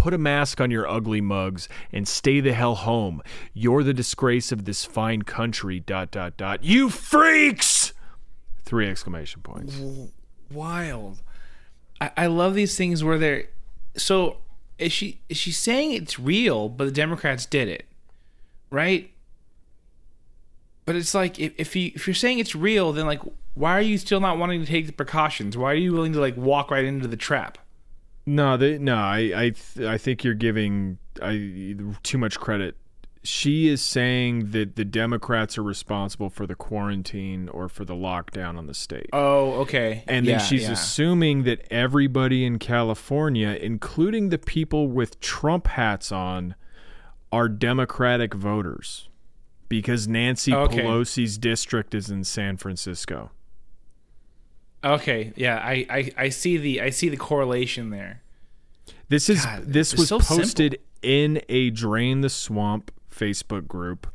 Put 0.00 0.14
a 0.14 0.18
mask 0.18 0.62
on 0.62 0.70
your 0.70 0.88
ugly 0.88 1.20
mugs 1.20 1.68
and 1.92 2.08
stay 2.08 2.40
the 2.40 2.54
hell 2.54 2.74
home. 2.74 3.20
You're 3.52 3.82
the 3.82 3.92
disgrace 3.92 4.50
of 4.50 4.64
this 4.64 4.82
fine 4.82 5.20
country. 5.20 5.78
Dot 5.78 6.10
dot 6.10 6.38
dot. 6.38 6.64
You 6.64 6.88
freaks! 6.88 7.92
Three 8.64 8.88
exclamation 8.88 9.42
points. 9.42 9.78
Wild. 10.50 11.20
I, 12.00 12.12
I 12.16 12.26
love 12.28 12.54
these 12.54 12.78
things 12.78 13.04
where 13.04 13.18
they're 13.18 13.48
so 13.94 14.38
is 14.78 14.90
she 14.90 15.20
is 15.28 15.36
she 15.36 15.52
saying 15.52 15.92
it's 15.92 16.18
real, 16.18 16.70
but 16.70 16.86
the 16.86 16.92
Democrats 16.92 17.44
did 17.44 17.68
it, 17.68 17.84
right? 18.70 19.10
But 20.86 20.96
it's 20.96 21.14
like 21.14 21.38
if 21.38 21.52
if 21.58 21.76
you 21.76 21.92
if 21.94 22.06
you're 22.06 22.14
saying 22.14 22.38
it's 22.38 22.56
real, 22.56 22.94
then 22.94 23.04
like 23.04 23.20
why 23.52 23.76
are 23.76 23.82
you 23.82 23.98
still 23.98 24.20
not 24.20 24.38
wanting 24.38 24.60
to 24.60 24.66
take 24.66 24.86
the 24.86 24.94
precautions? 24.94 25.58
Why 25.58 25.72
are 25.72 25.74
you 25.74 25.92
willing 25.92 26.14
to 26.14 26.20
like 26.20 26.38
walk 26.38 26.70
right 26.70 26.86
into 26.86 27.06
the 27.06 27.18
trap? 27.18 27.58
No, 28.30 28.56
they, 28.56 28.78
no, 28.78 28.94
I, 28.94 29.18
I, 29.34 29.50
th- 29.50 29.88
I 29.88 29.98
think 29.98 30.22
you're 30.22 30.34
giving 30.34 30.98
I 31.20 31.74
too 32.04 32.16
much 32.16 32.38
credit. 32.38 32.76
She 33.24 33.66
is 33.66 33.82
saying 33.82 34.52
that 34.52 34.76
the 34.76 34.84
Democrats 34.84 35.58
are 35.58 35.64
responsible 35.64 36.30
for 36.30 36.46
the 36.46 36.54
quarantine 36.54 37.48
or 37.48 37.68
for 37.68 37.84
the 37.84 37.94
lockdown 37.94 38.56
on 38.56 38.68
the 38.68 38.72
state. 38.72 39.10
Oh, 39.12 39.54
okay. 39.62 40.04
And 40.06 40.28
then 40.28 40.38
she's 40.38 40.62
yeah. 40.62 40.70
assuming 40.70 41.42
that 41.42 41.66
everybody 41.72 42.44
in 42.44 42.60
California, 42.60 43.58
including 43.60 44.28
the 44.28 44.38
people 44.38 44.86
with 44.86 45.20
Trump 45.20 45.66
hats 45.66 46.12
on, 46.12 46.54
are 47.32 47.48
Democratic 47.48 48.32
voters 48.32 49.08
because 49.68 50.06
Nancy 50.06 50.54
Okay. 50.54 50.82
Pelosi's 50.82 51.36
district 51.36 51.96
is 51.96 52.10
in 52.10 52.22
San 52.22 52.56
Francisco. 52.56 53.32
Okay, 54.82 55.32
yeah, 55.36 55.56
I, 55.56 55.86
I 55.90 56.12
I 56.16 56.28
see 56.30 56.56
the 56.56 56.80
I 56.80 56.90
see 56.90 57.08
the 57.08 57.16
correlation 57.16 57.90
there. 57.90 58.22
This 59.08 59.28
is 59.28 59.44
God, 59.44 59.64
this 59.66 59.94
was 59.94 60.08
so 60.08 60.20
posted 60.20 60.78
in 61.02 61.42
a 61.48 61.70
Drain 61.70 62.20
the 62.22 62.30
Swamp 62.30 62.90
Facebook 63.12 63.66
group 63.66 64.06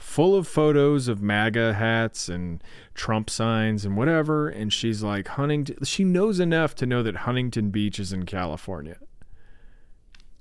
full 0.00 0.34
of 0.34 0.48
photos 0.48 1.08
of 1.08 1.22
MAGA 1.22 1.74
hats 1.74 2.28
and 2.28 2.62
Trump 2.94 3.28
signs 3.28 3.84
and 3.84 3.96
whatever 3.96 4.48
and 4.48 4.72
she's 4.72 5.02
like 5.02 5.28
Huntington 5.28 5.84
she 5.84 6.04
knows 6.04 6.40
enough 6.40 6.74
to 6.76 6.86
know 6.86 7.02
that 7.02 7.16
Huntington 7.16 7.70
Beach 7.70 8.00
is 8.00 8.12
in 8.12 8.24
California. 8.24 8.96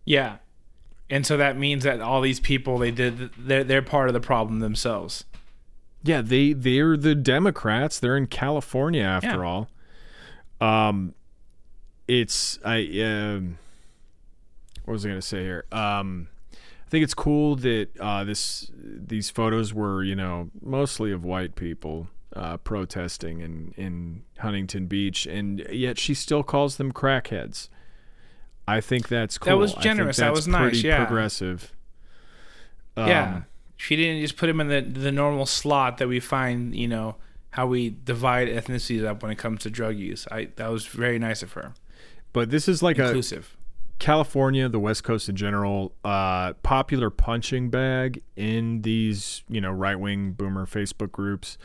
Yeah, 0.06 0.38
and 1.10 1.26
so 1.26 1.38
that 1.38 1.58
means 1.58 1.84
that 1.84 2.02
all 2.02 2.22
these 2.22 2.39
people 2.39 2.78
they 2.78 2.91
did 2.91 3.32
they're 3.38 3.64
they're 3.64 3.82
part 3.82 4.08
of 4.08 4.14
the 4.14 4.22
problem 4.22 4.60
themselves. 4.60 5.26
Yeah, 6.04 6.22
they 6.22 6.54
they're 6.54 6.95
the 6.97 7.16
Democrats. 7.16 8.00
They're 8.00 8.18
in 8.18 8.28
California 8.28 9.04
after 9.04 9.28
Yeah. 9.43 9.66
all. 10.62 10.89
Um, 10.89 11.14
it's 12.08 12.58
I 12.66 12.80
um, 13.04 13.58
what 14.86 14.93
was 14.93 15.06
I 15.06 15.10
gonna 15.10 15.22
say 15.22 15.43
here? 15.43 15.66
Um, 15.72 16.30
I 16.54 16.89
think 16.89 17.04
it's 17.04 17.14
cool 17.14 17.56
that 17.58 17.89
uh, 18.00 18.24
this 18.24 18.72
these 18.76 19.30
photos 19.30 19.74
were 19.74 20.04
you 20.04 20.16
know 20.16 20.50
mostly 20.62 21.12
of 21.12 21.24
white 21.24 21.56
people 21.56 22.08
uh, 22.36 22.58
protesting 22.58 23.41
in 23.41 23.74
in 23.78 24.24
Huntington 24.39 24.88
Beach, 24.88 25.28
and 25.28 25.60
yet 25.72 26.00
she 26.00 26.14
still 26.14 26.43
calls 26.43 26.78
them 26.78 26.91
crackheads. 26.91 27.70
I 28.68 28.82
think 28.82 29.08
that's 29.08 29.38
cool. 29.38 29.52
That 29.52 29.58
was 29.58 29.74
generous. 29.76 30.18
That 30.18 30.32
was 30.32 30.47
nice, 30.47 30.84
yeah. 30.84 30.97
progressive. 31.06 31.74
yeah, 32.97 33.24
Um, 33.36 33.45
she 33.80 33.96
didn't 33.96 34.22
just 34.22 34.36
put 34.36 34.50
him 34.50 34.60
in 34.60 34.68
the 34.68 34.82
the 34.82 35.12
normal 35.12 35.46
slot 35.46 35.98
that 36.00 36.08
we 36.08 36.20
find. 36.20 36.76
You 36.76 36.90
know 36.90 37.16
how 37.52 37.66
we 37.66 37.90
divide 37.90 38.50
ethnicities 38.50 39.06
up 39.06 39.24
when 39.24 39.32
it 39.32 39.38
comes 39.38 39.62
to 39.62 39.70
drug 39.70 39.98
use. 39.98 40.28
I 40.30 40.50
that 40.58 40.70
was 40.70 40.86
very 40.86 41.18
nice 41.18 41.42
of 41.42 41.54
her. 41.54 41.74
but 42.34 42.52
this 42.52 42.68
is 42.68 42.84
like 42.84 43.00
a 43.00 43.08
Inclusive. 43.08 43.56
California, 43.98 44.70
the 44.70 44.80
West 44.80 45.04
Coast 45.04 45.28
in 45.30 45.36
general, 45.36 45.94
uh, 46.06 46.54
popular 46.62 47.10
punching 47.10 47.70
bag 47.70 48.22
in 48.36 48.82
these, 48.82 49.44
you 49.50 49.60
know, 49.60 49.72
right 49.72 50.00
wing 50.00 50.32
boomer 50.32 50.66
Facebook 50.66 51.12
groups. 51.12 51.58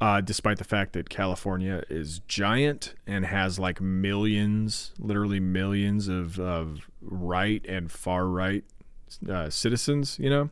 Uh, 0.00 0.20
despite 0.20 0.58
the 0.58 0.64
fact 0.64 0.92
that 0.92 1.08
California 1.08 1.82
is 1.88 2.18
giant 2.28 2.94
and 3.06 3.24
has 3.24 3.58
like 3.58 3.80
millions, 3.80 4.92
literally 4.98 5.40
millions 5.40 6.08
of, 6.08 6.38
of 6.38 6.90
right 7.00 7.64
and 7.66 7.90
far 7.90 8.26
right 8.26 8.64
uh, 9.28 9.48
citizens, 9.48 10.18
you 10.18 10.28
know. 10.28 10.50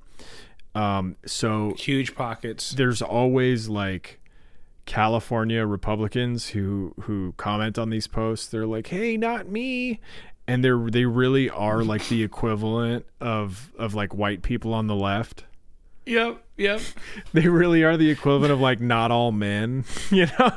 Um, 0.74 1.16
so 1.26 1.74
Huge 1.78 2.14
pockets. 2.14 2.70
there's 2.72 3.02
always 3.02 3.68
like 3.68 4.20
California 4.86 5.64
Republicans 5.66 6.48
who 6.50 6.94
who 7.02 7.34
comment 7.36 7.78
on 7.78 7.90
these 7.90 8.06
posts. 8.06 8.46
They're 8.48 8.66
like, 8.66 8.86
"Hey, 8.88 9.16
not 9.16 9.48
me," 9.48 10.00
and 10.48 10.64
they're 10.64 10.78
they 10.90 11.04
really 11.04 11.48
are 11.50 11.84
like 11.84 12.08
the 12.08 12.22
equivalent 12.22 13.06
of 13.20 13.70
of 13.78 13.94
like 13.94 14.14
white 14.14 14.42
people 14.42 14.74
on 14.74 14.86
the 14.86 14.96
left. 14.96 15.44
Yep. 16.06 16.42
Yep. 16.56 16.80
They 17.32 17.46
really 17.48 17.84
are 17.84 17.96
the 17.96 18.10
equivalent 18.10 18.52
of 18.52 18.60
like 18.60 18.80
not 18.80 19.10
all 19.10 19.30
men. 19.32 19.84
You 20.10 20.26
know, 20.38 20.50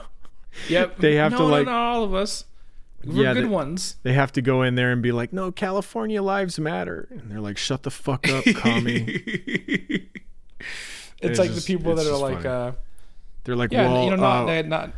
Yep. 0.69 0.97
They 0.97 1.15
have 1.15 1.33
no, 1.33 1.37
to, 1.39 1.43
like- 1.43 1.65
not 1.67 1.75
all 1.95 2.03
of 2.03 2.13
us. 2.13 2.45
We're 3.05 3.23
Yeah, 3.23 3.33
good 3.33 3.45
they- 3.45 3.49
ones. 3.49 3.97
they 4.03 4.13
have 4.13 4.31
to 4.33 4.41
go 4.41 4.61
in 4.63 4.75
there 4.75 4.91
and 4.91 5.01
be 5.01 5.11
like, 5.11 5.31
"No, 5.31 5.51
California 5.51 6.21
lives 6.21 6.59
matter," 6.59 7.07
and 7.11 7.29
they're 7.31 7.39
like, 7.39 7.57
"Shut 7.57 7.83
the 7.83 7.91
fuck 7.91 8.27
up, 8.29 8.43
commie." 8.45 9.03
it's, 10.59 10.69
It's 11.21 11.39
like 11.39 11.51
just- 11.51 11.67
the 11.67 11.73
people 11.75 11.95
that 11.95 12.05
are 12.07 12.17
like, 12.17 12.45
uh, 12.45 12.71
They're 13.43 13.55
like, 13.55 13.71
yeah, 13.71 13.87
"Well, 13.91 14.03
you 14.05 14.09
know, 14.11 14.15
not, 14.17 14.49
uh, 14.49 14.61
not. 14.63 14.91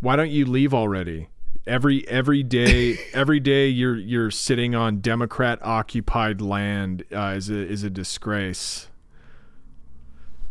why 0.00 0.16
don't 0.16 0.30
you 0.30 0.46
leave 0.46 0.72
already 0.74 1.28
every 1.66 2.08
every 2.08 2.42
day 2.42 2.98
every 3.12 3.38
day 3.38 3.68
you're 3.68 3.96
you're 3.96 4.32
sitting 4.32 4.74
on 4.74 5.00
democrat 5.00 5.60
occupied 5.62 6.40
land 6.40 7.04
uh, 7.14 7.34
is 7.36 7.48
a 7.50 7.56
is 7.56 7.84
a 7.84 7.90
disgrace 7.90 8.88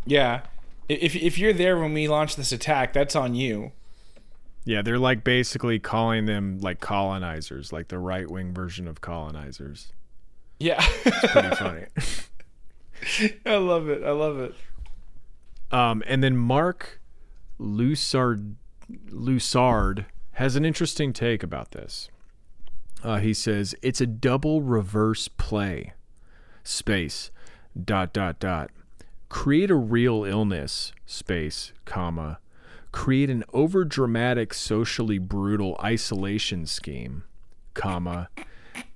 Yeah, 0.06 0.40
if 0.88 1.14
if 1.14 1.36
you're 1.38 1.52
there 1.52 1.78
when 1.78 1.92
we 1.92 2.08
launch 2.08 2.36
this 2.36 2.50
attack, 2.52 2.92
that's 2.92 3.14
on 3.14 3.34
you. 3.34 3.72
Yeah 4.64 4.82
they're 4.82 4.98
like 4.98 5.24
basically 5.24 5.78
calling 5.78 6.26
them 6.26 6.58
like 6.60 6.80
colonizers 6.80 7.72
like 7.72 7.88
the 7.88 7.98
right 7.98 8.30
wing 8.30 8.52
version 8.54 8.86
of 8.88 9.00
colonizers. 9.00 9.92
Yeah, 10.58 10.84
it's 11.04 11.32
pretty 11.32 11.56
funny. 11.56 11.86
I 13.46 13.56
love 13.56 13.88
it. 13.88 14.04
I 14.04 14.12
love 14.12 14.38
it. 14.38 14.54
um 15.70 16.02
and 16.06 16.22
then 16.22 16.36
mark 16.36 17.00
Lussard 17.60 18.54
Lussard 19.10 20.06
has 20.32 20.56
an 20.56 20.64
interesting 20.64 21.12
take 21.12 21.42
about 21.42 21.72
this. 21.72 22.08
Uh, 23.04 23.18
he 23.18 23.34
says 23.34 23.74
it's 23.82 24.00
a 24.00 24.06
double 24.06 24.62
reverse 24.62 25.28
play. 25.28 25.92
Space 26.64 27.30
dot 27.84 28.12
dot 28.12 28.38
dot. 28.38 28.70
Create 29.28 29.70
a 29.70 29.74
real 29.74 30.24
illness 30.24 30.92
space 31.06 31.72
comma 31.84 32.38
create 32.92 33.30
an 33.30 33.44
overdramatic 33.52 34.54
socially 34.54 35.18
brutal 35.18 35.78
isolation 35.82 36.66
scheme 36.66 37.24
comma 37.74 38.28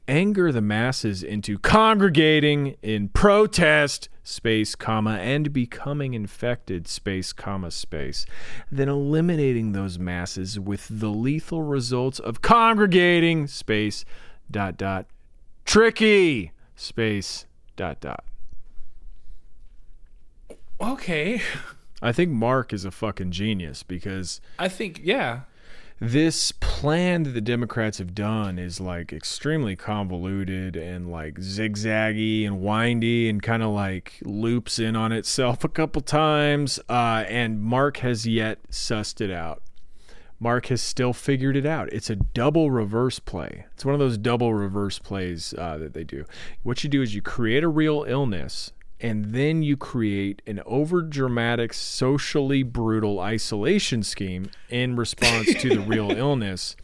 anger 0.07 0.53
the 0.53 0.61
masses 0.61 1.23
into 1.23 1.59
congregating 1.59 2.77
in 2.83 3.09
protest 3.09 4.09
space 4.23 4.75
comma 4.75 5.15
and 5.15 5.53
becoming 5.53 6.15
infected 6.15 6.87
space 6.87 7.33
comma 7.33 7.71
space 7.71 8.27
then 8.71 8.89
eliminating 8.89 9.73
those 9.73 9.99
masses 9.99 10.61
with 10.61 10.87
the 10.89 11.09
lethal 11.09 11.63
results 11.63 12.19
of 12.19 12.43
congregating 12.43 13.47
space 13.47 14.05
dot 14.51 14.77
dot 14.77 15.07
tricky 15.65 16.53
space 16.77 17.47
dot 17.75 18.01
dot. 18.01 18.25
Okay, 20.81 21.41
I 22.03 22.13
think 22.13 22.31
Mark 22.31 22.73
is 22.73 22.85
a 22.85 22.91
fucking 22.91 23.31
genius 23.31 23.83
because 23.83 24.41
I 24.59 24.69
think 24.69 25.01
yeah. 25.03 25.41
this 25.99 26.53
plan 26.53 27.23
that 27.23 27.31
the 27.31 27.41
Democrats 27.41 27.99
have 27.99 28.15
done 28.15 28.59
is 28.59 28.81
like 28.81 29.13
extremely 29.13 29.77
convoluted 29.77 30.77
and 30.77 31.11
like 31.11 31.37
zigzaggy 31.37 32.47
and 32.47 32.61
windy 32.61 33.29
and 33.29 33.43
kind 33.43 33.63
of 33.63 33.71
like 33.71 34.19
loops 34.23 34.79
in 34.79 34.95
on 34.95 35.11
itself 35.13 35.65
a 35.65 35.69
couple 35.69 36.03
times. 36.03 36.79
Uh, 36.89 37.25
and 37.29 37.63
Mark 37.63 37.99
has 37.99 38.27
yet 38.27 38.59
sussed 38.71 39.23
it 39.23 39.31
out. 39.31 39.63
Mark 40.39 40.67
has 40.67 40.83
still 40.83 41.15
figured 41.15 41.57
it 41.57 41.65
out. 41.65 41.91
It's 41.93 42.11
a 42.11 42.17
double 42.17 42.71
reverse 42.71 43.19
play. 43.19 43.65
It's 43.73 43.87
one 43.87 43.95
of 43.95 44.01
those 44.01 44.19
double 44.19 44.53
reverse 44.53 44.99
plays 44.99 45.55
uh, 45.57 45.79
that 45.79 45.95
they 45.95 46.05
do. 46.05 46.27
What 46.63 46.85
you 46.85 46.91
do 46.91 47.01
is 47.01 47.15
you 47.15 47.23
create 47.23 47.65
a 47.65 47.69
real 47.69 48.05
illness 48.07 48.73
and 49.01 49.27
then 49.27 49.63
you 49.63 49.77
create 49.77 50.41
an 50.47 50.63
overdramatic, 50.67 51.75
socially 51.75 52.63
brutal 52.63 53.21
isolation 53.21 54.03
scheme 54.03 54.51
in 54.71 54.97
response 54.97 55.53
to 55.55 55.69
the 55.69 55.81
real 55.81 56.11
illness, 56.17 56.77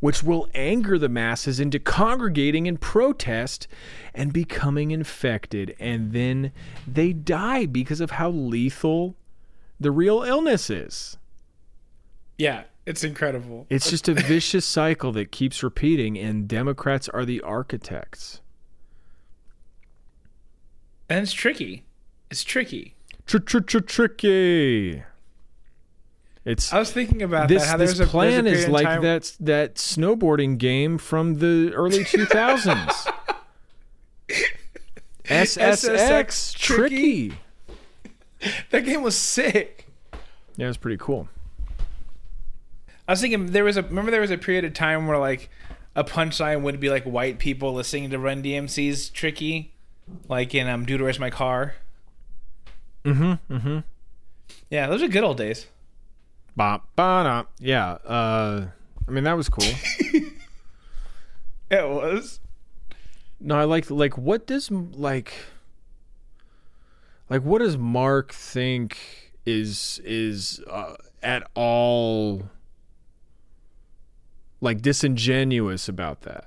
which 0.00 0.22
will 0.22 0.48
anger 0.54 0.98
the 0.98 1.08
masses 1.08 1.58
into 1.58 1.78
congregating 1.78 2.66
in 2.66 2.76
protest 2.76 3.66
and 4.14 4.32
becoming 4.32 4.90
infected. 4.90 5.74
And 5.80 6.12
then 6.12 6.52
they 6.86 7.12
die 7.12 7.64
because 7.64 8.00
of 8.00 8.12
how 8.12 8.30
lethal 8.30 9.16
the 9.80 9.90
real 9.90 10.22
illness 10.22 10.68
is. 10.68 11.16
Yeah, 12.36 12.64
it's 12.84 13.04
incredible. 13.04 13.66
It's 13.70 13.88
just 13.88 14.08
a 14.08 14.14
vicious 14.14 14.66
cycle 14.66 15.12
that 15.12 15.32
keeps 15.32 15.62
repeating, 15.62 16.18
and 16.18 16.46
Democrats 16.46 17.08
are 17.08 17.24
the 17.24 17.40
architects. 17.40 18.40
And 21.14 21.22
it's 21.22 21.32
tricky. 21.32 21.84
It's 22.28 22.42
tricky. 22.42 22.96
Tricky. 23.24 25.02
It's 26.44 26.72
I 26.72 26.78
was 26.80 26.90
thinking 26.90 27.22
about 27.22 27.46
this. 27.48 27.62
that. 27.62 27.68
How 27.68 27.76
This 27.76 27.96
there's 27.96 28.00
a, 28.08 28.10
plan 28.10 28.48
is 28.48 28.66
like 28.66 28.84
time- 28.84 29.02
that 29.02 29.32
that 29.38 29.76
snowboarding 29.76 30.58
game 30.58 30.98
from 30.98 31.36
the 31.36 31.72
early 31.72 32.02
two 32.12 32.26
thousands. 32.26 33.06
SSX 35.26 36.52
Tricky. 36.54 37.28
tricky. 38.40 38.52
That 38.70 38.84
game 38.84 39.02
was 39.02 39.16
sick. 39.16 39.86
Yeah, 40.56 40.64
it 40.64 40.68
was 40.68 40.76
pretty 40.76 40.98
cool. 40.98 41.28
I 43.06 43.12
was 43.12 43.20
thinking 43.20 43.46
there 43.52 43.62
was 43.64 43.76
a 43.76 43.82
remember 43.82 44.10
there 44.10 44.20
was 44.20 44.32
a 44.32 44.38
period 44.38 44.64
of 44.64 44.74
time 44.74 45.06
where 45.06 45.18
like 45.18 45.48
a 45.94 46.02
punchline 46.02 46.62
would 46.62 46.80
be 46.80 46.90
like 46.90 47.04
white 47.04 47.38
people 47.38 47.72
listening 47.72 48.10
to 48.10 48.18
Run 48.18 48.42
DMC's 48.42 49.10
"Tricky," 49.10 49.73
like 50.28 50.54
in 50.54 50.68
um, 50.68 50.86
to 50.86 50.96
Where's 50.98 51.18
My 51.18 51.30
Car." 51.30 51.74
Mm-hmm. 53.04 53.54
Mm-hmm. 53.54 53.78
Yeah, 54.70 54.86
those 54.86 55.02
are 55.02 55.08
good 55.08 55.24
old 55.24 55.36
days. 55.36 55.66
Bop, 56.56 56.88
ba, 56.96 57.46
Yeah. 57.58 57.98
Uh, 58.04 58.66
I 59.06 59.10
mean 59.10 59.24
that 59.24 59.36
was 59.36 59.48
cool. 59.48 59.64
It 61.70 61.88
was. 61.88 62.40
No, 63.40 63.56
I 63.56 63.64
like 63.64 63.90
like 63.90 64.16
what 64.16 64.46
does 64.46 64.70
like 64.70 65.32
like 67.28 67.42
what 67.42 67.58
does 67.58 67.76
Mark 67.76 68.32
think 68.32 69.32
is 69.44 70.00
is 70.04 70.60
uh, 70.70 70.94
at 71.22 71.50
all 71.54 72.48
like 74.60 74.82
disingenuous 74.82 75.88
about 75.88 76.22
that? 76.22 76.46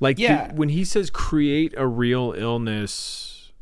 Like 0.00 0.16
do- 0.16 0.22
Yeah. 0.24 0.52
when 0.54 0.68
he 0.70 0.84
says 0.84 1.10
create 1.10 1.72
a 1.76 1.86
real 1.86 2.34
illness 2.36 3.52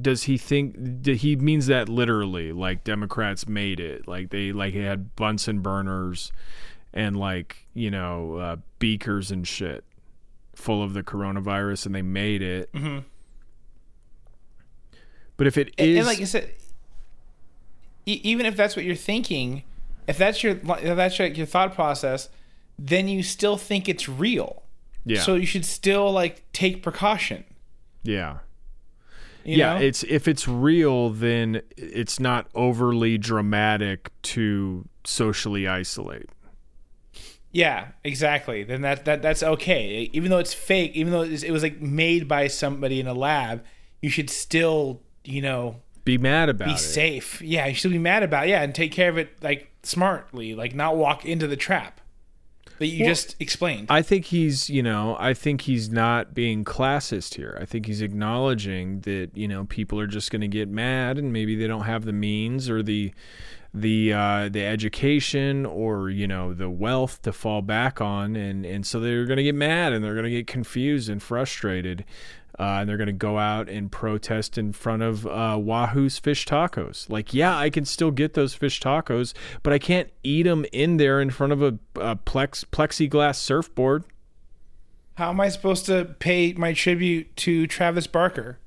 does 0.00 0.22
he 0.24 0.38
think 0.38 0.74
that 1.02 1.16
he 1.18 1.34
means 1.36 1.66
that 1.66 1.88
literally 1.88 2.52
like 2.52 2.84
democrats 2.84 3.48
made 3.48 3.80
it 3.80 4.06
like 4.06 4.30
they 4.30 4.52
like 4.52 4.72
had 4.72 5.14
bunsen 5.16 5.60
burners 5.60 6.30
and 6.94 7.16
like 7.16 7.66
you 7.74 7.90
know 7.90 8.36
uh, 8.36 8.56
beakers 8.78 9.30
and 9.32 9.46
shit 9.48 9.84
full 10.54 10.82
of 10.82 10.92
the 10.94 11.02
coronavirus 11.02 11.86
and 11.86 11.94
they 11.94 12.02
made 12.02 12.40
it. 12.42 12.72
Mhm. 12.72 13.04
But 15.36 15.46
if 15.46 15.56
it 15.56 15.72
And, 15.78 15.88
is 15.90 15.98
and 15.98 16.06
like 16.06 16.20
I 16.20 16.24
said, 16.24 16.50
e- 18.06 18.20
even 18.22 18.44
if 18.46 18.56
that's 18.56 18.76
what 18.76 18.84
you're 18.84 18.94
thinking, 18.94 19.62
if 20.06 20.18
that's 20.18 20.42
your 20.42 20.52
if 20.62 20.96
that's 20.96 21.18
your, 21.18 21.28
your 21.28 21.46
thought 21.46 21.74
process, 21.74 22.28
then 22.78 23.08
you 23.08 23.22
still 23.22 23.56
think 23.56 23.88
it's 23.88 24.08
real. 24.08 24.62
Yeah, 25.04 25.20
So 25.20 25.34
you 25.34 25.46
should 25.46 25.64
still 25.64 26.10
like 26.12 26.44
take 26.52 26.82
precaution. 26.82 27.44
yeah. 28.02 28.38
You 29.42 29.56
yeah, 29.56 29.74
know? 29.78 29.80
it's 29.80 30.02
if 30.02 30.28
it's 30.28 30.46
real, 30.46 31.08
then 31.08 31.62
it's 31.78 32.20
not 32.20 32.48
overly 32.54 33.16
dramatic 33.16 34.10
to 34.22 34.86
socially 35.02 35.66
isolate. 35.66 36.28
Yeah, 37.52 37.88
exactly. 38.04 38.62
Then 38.64 38.82
that 38.82 39.06
that 39.06 39.22
that's 39.22 39.42
okay. 39.42 40.10
Even 40.12 40.30
though 40.30 40.38
it's 40.38 40.52
fake, 40.54 40.92
even 40.94 41.12
though 41.12 41.22
it 41.22 41.30
was, 41.30 41.42
it 41.42 41.50
was 41.52 41.62
like 41.62 41.80
made 41.80 42.28
by 42.28 42.46
somebody 42.48 43.00
in 43.00 43.06
a 43.06 43.14
lab, 43.14 43.64
you 44.02 44.10
should 44.10 44.28
still, 44.30 45.00
you 45.24 45.40
know, 45.42 45.76
Be 46.04 46.18
mad 46.18 46.48
about 46.50 46.66
be 46.66 46.70
it. 46.72 46.74
Be 46.74 46.78
safe. 46.78 47.40
Yeah, 47.42 47.66
you 47.66 47.74
should 47.74 47.90
be 47.92 47.98
mad 47.98 48.22
about 48.22 48.46
it. 48.46 48.50
yeah, 48.50 48.62
and 48.62 48.74
take 48.74 48.92
care 48.92 49.08
of 49.08 49.18
it 49.18 49.42
like 49.42 49.70
smartly, 49.82 50.54
like 50.54 50.74
not 50.74 50.96
walk 50.96 51.24
into 51.24 51.46
the 51.46 51.56
trap 51.56 51.99
that 52.80 52.86
you 52.86 53.04
Well, 53.04 53.10
just 53.10 53.36
explained. 53.38 53.86
I 53.90 54.00
think 54.00 54.26
he's, 54.26 54.70
you 54.70 54.82
know, 54.82 55.14
I 55.20 55.34
think 55.34 55.60
he's 55.60 55.90
not 55.90 56.34
being 56.34 56.64
classist 56.64 57.34
here. 57.34 57.56
I 57.60 57.66
think 57.66 57.84
he's 57.84 58.00
acknowledging 58.00 59.00
that, 59.00 59.30
you 59.34 59.46
know, 59.46 59.66
people 59.66 60.00
are 60.00 60.06
just 60.06 60.30
going 60.30 60.40
to 60.40 60.48
get 60.48 60.68
mad 60.68 61.18
and 61.18 61.30
maybe 61.30 61.54
they 61.54 61.66
don't 61.66 61.84
have 61.84 62.06
the 62.06 62.12
means 62.12 62.70
or 62.70 62.82
the 62.82 63.12
the 63.72 64.12
uh, 64.12 64.48
the 64.48 64.64
education 64.64 65.64
or 65.64 66.10
you 66.10 66.26
know 66.26 66.52
the 66.52 66.68
wealth 66.68 67.22
to 67.22 67.32
fall 67.32 67.62
back 67.62 68.00
on 68.00 68.34
and 68.34 68.66
and 68.66 68.84
so 68.84 68.98
they're 68.98 69.26
going 69.26 69.36
to 69.36 69.44
get 69.44 69.54
mad 69.54 69.92
and 69.92 70.04
they're 70.04 70.14
going 70.14 70.24
to 70.24 70.30
get 70.30 70.48
confused 70.48 71.08
and 71.08 71.22
frustrated 71.22 72.04
uh, 72.60 72.80
and 72.80 72.88
they're 72.88 72.98
going 72.98 73.06
to 73.06 73.12
go 73.12 73.38
out 73.38 73.70
and 73.70 73.90
protest 73.90 74.58
in 74.58 74.70
front 74.70 75.00
of 75.02 75.26
uh, 75.26 75.56
Wahoo's 75.58 76.18
fish 76.18 76.44
tacos. 76.44 77.08
Like, 77.08 77.32
yeah, 77.32 77.56
I 77.56 77.70
can 77.70 77.86
still 77.86 78.10
get 78.10 78.34
those 78.34 78.52
fish 78.52 78.80
tacos, 78.82 79.32
but 79.62 79.72
I 79.72 79.78
can't 79.78 80.10
eat 80.22 80.42
them 80.42 80.66
in 80.70 80.98
there 80.98 81.22
in 81.22 81.30
front 81.30 81.54
of 81.54 81.62
a, 81.62 81.78
a 81.94 82.16
plex, 82.16 82.66
plexiglass 82.66 83.36
surfboard. 83.36 84.04
How 85.14 85.30
am 85.30 85.40
I 85.40 85.48
supposed 85.48 85.86
to 85.86 86.14
pay 86.18 86.52
my 86.52 86.74
tribute 86.74 87.34
to 87.38 87.66
Travis 87.66 88.06
Barker? 88.06 88.58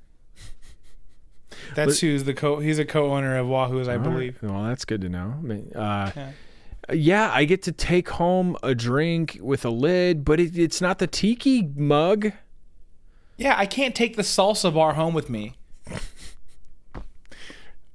That's 1.75 1.99
who's 1.99 2.23
the 2.23 2.33
co. 2.33 2.59
He's 2.59 2.79
a 2.79 2.85
co-owner 2.85 3.37
of 3.37 3.47
Wahoo's, 3.47 3.87
I 3.87 3.97
believe. 3.97 4.39
Well, 4.41 4.63
that's 4.63 4.85
good 4.85 5.01
to 5.01 5.09
know. 5.09 5.35
I 5.37 5.41
mean, 5.41 5.71
uh, 5.75 6.11
Yeah. 6.15 6.31
yeah, 6.91 7.31
I 7.31 7.45
get 7.45 7.61
to 7.63 7.71
take 7.71 8.09
home 8.09 8.57
a 8.63 8.73
drink 8.73 9.37
with 9.39 9.65
a 9.65 9.69
lid, 9.69 10.25
but 10.25 10.39
it, 10.39 10.57
it's 10.57 10.81
not 10.81 10.97
the 10.99 11.07
tiki 11.07 11.69
mug. 11.75 12.31
Yeah, 13.37 13.55
I 13.57 13.65
can't 13.65 13.95
take 13.95 14.15
the 14.15 14.21
salsa 14.21 14.73
bar 14.73 14.93
home 14.93 15.13
with 15.13 15.29
me. 15.29 15.55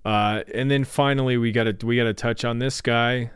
Uh, 0.04 0.42
and 0.54 0.70
then 0.70 0.84
finally, 0.84 1.36
we 1.36 1.52
got 1.52 1.64
to 1.64 1.86
we 1.86 1.96
got 1.96 2.04
to 2.04 2.14
touch 2.14 2.44
on 2.44 2.58
this 2.58 2.80
guy. 2.80 3.30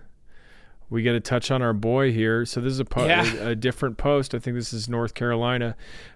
We 0.89 1.03
got 1.03 1.13
to 1.13 1.21
touch 1.21 1.51
on 1.51 1.63
our 1.63 1.73
boy 1.73 2.13
here. 2.13 2.45
So 2.45 2.61
this 2.61 2.73
is 2.73 2.79
a, 2.81 2.85
po- 2.85 3.07
Yeah. 3.07 3.25
a, 3.39 3.49
a 3.51 3.55
different 3.55 3.97
post. 3.97 4.35
I 4.35 4.39
think 4.39 4.57
this 4.57 4.73
is 4.75 4.89
North 4.91 5.15
Carolina. 5.15 5.75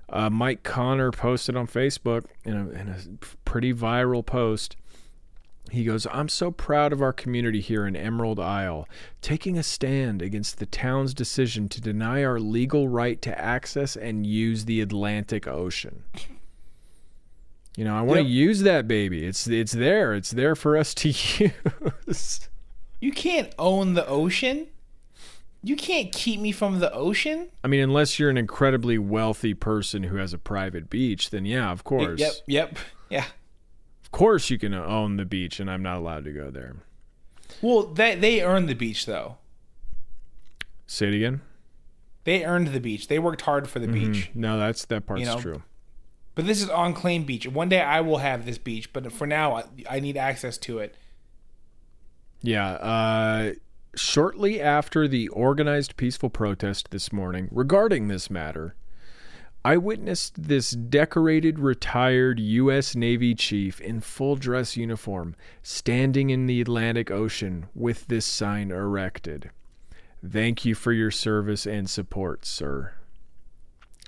Uh, 0.08 0.28
Mike 0.28 0.64
Connor 0.64 1.10
posted 1.10 1.56
on 1.56 1.66
Facebook 1.66 2.26
in 2.44 2.54
a, 2.54 2.68
in 2.70 2.88
a 2.90 2.98
pretty 3.46 3.72
viral 3.72 4.24
post. 4.24 4.76
He 5.70 5.84
goes, 5.84 6.06
I'm 6.12 6.28
so 6.28 6.50
proud 6.50 6.92
of 6.92 7.02
our 7.02 7.12
community 7.12 7.60
here 7.60 7.86
in 7.86 7.96
Emerald 7.96 8.38
Isle, 8.38 8.88
taking 9.20 9.58
a 9.58 9.62
stand 9.62 10.22
against 10.22 10.58
the 10.58 10.66
town's 10.66 11.12
decision 11.12 11.68
to 11.70 11.80
deny 11.80 12.22
our 12.24 12.38
legal 12.38 12.88
right 12.88 13.20
to 13.22 13.38
access 13.38 13.96
and 13.96 14.26
use 14.26 14.64
the 14.66 14.80
Atlantic 14.80 15.46
Ocean. 15.48 16.04
You 17.76 17.84
know, 17.84 17.94
I 17.96 18.00
want 18.02 18.18
to 18.18 18.22
Yep. 18.22 18.30
use 18.30 18.62
that 18.62 18.88
baby. 18.88 19.26
It's 19.26 19.46
it's 19.46 19.72
there. 19.72 20.14
It's 20.14 20.30
there 20.30 20.54
for 20.56 20.76
us 20.78 20.94
to 20.94 21.08
use. 22.08 22.48
You 23.00 23.12
can't 23.12 23.52
own 23.58 23.94
the 23.94 24.06
ocean. 24.06 24.68
You 25.62 25.76
can't 25.76 26.12
keep 26.12 26.40
me 26.40 26.52
from 26.52 26.78
the 26.78 26.92
ocean. 26.92 27.48
I 27.64 27.68
mean, 27.68 27.80
unless 27.80 28.18
you're 28.18 28.30
an 28.30 28.38
incredibly 28.38 28.98
wealthy 28.98 29.52
person 29.52 30.04
who 30.04 30.16
has 30.16 30.32
a 30.32 30.38
private 30.38 30.88
beach, 30.88 31.30
then 31.30 31.44
yeah, 31.44 31.70
of 31.70 31.82
course. 31.84 32.20
Yep, 32.20 32.32
yep, 32.46 32.78
yeah. 33.10 33.24
Of 34.16 34.20
course 34.20 34.48
you 34.48 34.56
can 34.56 34.72
own 34.72 35.18
the 35.18 35.26
beach 35.26 35.60
and 35.60 35.70
I'm 35.70 35.82
not 35.82 35.98
allowed 35.98 36.24
to 36.24 36.32
go 36.32 36.50
there. 36.50 36.76
Well, 37.60 37.82
they 37.82 38.14
they 38.14 38.40
earned 38.40 38.66
the 38.66 38.74
beach 38.74 39.04
though. 39.04 39.36
Say 40.86 41.08
it 41.08 41.14
again. 41.16 41.42
They 42.24 42.42
earned 42.42 42.68
the 42.68 42.80
beach. 42.80 43.08
They 43.08 43.18
worked 43.18 43.42
hard 43.42 43.68
for 43.68 43.78
the 43.78 43.86
beach. 43.86 44.30
No, 44.34 44.58
that's 44.58 44.86
that 44.86 45.04
part's 45.04 45.20
You 45.20 45.26
know, 45.26 45.38
true. 45.38 45.62
But 46.34 46.46
this 46.46 46.62
is 46.62 46.70
on 46.70 46.94
claim 46.94 47.24
beach. 47.24 47.46
One 47.46 47.68
day 47.68 47.82
I 47.82 48.00
will 48.00 48.16
have 48.16 48.46
this 48.46 48.56
beach, 48.56 48.90
but 48.90 49.12
for 49.12 49.26
now 49.26 49.54
I, 49.54 49.64
I 49.90 50.00
need 50.00 50.16
access 50.16 50.56
to 50.58 50.78
it. 50.78 50.94
Yeah. 52.40 52.70
Uh, 52.70 53.52
shortly 53.96 54.62
after 54.62 55.06
the 55.06 55.28
organized 55.28 55.98
peaceful 55.98 56.30
protest 56.30 56.90
this 56.90 57.12
morning 57.12 57.48
regarding 57.52 58.08
this 58.08 58.30
matter, 58.30 58.76
I 59.66 59.78
witnessed 59.78 60.44
this 60.44 60.70
decorated 60.70 61.58
retired 61.58 62.38
U.S. 62.38 62.94
Navy 62.94 63.34
chief 63.34 63.80
in 63.80 64.00
full 64.00 64.36
dress 64.36 64.76
uniform 64.76 65.34
standing 65.60 66.30
in 66.30 66.46
the 66.46 66.60
Atlantic 66.60 67.10
Ocean 67.10 67.66
with 67.74 68.06
this 68.06 68.24
sign 68.24 68.70
erected. 68.70 69.50
Thank 70.24 70.64
you 70.64 70.76
for 70.76 70.92
your 70.92 71.10
service 71.10 71.66
and 71.66 71.90
support, 71.90 72.46
sir. 72.46 72.92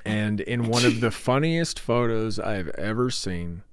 And 0.05 0.41
in 0.41 0.69
one 0.69 0.85
of 0.85 1.01
the 1.01 1.11
funniest 1.29 1.81
photos 1.81 2.39
I've 2.39 2.69
ever 2.69 3.11
seen, 3.11 3.65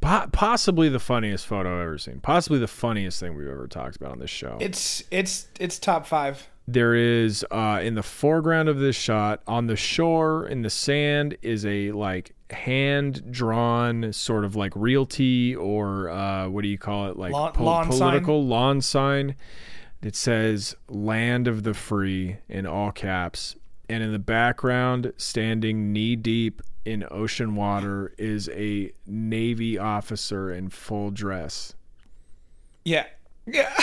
po- 0.00 0.26
possibly 0.32 0.88
the 0.88 0.98
funniest 1.00 1.46
photo 1.46 1.74
I've 1.76 1.82
ever 1.86 1.98
seen, 1.98 2.20
possibly 2.20 2.58
the 2.58 2.68
funniest 2.68 3.20
thing 3.20 3.34
we've 3.34 3.48
ever 3.48 3.66
talked 3.66 3.96
about 3.96 4.12
on 4.12 4.18
this 4.18 4.30
show. 4.30 4.56
It's 4.60 5.02
it's 5.10 5.48
it's 5.58 5.78
top 5.78 6.06
five. 6.06 6.48
there 6.68 6.94
is 6.94 7.44
uh, 7.50 7.80
in 7.82 7.94
the 7.94 8.02
foreground 8.02 8.68
of 8.68 8.78
this 8.78 8.96
shot 8.96 9.42
on 9.46 9.66
the 9.66 9.76
shore 9.76 10.46
in 10.46 10.62
the 10.62 10.70
sand 10.70 11.36
is 11.42 11.64
a 11.66 11.90
like 11.92 12.34
hand 12.50 13.30
drawn 13.32 14.12
sort 14.12 14.44
of 14.44 14.56
like 14.56 14.72
realty 14.74 15.54
or 15.56 16.08
uh, 16.10 16.48
what 16.48 16.62
do 16.62 16.68
you 16.68 16.78
call 16.78 17.08
it 17.08 17.16
like 17.16 17.32
Lawn- 17.32 17.52
lawn 17.58 17.84
sign? 17.90 17.98
political 17.98 18.44
lawn 18.44 18.80
sign 18.80 19.36
it 20.02 20.16
says 20.16 20.74
land 20.88 21.46
of 21.46 21.62
the 21.62 21.74
free 21.74 22.38
in 22.48 22.66
all 22.66 22.90
caps 22.90 23.54
and 23.88 24.02
in 24.02 24.10
the 24.12 24.18
background 24.18 25.12
standing 25.16 25.92
knee 25.92 26.16
deep 26.16 26.60
in 26.84 27.04
ocean 27.10 27.54
water 27.54 28.14
is 28.18 28.48
a 28.50 28.90
navy 29.06 29.78
officer 29.78 30.50
in 30.52 30.68
full 30.70 31.10
dress 31.10 31.74
Yeah, 32.84 33.06
yeah. 33.46 33.74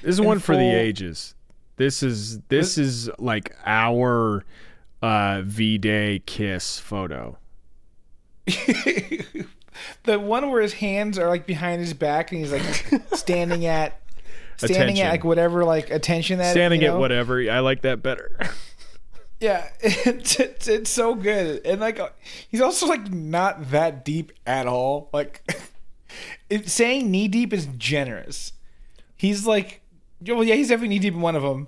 This 0.00 0.14
is 0.14 0.20
one 0.20 0.38
for 0.38 0.56
the 0.56 0.70
ages. 0.74 1.34
This 1.76 2.02
is 2.02 2.38
this 2.42 2.78
is 2.78 3.10
like 3.18 3.54
our 3.66 4.44
uh 5.00 5.42
V 5.44 5.78
Day 5.78 6.22
kiss 6.24 6.78
photo. 6.78 7.38
the 8.46 10.18
one 10.18 10.50
where 10.50 10.62
his 10.62 10.74
hands 10.74 11.18
are 11.18 11.28
like 11.28 11.46
behind 11.46 11.80
his 11.80 11.94
back 11.94 12.30
and 12.32 12.40
he's 12.40 12.52
like 12.52 13.02
standing 13.14 13.66
at 13.66 14.00
standing 14.56 14.80
Attention. 14.80 15.06
at 15.06 15.10
like 15.10 15.24
whatever 15.24 15.64
like 15.64 15.90
attention 15.90 16.38
that 16.38 16.52
Standing 16.52 16.82
you 16.82 16.88
at 16.88 16.98
whatever. 16.98 17.40
I 17.50 17.60
like 17.60 17.82
that 17.82 18.02
better. 18.02 18.38
Yeah, 19.42 19.68
it's, 19.80 20.38
it's 20.38 20.68
it's 20.68 20.88
so 20.88 21.16
good, 21.16 21.66
and 21.66 21.80
like 21.80 21.98
uh, 21.98 22.10
he's 22.48 22.60
also 22.60 22.86
like 22.86 23.12
not 23.12 23.72
that 23.72 24.04
deep 24.04 24.30
at 24.46 24.68
all. 24.68 25.10
Like, 25.12 25.42
it, 26.48 26.68
saying 26.70 27.10
knee 27.10 27.26
deep 27.26 27.52
is 27.52 27.66
generous. 27.76 28.52
He's 29.16 29.44
like, 29.44 29.82
well, 30.24 30.44
yeah, 30.44 30.54
he's 30.54 30.68
definitely 30.68 30.90
knee 30.90 31.00
deep 31.00 31.14
in 31.14 31.20
one 31.20 31.34
of 31.34 31.42
them, 31.42 31.66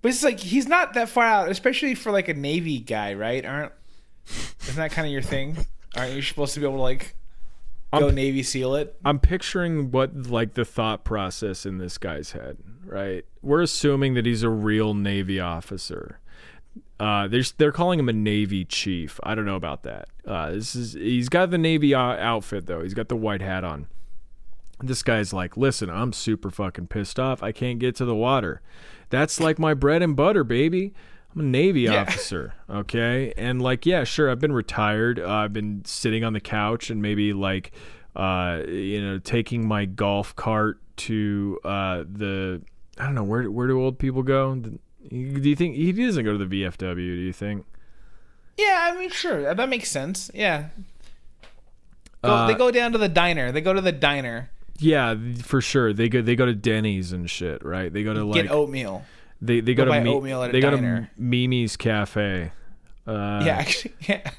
but 0.00 0.10
it's 0.10 0.22
like 0.22 0.38
he's 0.38 0.68
not 0.68 0.94
that 0.94 1.08
far 1.08 1.24
out, 1.24 1.48
especially 1.50 1.96
for 1.96 2.12
like 2.12 2.28
a 2.28 2.34
navy 2.34 2.78
guy, 2.78 3.14
right? 3.14 3.44
Aren't 3.44 3.72
isn't 4.62 4.76
that 4.76 4.92
kind 4.92 5.04
of 5.04 5.12
your 5.12 5.22
thing? 5.22 5.56
Aren't 5.96 6.12
you 6.12 6.22
supposed 6.22 6.54
to 6.54 6.60
be 6.60 6.66
able 6.66 6.76
to 6.76 6.82
like 6.82 7.16
go 7.92 8.06
I'm- 8.06 8.14
navy 8.14 8.44
seal 8.44 8.76
it? 8.76 8.94
I'm 9.04 9.18
picturing 9.18 9.90
what 9.90 10.28
like 10.28 10.54
the 10.54 10.64
thought 10.64 11.02
process 11.02 11.66
in 11.66 11.78
this 11.78 11.98
guy's 11.98 12.30
head, 12.30 12.58
right? 12.84 13.24
We're 13.42 13.62
assuming 13.62 14.14
that 14.14 14.24
he's 14.24 14.44
a 14.44 14.50
real 14.50 14.94
Navy 14.94 15.40
officer. 15.40 16.20
Uh, 17.00 17.28
they're 17.28 17.42
they're 17.58 17.72
calling 17.72 17.98
him 17.98 18.08
a 18.08 18.12
Navy 18.12 18.64
chief. 18.64 19.20
I 19.22 19.34
don't 19.34 19.44
know 19.44 19.56
about 19.56 19.82
that. 19.84 20.08
Uh, 20.26 20.50
this 20.50 20.74
is 20.74 20.92
he's 20.94 21.28
got 21.28 21.50
the 21.50 21.58
Navy 21.58 21.94
uh, 21.94 22.00
outfit 22.00 22.66
though. 22.66 22.82
He's 22.82 22.94
got 22.94 23.08
the 23.08 23.16
white 23.16 23.40
hat 23.40 23.64
on. 23.64 23.86
This 24.80 25.02
guy's 25.02 25.32
like, 25.32 25.56
listen, 25.56 25.90
I'm 25.90 26.12
super 26.12 26.50
fucking 26.50 26.86
pissed 26.86 27.18
off. 27.18 27.42
I 27.42 27.50
can't 27.52 27.78
get 27.78 27.96
to 27.96 28.04
the 28.04 28.14
water. 28.14 28.60
That's 29.10 29.40
like 29.40 29.58
my 29.58 29.74
bread 29.74 30.02
and 30.02 30.14
butter, 30.14 30.44
baby. 30.44 30.92
I'm 31.34 31.40
a 31.40 31.44
Navy 31.44 31.82
Yeah. 31.82 32.02
officer, 32.02 32.54
okay? 32.70 33.32
And 33.36 33.60
like, 33.60 33.84
yeah, 33.86 34.04
sure, 34.04 34.30
I've 34.30 34.38
been 34.38 34.52
retired. 34.52 35.18
Uh, 35.18 35.28
I've 35.28 35.52
been 35.52 35.84
sitting 35.84 36.22
on 36.24 36.32
the 36.32 36.40
couch 36.40 36.90
and 36.90 37.02
maybe 37.02 37.32
like, 37.32 37.72
uh, 38.14 38.62
you 38.68 39.00
know, 39.02 39.18
taking 39.18 39.66
my 39.66 39.84
golf 39.84 40.34
cart 40.36 40.80
to 40.98 41.58
uh, 41.64 42.04
the 42.10 42.62
I 42.98 43.04
don't 43.04 43.14
know 43.14 43.24
where 43.24 43.50
where 43.50 43.66
do 43.68 43.80
old 43.82 43.98
people 43.98 44.22
go? 44.22 44.54
The, 44.54 44.78
Do 45.08 45.16
you 45.16 45.56
think 45.56 45.76
he 45.76 45.92
doesn't 45.92 46.24
go 46.24 46.36
to 46.36 46.44
the 46.44 46.62
VFW? 46.64 46.94
Do 46.96 47.02
you 47.02 47.32
think? 47.32 47.64
Yeah, 48.56 48.90
I 48.92 48.98
mean, 48.98 49.10
sure, 49.10 49.54
that 49.54 49.68
makes 49.68 49.88
sense. 49.90 50.30
Yeah, 50.34 50.68
go, 52.24 52.30
Uh, 52.30 52.46
they 52.48 52.54
go 52.54 52.70
down 52.70 52.92
to 52.92 52.98
the 52.98 53.08
diner. 53.08 53.52
They 53.52 53.60
go 53.60 53.72
to 53.72 53.80
the 53.80 53.92
diner, 53.92 54.50
Yeah, 54.78 55.14
for 55.42 55.60
sure. 55.60 55.92
They 55.92 56.08
go 56.08 56.20
they 56.22 56.34
go 56.36 56.44
to 56.46 56.54
Denny's 56.54 57.12
and 57.12 57.30
shit, 57.30 57.64
right? 57.64 57.92
They 57.92 58.02
go 58.02 58.12
to 58.14 58.24
like 58.24 58.42
get 58.42 58.50
oatmeal. 58.52 59.04
they 59.40 59.60
they 59.60 59.74
go, 59.74 59.84
go 59.86 59.92
to 59.94 60.00
Mi- 60.00 60.10
oatmeal 60.10 60.42
at 60.42 60.50
a 60.50 60.52
they 60.52 60.60
go 60.60 60.70
diner. 60.72 61.10
to 61.16 61.22
Mimi's 61.22 61.76
Cafe. 61.76 62.50
Uh, 63.06 63.42
yeah, 63.46 63.56
actually, 63.56 63.94
yeah. 64.08 64.30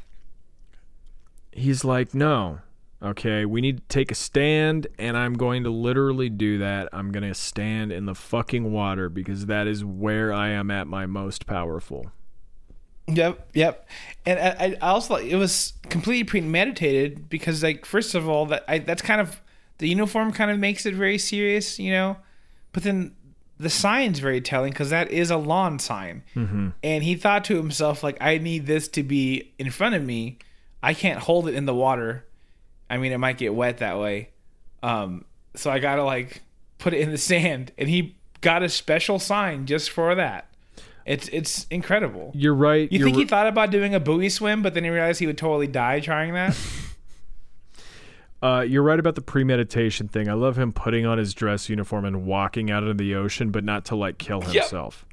he's 1.52 1.84
like, 1.84 2.14
no, 2.14 2.60
okay, 3.02 3.46
we 3.46 3.62
need 3.62 3.78
to 3.78 3.84
take 3.88 4.12
a 4.12 4.16
stand, 4.16 4.88
and 4.98 5.18
I'm 5.18 5.36
going 5.36 5.64
to 5.64 5.70
literally 5.70 6.30
do 6.30 6.58
that. 6.60 6.90
I'm 6.92 7.12
going 7.12 7.28
to 7.28 7.34
stand 7.34 7.92
in 7.92 8.06
the 8.06 8.16
fucking 8.16 8.72
water 8.72 9.10
because 9.10 9.46
that 9.46 9.68
is 9.68 9.84
where 9.86 10.34
I 10.34 10.50
am 10.50 10.70
at 10.72 10.88
my 10.88 11.06
most 11.06 11.46
powerful. 11.46 12.12
Yep, 13.08 13.50
yep. 13.54 13.88
And 14.26 14.40
I, 14.40 14.78
I 14.82 14.88
also 14.88 15.16
it 15.16 15.36
was 15.36 15.74
completely 15.84 16.26
premeditated 16.26 17.30
because, 17.30 17.64
like, 17.64 17.86
first 17.86 18.14
of 18.16 18.30
all, 18.30 18.46
that 18.48 18.64
I, 18.68 18.80
that's 18.80 19.02
kind 19.02 19.22
of 19.22 19.42
the 19.80 19.88
uniform 19.88 20.32
kind 20.32 20.52
of 20.52 20.60
makes 20.60 20.86
it 20.86 20.94
very 20.94 21.18
serious, 21.18 21.80
you 21.80 21.92
know. 21.92 22.18
But 22.72 22.84
then 22.84 23.16
the 23.58 23.70
sign's 23.70 24.20
very 24.20 24.42
telling 24.42 24.72
because 24.72 24.92
that 24.92 25.10
is 25.10 25.32
a 25.32 25.38
lawn 25.38 25.80
sign, 25.80 26.24
mm-hmm. 26.36 26.70
and 26.84 27.04
he 27.04 27.16
thought 27.16 27.46
to 27.46 27.56
himself, 27.58 28.04
like, 28.04 28.18
I 28.22 28.38
need 28.38 28.68
this 28.68 28.88
to 28.90 29.04
be 29.04 29.54
in 29.58 29.72
front 29.72 29.96
of 29.96 30.04
me. 30.04 30.38
I 30.84 30.94
can't 30.94 31.20
hold 31.20 31.48
it 31.48 31.56
in 31.56 31.66
the 31.66 31.74
water. 31.74 32.26
I 32.90 32.98
mean, 32.98 33.12
it 33.12 33.18
might 33.18 33.38
get 33.38 33.54
wet 33.54 33.80
that 33.80 34.00
way. 34.00 34.30
Um, 34.82 35.26
so 35.56 35.70
I 35.70 35.80
gotta 35.80 36.04
like 36.04 36.42
put 36.78 36.94
it 36.94 37.02
in 37.02 37.12
the 37.12 37.18
sand, 37.18 37.72
and 37.78 37.90
he 37.90 38.16
got 38.42 38.64
a 38.64 38.70
special 38.70 39.20
sign 39.20 39.66
just 39.66 39.90
for 39.90 40.16
that. 40.16 40.48
It's 41.06 41.28
it's 41.30 41.66
incredible. 41.72 42.32
You're 42.36 42.54
right. 42.54 42.92
You 42.92 43.00
you're 43.00 43.08
think 43.08 43.18
he 43.18 43.26
thought 43.26 43.48
about 43.48 43.72
doing 43.72 43.96
a 43.96 44.00
buoy 44.00 44.30
swim, 44.30 44.62
but 44.62 44.74
then 44.74 44.84
he 44.84 44.90
realized 44.90 45.20
he 45.20 45.28
would 45.28 45.38
totally 45.38 45.68
die 45.68 46.00
trying 46.00 46.34
that? 46.34 46.58
Uh, 48.42 48.62
you're 48.62 48.84
right 48.84 49.00
about 49.00 49.16
the 49.16 49.22
premeditation 49.22 50.08
thing. 50.08 50.30
I 50.30 50.34
love 50.34 50.58
him 50.58 50.72
putting 50.72 51.06
on 51.06 51.18
his 51.18 51.34
dress 51.34 51.68
uniform 51.68 52.06
and 52.06 52.26
walking 52.26 52.72
out 52.72 52.84
into 52.84 52.94
the 52.94 53.16
ocean, 53.16 53.52
but 53.52 53.66
not 53.66 53.84
to 53.86 53.98
like 53.98 54.18
kill 54.18 54.40
himself. 54.40 55.06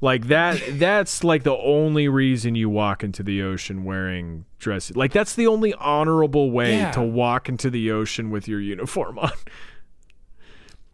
Like 0.00 0.28
that. 0.28 0.60
That's 0.78 1.22
like 1.24 1.42
the 1.42 1.56
only 1.56 2.08
reason 2.08 2.54
you 2.54 2.70
walk 2.70 3.04
into 3.04 3.22
the 3.22 3.42
ocean 3.42 3.84
wearing 3.84 4.46
dress. 4.58 4.90
Like 4.94 5.12
that's 5.12 5.34
the 5.34 5.46
only 5.46 5.74
honorable 5.74 6.50
way 6.50 6.76
Yeah. 6.78 6.90
to 6.92 7.02
walk 7.02 7.48
into 7.48 7.68
the 7.70 7.90
ocean 7.90 8.30
with 8.30 8.48
your 8.48 8.60
uniform 8.60 9.18
on. 9.18 9.32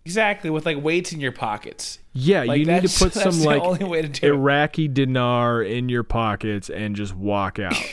exactly, 0.04 0.50
with 0.50 0.66
like 0.66 0.82
weights 0.82 1.12
in 1.12 1.20
your 1.20 1.32
pockets. 1.32 1.98
Yeah, 2.12 2.44
Like, 2.44 2.58
you 2.60 2.66
need 2.66 2.86
to 2.88 2.98
put 2.98 3.12
some 3.14 3.42
like 3.42 3.62
only 3.62 3.84
way 3.84 4.02
to 4.02 4.08
do 4.08 4.26
it. 4.26 4.30
Iraqi 4.30 4.88
dinar 4.88 5.62
in 5.62 5.88
your 5.88 6.02
pockets 6.02 6.68
and 6.70 6.96
just 6.96 7.14
walk 7.14 7.58
out. 7.58 7.76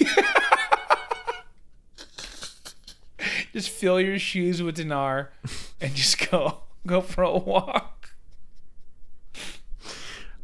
Just 3.54 3.70
fill 3.70 4.02
your 4.02 4.18
shoes 4.18 4.64
with 4.64 4.76
dinar 4.76 5.32
and 5.80 5.94
just 5.94 6.30
go 6.32 6.62
go 6.88 7.02
for 7.02 7.24
a 7.24 7.38
walk. 7.38 8.03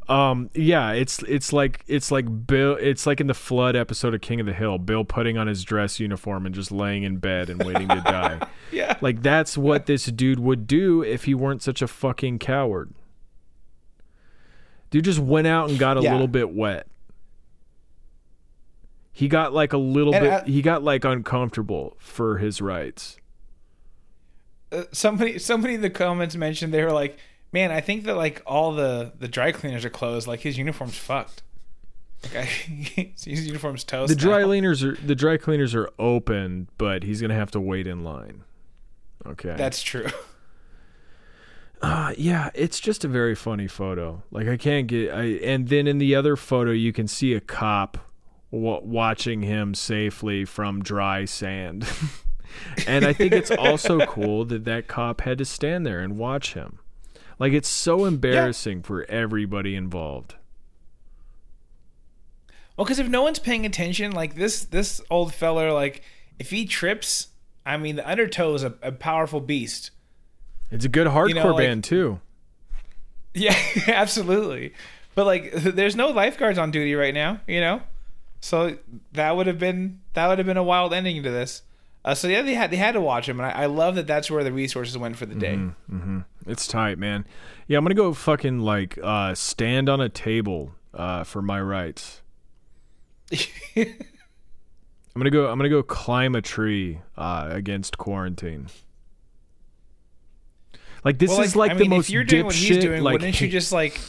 Um, 0.10 0.50
yeah, 0.56 0.92
it's 0.94 1.22
it's 1.24 1.54
like 1.54 1.84
it's 1.88 2.12
like 2.12 2.48
Bill. 2.48 2.76
It's 2.82 3.06
like 3.06 3.22
in 3.22 3.28
the 3.28 3.34
flood 3.36 3.76
episode 3.76 4.16
of 4.16 4.22
King 4.22 4.40
of 4.40 4.48
the 4.48 4.54
Hill. 4.54 4.80
Bill 4.80 5.06
putting 5.06 5.38
on 5.38 5.46
his 5.46 5.64
dress 5.64 6.00
uniform 6.00 6.48
and 6.48 6.56
just 6.56 6.72
laying 6.72 7.04
in 7.04 7.18
bed 7.18 7.50
and 7.50 7.64
waiting 7.64 7.88
to 7.90 8.02
die. 8.02 8.40
Yeah. 8.72 8.98
Like 9.02 9.24
that's 9.24 9.58
what 9.58 9.88
this 9.88 10.06
dude 10.06 10.40
would 10.40 10.68
do 10.68 11.02
if 11.04 11.24
he 11.24 11.34
weren't 11.34 11.64
such 11.64 11.82
a 11.82 11.88
fucking 11.88 12.38
coward. 12.38 12.94
Dude 14.92 15.06
just 15.06 15.18
went 15.20 15.48
out 15.48 15.70
and 15.72 15.80
got 15.80 15.98
a 15.98 16.02
Yeah. 16.02 16.12
little 16.12 16.28
bit 16.28 16.52
wet. 16.52 16.86
He 19.12 19.28
got 19.28 19.54
like 19.54 19.74
a 19.74 19.78
little 19.80 20.14
And 20.14 20.24
bit. 20.24 20.32
I- 20.34 20.44
he 20.46 20.62
got 20.62 20.84
like 20.84 21.04
uncomfortable 21.04 21.96
for 21.98 22.38
his 22.38 22.62
rights. 22.62 23.18
Uh, 24.72 24.84
somebody 24.92 25.40
somebody 25.40 25.74
in 25.74 25.82
the 25.82 25.90
comments 25.90 26.36
mentioned 26.36 26.72
they 26.74 26.84
were 26.84 26.92
like, 26.92 27.18
"Man, 27.52 27.72
I 27.72 27.82
think 27.82 28.06
that 28.06 28.16
like 28.16 28.42
all 28.46 28.74
the 28.74 29.14
the 29.18 29.28
dry 29.28 29.52
cleaners 29.52 29.86
are 29.86 29.90
closed. 29.90 30.28
Like 30.28 30.42
his 30.42 30.58
uniform's 30.58 30.98
fucked. 30.98 31.44
Like 32.24 32.36
I, 32.36 32.44
his 33.24 33.46
uniform's 33.48 33.84
toast." 33.84 34.10
The 34.10 34.16
dry 34.16 34.40
now." 34.42 34.48
cleaners 34.48 34.84
are 34.84 34.96
the 34.96 35.16
dry 35.16 35.38
cleaners 35.38 35.76
are 35.76 35.90
open, 36.00 36.70
but 36.78 37.04
he's 37.04 37.22
gonna 37.22 37.36
have 37.36 37.52
to 37.52 37.60
wait 37.60 37.88
in 37.88 38.04
line. 38.04 38.44
Okay. 39.26 39.56
That's 39.58 39.82
true. 39.82 40.08
Uh, 41.82 42.14
yeah, 42.18 42.50
it's 42.54 42.80
just 42.80 43.06
a 43.06 43.08
very 43.08 43.36
funny 43.36 43.68
photo. 43.68 44.22
Like 44.32 44.48
I 44.48 44.58
can't 44.58 44.88
get. 44.88 45.14
I 45.14 45.24
and 45.44 45.70
then 45.70 45.88
in 45.88 45.98
the 45.98 46.14
other 46.14 46.36
photo, 46.36 46.72
you 46.72 46.92
can 46.92 47.08
see 47.08 47.34
a 47.34 47.40
cop 47.40 47.98
w- 48.52 48.82
watching 48.84 49.44
him 49.44 49.74
safely 49.74 50.44
from 50.44 50.84
dry 50.84 51.24
sand. 51.24 51.88
and 52.88 53.06
I 53.06 53.14
think 53.14 53.32
it's 53.32 53.52
also 53.52 54.06
cool 54.06 54.44
that 54.46 54.66
that 54.66 54.88
cop 54.88 55.22
had 55.22 55.38
to 55.38 55.46
stand 55.46 55.86
there 55.86 56.02
and 56.02 56.18
watch 56.18 56.54
him. 56.54 56.80
Like 57.40 57.54
it's 57.54 57.70
so 57.70 58.06
embarrassing 58.06 58.84
for 58.84 59.06
everybody 59.10 59.76
involved. 59.76 60.36
Well, 62.76 62.86
because 62.86 63.00
if 63.00 63.08
no 63.08 63.24
one's 63.24 63.40
paying 63.40 63.66
attention, 63.66 64.12
like 64.12 64.36
this 64.36 64.66
this 64.66 65.02
old 65.10 65.34
feller, 65.34 65.72
like 65.72 66.04
if 66.38 66.50
he 66.50 66.66
trips, 66.66 67.30
I 67.66 67.78
mean, 67.78 67.96
the 67.96 68.10
undertow 68.10 68.54
is 68.54 68.64
a, 68.64 68.74
a 68.82 68.92
powerful 68.92 69.40
beast. 69.42 69.92
It's 70.70 70.86
a 70.86 70.90
good 70.90 71.08
hardcore 71.08 71.34
know, 71.36 71.48
like- 71.54 71.68
band 71.68 71.84
too. 71.84 72.20
Yeah, 73.34 73.56
absolutely. 73.88 74.74
But 75.16 75.26
like, 75.26 75.52
there's 75.54 75.96
no 75.96 76.08
lifeguards 76.10 76.58
on 76.58 76.72
duty 76.72 76.96
right 76.96 77.14
now, 77.14 77.42
you 77.48 77.60
know. 77.62 77.82
So 78.42 78.78
that 79.12 79.36
would 79.36 79.48
have 79.48 79.60
been 79.60 80.00
that 80.14 80.28
would 80.28 80.38
have 80.38 80.48
been 80.48 80.58
a 80.58 80.64
wild 80.64 80.94
ending 80.94 81.24
to 81.24 81.32
this. 81.32 81.62
Uh, 82.06 82.16
so 82.16 82.28
yeah, 82.28 82.42
they 82.42 82.54
had 82.54 82.72
they 82.72 82.78
had 82.78 82.94
to 82.94 83.02
watch 83.02 83.28
him, 83.28 83.40
and 83.40 83.48
I, 83.48 83.64
I 83.64 83.66
love 83.66 83.96
that 83.96 84.08
that's 84.08 84.32
where 84.32 84.44
the 84.44 84.52
resources 84.54 84.98
went 84.98 85.18
for 85.18 85.26
the 85.26 85.36
day. 85.36 85.60
It's 86.48 86.66
tight, 86.68 86.98
man. 86.98 87.26
Yeah, 87.68 87.78
I'm 87.78 87.84
gonna 87.84 87.94
go 87.96 88.14
fucking 88.14 88.60
like 88.60 88.98
uh, 89.04 89.36
stand 89.36 89.90
on 89.90 90.00
a 90.00 90.10
table 90.10 90.72
uh, 90.94 91.24
for 91.24 91.42
my 91.42 91.62
rights. 91.62 92.22
I'm 93.76 93.86
gonna 95.18 95.30
go. 95.30 95.48
I'm 95.48 95.58
gonna 95.60 95.70
go 95.70 95.84
climb 95.84 96.36
a 96.36 96.42
tree 96.42 97.02
uh, 97.18 97.50
against 97.52 97.98
quarantine. 97.98 98.68
Like 101.04 101.20
this 101.20 101.30
Well, 101.30 101.42
is 101.42 101.56
like 101.56 101.74
the 101.74 101.80
mean, 101.82 101.90
most 101.92 102.06
if 102.06 102.10
you're 102.12 102.24
doing 102.24 102.46
what 102.46 102.56
he's 102.56 102.78
doing, 102.78 103.04
like 103.04 103.14
wouldn't 103.14 103.40
you 103.42 103.50
just 103.50 103.72
like? 103.72 104.00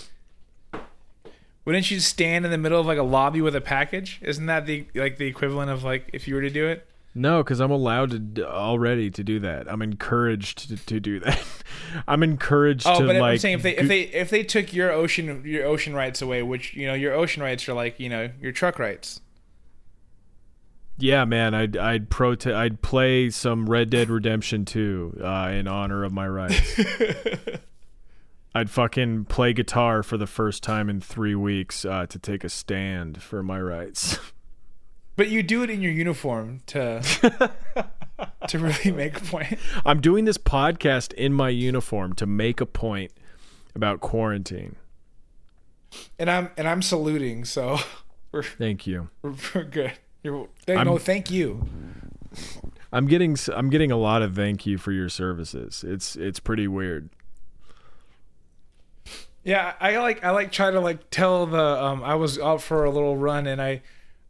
Wouldn't 1.65 1.91
you 1.91 1.99
just 1.99 2.09
stand 2.09 2.45
in 2.45 2.51
the 2.51 2.59
middle 2.59 2.81
of 2.81 2.87
like 2.87 2.99
a 2.99 3.03
lobby 3.03 3.43
with 3.43 3.55
a 3.55 3.61
package? 3.61 4.19
Isn't 4.23 4.47
that 4.47 4.67
the 4.67 4.87
like 4.95 5.19
the 5.19 5.27
equivalent 5.27 5.71
of 5.71 5.85
like 5.85 6.09
if 6.13 6.27
you 6.27 6.35
were 6.35 6.41
to 6.41 6.51
do 6.51 6.67
it? 6.67 6.87
No, 7.15 7.43
because 7.43 7.61
I'm 7.61 7.71
allowed 7.71 8.37
to 8.37 8.49
already 8.49 9.11
to 9.11 9.25
do 9.25 9.41
that. 9.41 9.71
I'm 9.71 9.83
encouraged 9.83 10.69
to, 10.69 10.77
to 10.87 11.01
do 11.01 11.21
that. 11.21 11.43
I'm 12.09 12.23
encouraged 12.23 12.87
Oh, 12.87 13.01
to 13.01 13.07
but 13.07 13.17
like. 13.17 13.33
I'm 13.33 13.39
saying 13.39 13.57
if 13.57 13.63
they 13.63 13.77
if 13.77 13.89
they 13.89 14.01
if 14.03 14.31
they 14.31 14.43
took 14.45 14.73
your 14.73 14.93
ocean 14.93 15.43
your 15.45 15.67
ocean 15.67 15.95
rights 15.95 16.23
away, 16.23 16.43
which 16.43 16.75
you 16.75 16.87
know 16.87 16.95
your 16.95 17.15
ocean 17.15 17.43
rights 17.43 17.69
are 17.69 17.75
like 17.75 17.99
you 17.99 18.09
know 18.09 18.31
your 18.41 18.53
truck 18.53 18.79
rights. 18.79 19.21
Yeah, 20.99 21.25
man, 21.25 21.55
I'd 21.55 21.77
I'd 21.77 22.11
protest. 22.11 22.55
I'd 22.55 22.83
play 22.83 23.31
some 23.31 23.69
Red 23.69 23.91
Dead 23.91 24.11
Redemption 24.11 24.65
2 24.65 25.21
uh, 25.25 25.49
in 25.53 25.67
honor 25.67 26.05
of 26.05 26.13
my 26.13 26.29
rights. 26.29 26.79
I'd 28.55 28.69
fucking 28.69 29.27
play 29.27 29.53
guitar 29.53 30.03
for 30.03 30.17
the 30.17 30.27
first 30.27 30.63
time 30.63 30.91
in 30.91 31.01
three 31.01 31.35
weeks 31.37 31.85
uh, 31.85 32.07
to 32.07 32.19
take 32.19 32.43
a 32.45 32.49
stand 32.49 33.23
for 33.23 33.43
my 33.43 33.61
rights. 33.61 34.19
But 35.17 35.29
you 35.29 35.43
do 35.43 35.63
it 35.63 35.71
in 35.71 35.83
your 35.83 35.93
uniform 35.93 36.61
to 36.67 37.03
to 38.49 38.59
really 38.59 38.91
make 38.91 39.19
a 39.19 39.21
point. 39.21 39.59
I'm 39.85 40.01
doing 40.01 40.25
this 40.25 40.39
podcast 40.39 41.13
in 41.15 41.33
my 41.33 41.49
uniform 41.49 42.15
to 42.15 42.27
make 42.27 42.61
a 42.61 42.67
point 42.67 43.13
about 43.75 44.01
quarantine. 44.01 44.77
And 46.19 46.31
I'm 46.31 46.51
and 46.57 46.69
I'm 46.69 46.83
saluting, 46.83 47.45
so 47.45 47.79
we're 48.33 48.43
Thank 48.43 48.87
you. 48.87 49.09
we're, 49.23 49.35
we're 49.55 49.65
good. 49.65 49.93
You're, 50.23 50.49
no, 50.69 50.99
thank 50.99 51.31
you. 51.31 51.67
I'm 52.93 53.07
getting 53.07 53.37
I'm 53.55 53.71
getting 53.71 53.91
a 53.91 53.97
lot 53.97 54.23
of 54.23 54.35
thank 54.35 54.67
you 54.67 54.79
for 54.79 54.93
your 54.93 55.09
services. 55.09 55.85
It's 55.87 56.17
it's 56.17 56.41
pretty 56.41 56.69
weird. 56.69 57.09
Yeah, 59.45 59.75
I 59.81 59.97
like 59.99 60.25
I 60.25 60.31
like 60.31 60.53
try 60.53 60.71
to 60.71 60.81
like 60.81 61.09
tell 61.11 61.47
the 61.47 61.83
um 61.83 62.03
I 62.03 62.15
was 62.17 62.39
out 62.39 62.61
for 62.63 62.85
a 62.85 62.91
little 62.91 63.17
run 63.17 63.47
and 63.47 63.63
I 63.63 63.83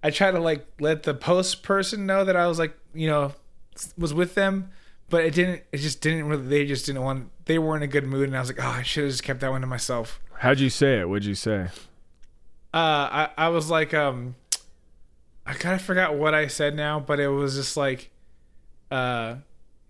I 0.03 0.11
try 0.11 0.31
to 0.31 0.41
like 0.41 0.67
let 0.81 1.03
the 1.03 1.15
post 1.15 1.63
person 1.63 2.07
know 2.07 2.25
that 2.25 2.37
I 2.37 2.47
was 2.47 2.59
like 2.59 2.77
you 2.95 3.07
know 3.07 3.35
was 3.99 4.13
with 4.15 4.35
them, 4.35 4.71
but 5.09 5.25
it 5.25 5.35
didn't. 5.35 5.63
It 5.73 5.79
just 5.79 6.01
didn't 6.01 6.27
really. 6.27 6.47
They 6.47 6.67
just 6.67 6.87
didn't 6.87 7.03
want. 7.03 7.31
They 7.45 7.59
were 7.59 7.77
in 7.77 7.83
a 7.83 7.87
good 7.87 8.05
mood, 8.07 8.29
and 8.29 8.37
I 8.37 8.41
was 8.41 8.49
like, 8.49 8.63
oh, 8.65 8.69
I 8.69 8.83
should 8.83 9.05
have 9.05 9.13
just 9.13 9.23
kept 9.23 9.41
that 9.41 9.51
one 9.51 9.61
to 9.61 9.67
myself. 9.67 10.21
How'd 10.39 10.61
you 10.61 10.71
say 10.71 11.01
it? 11.01 11.09
What'd 11.09 11.25
you 11.27 11.35
say? 11.35 11.69
Uh, 12.73 12.77
I 12.77 13.29
I 13.37 13.49
was 13.49 13.69
like 13.71 13.93
um, 13.95 14.37
I 15.45 15.55
kind 15.55 15.75
of 15.75 15.83
forgot 15.83 16.15
what 16.15 16.35
I 16.35 16.47
said 16.47 16.75
now, 16.77 17.01
but 17.01 17.19
it 17.21 17.29
was 17.29 17.57
just 17.57 17.77
like, 17.77 18.11
uh, 18.91 19.37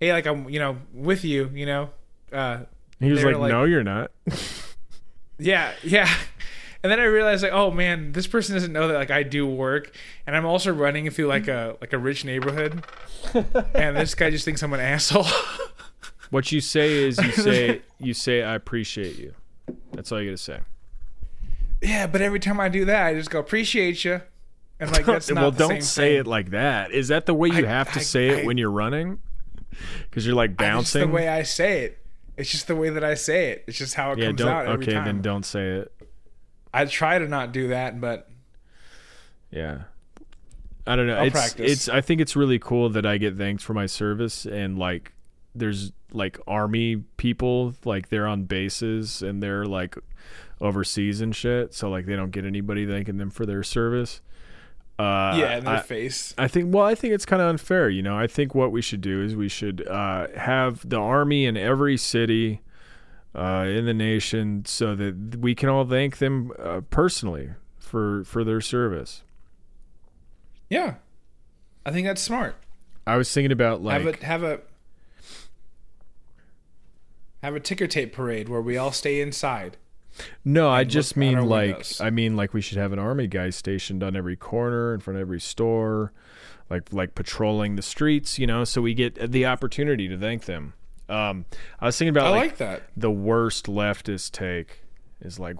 hey, 0.01 0.13
like 0.13 0.27
I'm 0.27 0.49
you 0.49 0.59
know 0.59 0.79
with 0.95 1.25
you, 1.25 1.51
you 1.55 1.67
know, 1.67 1.91
uh, 2.33 2.61
He 2.99 3.11
was 3.11 3.23
like, 3.23 3.37
like- 3.37 3.53
"No, 3.53 3.65
you're 3.65 3.85
not." 3.85 4.11
Yeah, 5.39 5.73
yeah. 5.83 6.09
And 6.83 6.91
then 6.91 6.99
I 7.01 7.05
realized 7.05 7.43
like, 7.43 7.53
oh 7.53 7.71
man, 7.71 8.13
this 8.13 8.27
person 8.27 8.55
doesn't 8.55 8.73
know 8.73 8.89
that 8.89 8.95
like 8.95 9.11
I 9.11 9.23
do 9.23 9.47
work, 9.47 9.95
and 10.27 10.37
I'm 10.37 10.47
also 10.47 10.73
running 10.73 11.09
through 11.11 11.27
like 11.27 11.49
a 11.49 11.77
like 11.81 11.93
a 11.93 11.99
rich 11.99 12.25
neighborhood, 12.25 12.85
and 13.75 13.97
this 13.97 14.15
guy 14.15 14.31
just 14.31 14.45
thinks 14.45 14.63
I'm 14.63 14.73
an 14.73 14.81
asshole. 14.81 15.27
What 16.31 16.53
you 16.53 16.61
say 16.61 16.93
is 17.09 17.19
you 17.19 17.33
say 17.33 17.83
you 17.99 18.15
say 18.15 18.45
I 18.45 18.55
appreciate 18.55 19.19
you. 19.19 19.35
That's 19.93 20.13
all 20.13 20.23
you 20.23 20.31
got 20.31 20.37
to 20.37 20.43
say. 20.43 20.61
yeah, 21.83 22.07
but 22.07 22.21
every 22.23 22.39
time 22.39 22.61
I 22.61 22.69
do 22.69 22.85
that, 22.85 23.07
I 23.07 23.15
just 23.15 23.31
go 23.31 23.41
appreciate 23.41 24.05
you, 24.05 24.21
and 24.79 24.93
like 24.93 25.07
that's 25.07 25.29
not 25.29 25.41
well, 25.41 25.51
the 25.51 25.59
don't 25.59 25.69
same 25.71 25.81
say 25.83 26.11
thing. 26.13 26.21
it 26.21 26.27
like 26.29 26.51
that. 26.51 26.93
Is 26.93 27.09
that 27.09 27.27
the 27.27 27.35
way 27.35 27.49
you 27.49 27.67
I- 27.67 27.69
have 27.69 27.93
to 27.95 27.99
I- 27.99 28.03
say 28.03 28.29
it 28.29 28.39
I- 28.41 28.47
when 28.47 28.59
you're 28.59 28.71
running? 28.71 29.19
Because 30.03 30.25
you're 30.25 30.37
like 30.37 30.51
It's 30.53 30.59
just 30.61 30.71
bouncing. 30.71 31.01
the 31.01 31.09
way 31.09 31.29
I 31.29 31.43
say 31.43 31.85
it. 31.87 31.99
It's 32.37 32.51
just 32.51 32.69
the 32.69 32.77
way 32.77 32.91
that 32.91 33.03
I 33.03 33.15
say 33.15 33.51
it. 33.51 33.65
It's 33.67 33.77
just 33.79 33.95
how 33.95 34.13
it 34.13 34.19
yeah, 34.21 34.27
comes 34.27 34.39
don't. 34.39 34.49
out 34.49 34.67
every 34.67 34.85
Okay, 34.85 34.93
time. 34.93 35.05
then 35.07 35.23
don't 35.23 35.45
say 35.45 35.67
it. 35.79 35.93
I 36.73 36.85
try 36.85 37.19
to 37.19 37.27
not 37.29 37.53
do 37.53 37.69
that, 37.69 38.01
but 38.01 38.29
Yeah. 39.51 39.83
I 40.87 40.97
don't 40.97 41.07
know. 41.07 41.17
I'll 41.17 41.27
it's 41.27 41.33
practice. 41.35 41.73
it's 41.73 41.89
I 41.89 42.01
think 42.01 42.21
it's 42.21 42.35
really 42.35 42.59
cool 42.59 42.89
that 42.91 43.05
I 43.07 43.19
get 43.19 43.37
thanked 43.37 43.63
for 43.63 43.75
my 43.75 43.87
service 43.87 44.47
and 44.47 44.79
like 44.79 45.13
there's 45.55 45.93
like 46.13 46.39
army 46.47 46.97
people 47.17 47.75
like 47.85 48.09
they're 48.09 48.27
on 48.27 48.45
bases 48.45 49.23
and 49.23 49.43
they're 49.43 49.67
like 49.67 49.97
overseas 50.61 51.21
and 51.21 51.35
shit 51.35 51.73
so 51.75 51.89
like 51.91 52.07
they 52.07 52.17
don't 52.17 52.31
get 52.31 52.45
anybody 52.45 52.87
thanking 52.87 53.19
them 53.19 53.31
for 53.31 53.47
their 53.47 53.63
service. 53.63 54.21
Uh 54.99 55.35
yeah, 55.39 55.57
in 55.59 55.65
their 55.65 55.75
I, 55.77 55.81
face. 55.81 56.35
I 56.39 56.49
think 56.49 56.75
well 56.75 56.85
I 56.85 56.95
think 56.95 57.15
it's 57.15 57.27
kind 57.27 57.43
of 57.43 57.49
unfair, 57.49 57.89
you 57.89 58.03
know. 58.03 58.19
I 58.19 58.27
think 58.27 58.55
what 58.55 58.73
we 58.73 58.83
should 58.83 59.01
do 59.01 59.23
is 59.23 59.37
we 59.37 59.49
should 59.49 59.87
uh 59.87 60.29
have 60.37 60.89
the 60.89 60.99
army 60.99 61.47
in 61.47 61.57
every 61.57 61.97
city 61.97 62.61
uh 63.35 63.65
in 63.69 63.85
the 63.87 63.95
nation 63.95 64.65
so 64.65 64.95
that 64.97 65.37
we 65.37 65.55
can 65.55 65.69
all 65.69 65.85
thank 65.85 66.19
them 66.19 66.53
uh, 66.59 66.81
personally 66.91 67.51
for 67.79 68.25
for 68.25 68.45
their 68.45 68.61
service. 68.61 69.23
Yeah, 70.69 70.95
I 71.85 71.91
think 71.91 72.07
that's 72.07 72.23
smart. 72.23 72.57
I 73.07 73.17
was 73.17 73.33
thinking 73.33 73.53
about 73.53 73.83
like 73.83 74.03
have 74.03 74.15
a 74.15 74.25
have 74.25 74.43
a 74.43 74.61
have 77.43 77.55
a 77.55 77.61
ticker 77.61 77.87
tape 77.87 78.13
parade 78.13 78.49
where 78.49 78.61
we 78.61 78.77
all 78.77 78.93
stay 78.93 79.21
inside. 79.21 79.77
no, 80.45 80.69
I 80.69 80.85
just 80.85 81.17
mean 81.17 81.41
like 81.47 81.69
windows. 81.69 82.01
I 82.01 82.11
mean 82.11 82.37
like 82.37 82.55
we 82.55 82.61
should 82.61 82.79
have 82.79 82.93
an 82.93 82.99
army 82.99 83.27
guy 83.27 83.51
stationed 83.51 84.03
on 84.03 84.15
every 84.15 84.37
corner 84.37 84.95
in 84.95 85.01
front 85.01 85.17
of 85.17 85.23
every 85.23 85.41
store, 85.41 86.13
like 86.69 86.93
like 86.93 87.15
patrolling 87.15 87.77
the 87.77 87.83
streets, 87.83 88.39
you 88.39 88.47
know, 88.47 88.65
so 88.65 88.83
we 88.83 88.95
get 88.95 89.33
the 89.33 89.47
opportunity 89.47 90.07
to 90.09 90.17
thank 90.19 90.45
them. 90.45 90.75
Um, 91.11 91.45
I 91.81 91.87
was 91.87 91.99
thinking 91.99 92.11
about 92.17 92.29
I 92.29 92.31
like, 92.31 92.41
like 92.43 92.57
that. 92.59 92.83
the 92.97 93.11
worst 93.11 93.67
leftist 93.67 94.31
take 94.33 94.85
is 95.21 95.39
like 95.39 95.57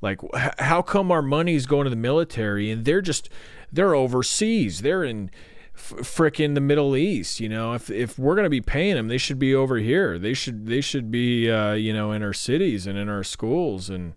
like 0.00 0.20
how 0.58 0.80
come 0.82 1.12
our 1.12 1.22
money's 1.22 1.66
going 1.66 1.84
to 1.84 1.90
the 1.90 1.96
military 1.96 2.70
and 2.70 2.84
they're 2.84 3.02
just 3.02 3.28
they're 3.72 3.94
overseas 3.94 4.80
they're 4.80 5.04
in 5.04 5.30
f- 5.74 5.92
frickin' 6.02 6.54
the 6.54 6.60
middle 6.60 6.96
east 6.96 7.40
you 7.40 7.48
know 7.48 7.74
if 7.74 7.90
if 7.90 8.18
we're 8.18 8.34
going 8.34 8.44
to 8.44 8.50
be 8.50 8.60
paying 8.60 8.94
them 8.94 9.08
they 9.08 9.18
should 9.18 9.38
be 9.38 9.54
over 9.54 9.76
here 9.78 10.18
they 10.18 10.34
should 10.34 10.66
they 10.66 10.80
should 10.80 11.10
be 11.10 11.50
uh, 11.50 11.72
you 11.74 11.92
know 11.92 12.12
in 12.12 12.22
our 12.22 12.32
cities 12.32 12.86
and 12.86 12.96
in 12.98 13.08
our 13.08 13.22
schools 13.24 13.90
and 13.90 14.14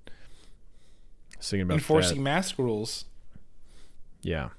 thinking 1.39 1.61
about 1.63 1.73
Enforcing 1.75 2.17
that. 2.17 2.23
mask 2.23 2.57
rules. 2.59 3.05
yeah 4.21 4.49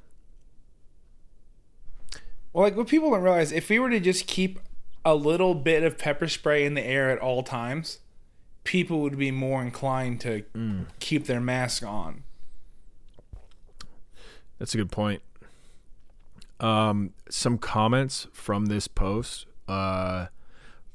Well, 2.52 2.64
like 2.64 2.76
what 2.76 2.88
people 2.88 3.10
don't 3.10 3.22
realize, 3.22 3.52
if 3.52 3.68
we 3.70 3.78
were 3.78 3.88
to 3.90 4.00
just 4.00 4.26
keep 4.26 4.58
a 5.04 5.14
little 5.14 5.54
bit 5.54 5.82
of 5.82 5.98
pepper 5.98 6.28
spray 6.28 6.64
in 6.64 6.74
the 6.74 6.82
air 6.84 7.10
at 7.10 7.18
all 7.18 7.42
times, 7.42 7.98
people 8.64 9.00
would 9.00 9.18
be 9.18 9.30
more 9.30 9.60
inclined 9.62 10.20
to 10.22 10.42
Mm. 10.54 10.86
keep 11.00 11.26
their 11.26 11.40
mask 11.40 11.82
on. 11.82 12.22
That's 14.58 14.74
a 14.74 14.76
good 14.76 14.92
point. 14.92 15.22
Um, 16.60 17.10
some 17.28 17.58
comments 17.58 18.28
from 18.32 18.66
this 18.66 18.86
post. 18.86 19.46
Uh, 19.66 20.26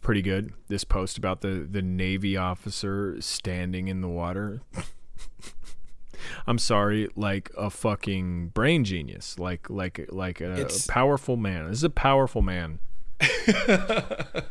pretty 0.01 0.21
good. 0.21 0.53
This 0.69 0.85
post 0.85 1.17
about 1.17 1.41
the 1.41 1.67
the 1.69 1.81
Navy 1.81 2.37
officer 2.37 3.17
standing 3.19 3.89
in 3.89 3.99
the 4.01 4.07
water. 4.07 4.61
I'm 6.47 6.57
sorry, 6.57 7.09
like 7.15 7.51
a 7.57 7.69
fucking 7.69 8.49
brain 8.49 8.85
genius, 8.85 9.37
like 9.37 9.69
like 9.69 10.05
like 10.09 10.39
a, 10.39 10.53
It's- 10.53 10.87
powerful 10.87 11.35
man. 11.35 11.67
This 11.67 11.79
is 11.79 11.83
a 11.83 11.89
powerful 11.89 12.41
man. 12.41 12.79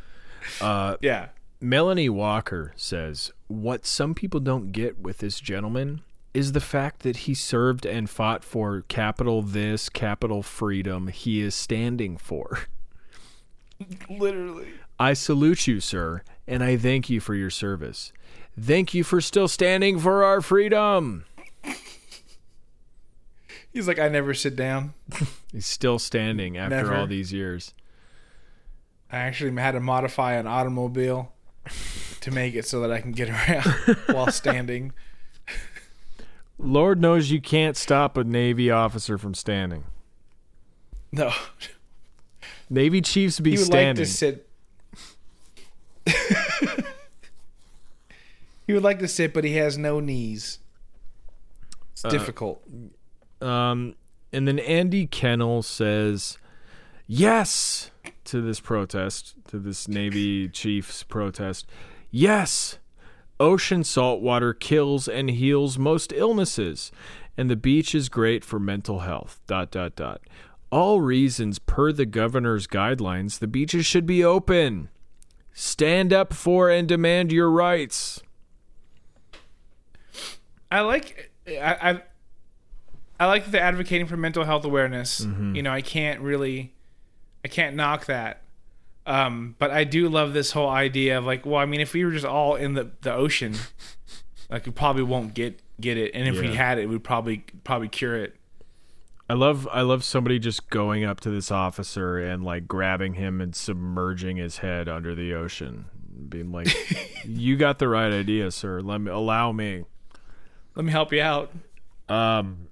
Uh, 0.60 0.96
yeah. 1.00 1.28
Melanie 1.60 2.08
Walker 2.08 2.72
says, 2.76 3.32
What 3.48 3.84
some 3.84 4.14
people 4.14 4.40
don't 4.40 4.72
get 4.72 4.98
with 4.98 5.18
this 5.18 5.40
gentleman 5.40 6.02
is 6.34 6.52
the 6.52 6.60
fact 6.60 7.00
that 7.00 7.18
he 7.18 7.34
served 7.34 7.86
and 7.86 8.08
fought 8.08 8.44
for 8.44 8.82
capital 8.88 9.42
this, 9.42 9.88
capital 9.88 10.42
freedom 10.42 11.08
he 11.08 11.40
is 11.40 11.54
standing 11.54 12.16
for. 12.16 12.60
Literally. 14.08 14.68
I 14.98 15.12
salute 15.14 15.66
you, 15.66 15.80
sir, 15.80 16.22
and 16.46 16.62
I 16.62 16.76
thank 16.76 17.10
you 17.10 17.20
for 17.20 17.34
your 17.34 17.50
service. 17.50 18.12
Thank 18.58 18.94
you 18.94 19.04
for 19.04 19.20
still 19.20 19.48
standing 19.48 19.98
for 19.98 20.24
our 20.24 20.40
freedom. 20.40 21.24
He's 23.72 23.86
like, 23.86 23.98
I 23.98 24.08
never 24.08 24.32
sit 24.32 24.56
down. 24.56 24.94
He's 25.52 25.66
still 25.66 25.98
standing 25.98 26.56
after 26.56 26.76
Never. 26.76 26.94
all 26.94 27.06
these 27.06 27.30
years. 27.30 27.74
I 29.10 29.18
actually 29.18 29.54
had 29.60 29.72
to 29.72 29.80
modify 29.80 30.34
an 30.34 30.46
automobile 30.46 31.32
to 32.20 32.30
make 32.30 32.54
it 32.54 32.66
so 32.66 32.80
that 32.80 32.90
I 32.92 33.00
can 33.00 33.12
get 33.12 33.28
around 33.48 33.64
while 34.06 34.30
standing. 34.32 34.92
Lord 36.58 37.00
knows 37.00 37.30
you 37.30 37.40
can't 37.40 37.76
stop 37.76 38.16
a 38.16 38.24
Navy 38.24 38.70
officer 38.70 39.18
from 39.18 39.34
standing. 39.34 39.84
No, 41.12 41.32
Navy 42.68 43.00
chiefs 43.00 43.38
be 43.40 43.52
he 43.52 43.56
would 43.58 43.66
standing. 43.66 44.02
like 44.04 44.08
to 44.08 44.12
sit. 44.12 44.48
he 48.66 48.72
would 48.72 48.82
like 48.82 48.98
to 48.98 49.08
sit, 49.08 49.32
but 49.32 49.44
he 49.44 49.54
has 49.54 49.78
no 49.78 50.00
knees. 50.00 50.58
It's 51.92 52.04
Uh, 52.04 52.08
difficult. 52.08 52.62
Um, 53.40 53.94
and 54.32 54.48
then 54.48 54.58
Andy 54.58 55.06
Kennel 55.06 55.62
says 55.62 56.38
yes 57.06 57.90
to 58.24 58.40
this 58.40 58.60
protest, 58.60 59.34
to 59.48 59.58
this 59.58 59.88
Navy 59.88 60.48
Chiefs 60.48 61.02
protest. 61.02 61.66
Yes, 62.10 62.78
ocean 63.38 63.84
salt 63.84 64.20
water 64.20 64.54
kills 64.54 65.08
and 65.08 65.30
heals 65.30 65.78
most 65.78 66.12
illnesses, 66.12 66.90
and 67.36 67.50
the 67.50 67.56
beach 67.56 67.94
is 67.94 68.08
great 68.08 68.44
for 68.44 68.58
mental 68.58 69.00
health. 69.00 69.40
Dot 69.46 69.70
dot 69.70 69.96
dot. 69.96 70.20
All 70.70 71.00
reasons 71.00 71.58
per 71.58 71.92
the 71.92 72.06
governor's 72.06 72.66
guidelines, 72.66 73.38
the 73.38 73.46
beaches 73.46 73.86
should 73.86 74.06
be 74.06 74.24
open. 74.24 74.88
Stand 75.52 76.12
up 76.12 76.34
for 76.34 76.68
and 76.68 76.86
demand 76.86 77.32
your 77.32 77.50
rights. 77.50 78.22
I 80.70 80.80
like 80.80 81.30
I, 81.48 81.76
I 81.90 82.02
I 83.18 83.26
like 83.26 83.44
that 83.44 83.52
they're 83.52 83.62
advocating 83.62 84.06
for 84.06 84.16
mental 84.16 84.44
health 84.44 84.64
awareness. 84.64 85.20
Mm-hmm. 85.20 85.54
You 85.54 85.62
know, 85.62 85.72
I 85.72 85.80
can't 85.80 86.20
really 86.20 86.74
I 87.46 87.48
can't 87.48 87.76
knock 87.76 88.06
that. 88.06 88.42
Um, 89.06 89.54
but 89.60 89.70
I 89.70 89.84
do 89.84 90.08
love 90.08 90.32
this 90.32 90.50
whole 90.50 90.68
idea 90.68 91.16
of 91.16 91.24
like, 91.24 91.46
well, 91.46 91.60
I 91.60 91.64
mean, 91.64 91.80
if 91.80 91.92
we 91.92 92.04
were 92.04 92.10
just 92.10 92.26
all 92.26 92.56
in 92.56 92.74
the, 92.74 92.90
the 93.02 93.14
ocean, 93.14 93.54
like 94.50 94.66
we 94.66 94.72
probably 94.72 95.04
won't 95.04 95.32
get 95.32 95.62
get 95.80 95.96
it, 95.96 96.10
and 96.12 96.26
if 96.26 96.40
we 96.40 96.56
had 96.56 96.78
it, 96.78 96.88
we'd 96.88 97.04
probably 97.04 97.44
probably 97.62 97.86
cure 97.86 98.16
it. 98.16 98.34
I 99.30 99.34
love 99.34 99.68
I 99.70 99.82
love 99.82 100.02
somebody 100.02 100.40
just 100.40 100.68
going 100.70 101.04
up 101.04 101.20
to 101.20 101.30
this 101.30 101.52
officer 101.52 102.18
and 102.18 102.42
like 102.42 102.66
grabbing 102.66 103.14
him 103.14 103.40
and 103.40 103.54
submerging 103.54 104.38
his 104.38 104.58
head 104.58 104.88
under 104.88 105.14
the 105.14 105.34
ocean, 105.34 105.84
being 106.28 106.50
like, 106.50 106.66
"You 107.24 107.56
got 107.56 107.78
the 107.78 107.86
right 107.86 108.12
idea, 108.12 108.50
sir. 108.50 108.80
Let 108.80 109.00
me 109.00 109.12
allow 109.12 109.52
me." 109.52 109.84
Let 110.74 110.84
me 110.84 110.90
help 110.90 111.12
you 111.12 111.22
out. 111.22 111.52
Um, 112.08 112.70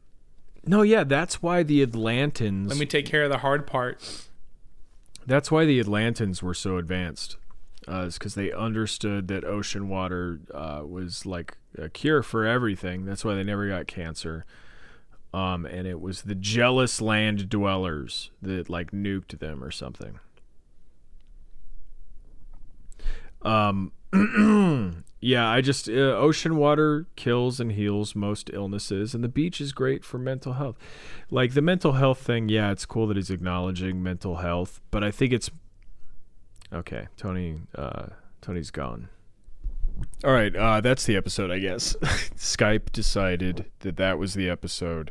no, 0.66 0.83
yeah, 0.83 1.05
that's 1.05 1.41
why 1.41 1.62
the 1.62 1.87
Atlantans. 1.87 2.68
Let 2.68 2.77
me 2.77 2.87
take 2.87 3.07
care 3.07 3.22
of 3.22 3.31
the 3.31 3.39
hard 3.39 3.68
part. 3.68 4.03
That's 5.27 5.51
why 5.51 5.64
the 5.64 5.83
Atlantans 5.83 6.43
were 6.43 6.55
so 6.55 6.77
advanced, 6.77 7.37
uh, 7.89 8.03
is 8.03 8.18
because 8.18 8.35
they 8.35 8.53
understood 8.53 9.29
that 9.29 9.45
ocean 9.45 9.89
water 9.89 10.41
uh, 10.53 10.83
was 10.87 11.27
like 11.27 11.57
a 11.79 11.89
cure 11.89 12.22
for 12.22 12.47
everything. 12.47 13.05
That's 13.05 13.25
why 13.25 13.35
they 13.35 13.45
never 13.45 13.68
got 13.68 13.87
cancer. 13.87 14.45
Um, 15.33 15.66
and 15.66 15.87
it 15.87 16.01
was 16.01 16.22
the 16.22 16.37
jealous 16.37 17.01
land 17.01 17.49
dwellers 17.49 18.31
that 18.41 18.70
like 18.70 18.93
nuked 18.93 19.39
them 19.41 19.64
or 19.64 19.72
something. 19.72 20.20
Um, 23.43 23.93
yeah, 25.25 25.49
I 25.49 25.62
just 25.62 25.89
uh, 25.89 25.93
ocean 25.93 26.59
water 26.59 27.07
kills 27.16 27.59
and 27.59 27.72
heals 27.72 28.14
most 28.14 28.51
illnesses, 28.53 29.14
and 29.14 29.25
the 29.25 29.29
beach 29.29 29.59
is 29.59 29.72
great 29.72 30.05
for 30.05 30.18
mental 30.18 30.53
health. 30.53 30.77
Like 31.31 31.55
the 31.55 31.62
mental 31.62 31.93
health 31.93 32.18
thing, 32.18 32.51
yeah, 32.51 32.70
it's 32.70 32.85
cool 32.85 33.07
that 33.07 33.16
he's 33.16 33.31
acknowledging 33.31 34.03
mental 34.03 34.37
health, 34.37 34.83
but 34.91 35.03
I 35.03 35.11
think 35.11 35.33
it's 35.33 35.51
okay. 36.70 37.09
Tony, 37.16 37.61
uh, 37.75 38.09
Tony's 38.43 38.70
gone. 38.70 39.09
All 40.25 40.33
right, 40.33 40.55
uh, 40.55 40.83
that's 40.83 41.07
the 41.07 41.16
episode, 41.16 41.51
I 41.51 41.59
guess. 41.59 41.97
Skype 42.37 42.93
decided 42.93 43.64
that 43.79 43.97
that 43.97 44.18
was 44.18 44.35
the 44.35 44.51
episode. 44.51 45.11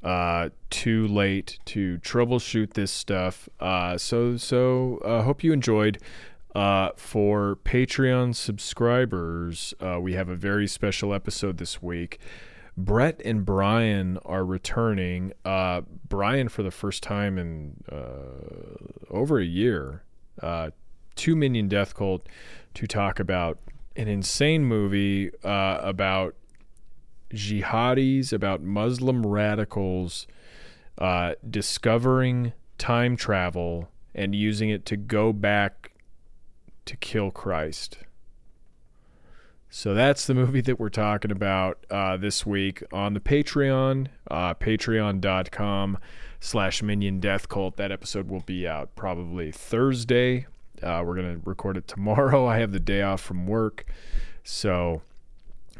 Uh, 0.00 0.50
too 0.70 1.08
late 1.08 1.58
to 1.64 1.98
troubleshoot 1.98 2.74
this 2.74 2.92
stuff. 2.92 3.48
Uh, 3.58 3.98
so 3.98 4.36
so 4.36 4.98
uh, 5.04 5.22
hope 5.22 5.42
you 5.42 5.52
enjoyed. 5.52 5.98
Uh, 6.54 6.90
for 6.96 7.58
Patreon 7.64 8.34
subscribers, 8.34 9.72
uh, 9.80 10.00
we 10.00 10.14
have 10.14 10.28
a 10.28 10.34
very 10.34 10.66
special 10.66 11.14
episode 11.14 11.58
this 11.58 11.80
week. 11.80 12.18
Brett 12.76 13.20
and 13.24 13.44
Brian 13.44 14.18
are 14.24 14.44
returning. 14.44 15.32
Uh, 15.44 15.82
Brian 16.08 16.48
for 16.48 16.62
the 16.62 16.70
first 16.70 17.02
time 17.02 17.38
in 17.38 17.84
uh, 17.90 19.10
over 19.10 19.38
a 19.38 19.44
year. 19.44 20.02
Uh, 20.42 20.70
to 21.16 21.36
Minion 21.36 21.68
Death 21.68 21.94
Cult 21.94 22.26
to 22.74 22.86
talk 22.86 23.20
about 23.20 23.58
an 23.94 24.08
insane 24.08 24.64
movie 24.64 25.30
uh, 25.44 25.78
about 25.82 26.34
jihadis, 27.32 28.32
about 28.32 28.62
Muslim 28.62 29.26
radicals 29.26 30.26
discovering 31.48 32.52
time 32.78 33.16
travel 33.16 33.88
and 34.14 34.34
using 34.34 34.70
it 34.70 34.86
to 34.86 34.96
go 34.96 35.32
back 35.32 35.89
to 36.86 36.96
kill 36.96 37.30
Christ. 37.30 37.98
So 39.72 39.94
that's 39.94 40.26
the 40.26 40.34
movie 40.34 40.60
that 40.62 40.80
we're 40.80 40.88
talking 40.88 41.30
about 41.30 41.86
uh, 41.90 42.16
this 42.16 42.44
week 42.44 42.82
on 42.92 43.14
the 43.14 43.20
Patreon, 43.20 44.08
uh, 44.28 44.54
patreon.com 44.54 45.98
slash 46.40 46.82
minion 46.82 47.20
death 47.20 47.48
cult. 47.48 47.76
That 47.76 47.92
episode 47.92 48.28
will 48.28 48.40
be 48.40 48.66
out 48.66 48.96
probably 48.96 49.52
Thursday. 49.52 50.46
Uh, 50.82 51.04
we're 51.06 51.14
going 51.14 51.36
to 51.36 51.40
record 51.48 51.76
it 51.76 51.86
tomorrow. 51.86 52.46
I 52.48 52.58
have 52.58 52.72
the 52.72 52.80
day 52.80 53.02
off 53.02 53.20
from 53.20 53.46
work. 53.46 53.86
So 54.42 55.02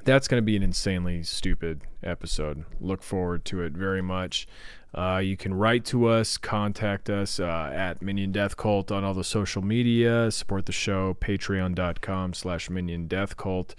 that's 0.05 0.28
going 0.28 0.40
to 0.40 0.44
be 0.44 0.57
an 0.57 0.62
insanely 0.62 1.24
stupid 1.24 1.82
episode. 2.03 2.64
Look 2.80 3.03
forward 3.03 3.44
to 3.46 3.61
it 3.62 3.72
very 3.72 4.03
much. 4.03 4.46
Uh, 4.95 5.20
you 5.22 5.36
can 5.36 5.55
write 5.55 5.84
to 5.86 6.07
us, 6.07 6.36
contact 6.36 7.09
us 7.09 7.38
uh, 7.38 7.70
at 7.72 8.03
Minion 8.03 8.32
Death 8.32 8.57
Cult 8.57 8.91
on 8.91 9.05
all 9.05 9.14
the 9.14 9.24
social 9.24 9.62
media. 9.62 10.30
Support 10.30 10.66
the 10.66 10.72
show, 10.72 11.16
patreon.com 11.20 12.34
slash 12.34 12.68
Minion 12.68 13.07
Death 13.07 13.36
Cult. 13.36 13.74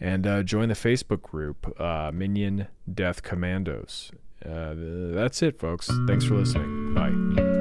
And 0.00 0.26
uh, 0.26 0.42
join 0.42 0.68
the 0.68 0.74
Facebook 0.74 1.22
group, 1.22 1.80
uh, 1.80 2.10
Minion 2.12 2.68
Death 2.92 3.22
Commandos. 3.22 4.12
Uh, 4.44 4.74
that's 4.76 5.42
it, 5.42 5.58
folks. 5.58 5.90
Thanks 6.06 6.24
for 6.24 6.34
listening. 6.34 6.94
Bye. 6.94 7.51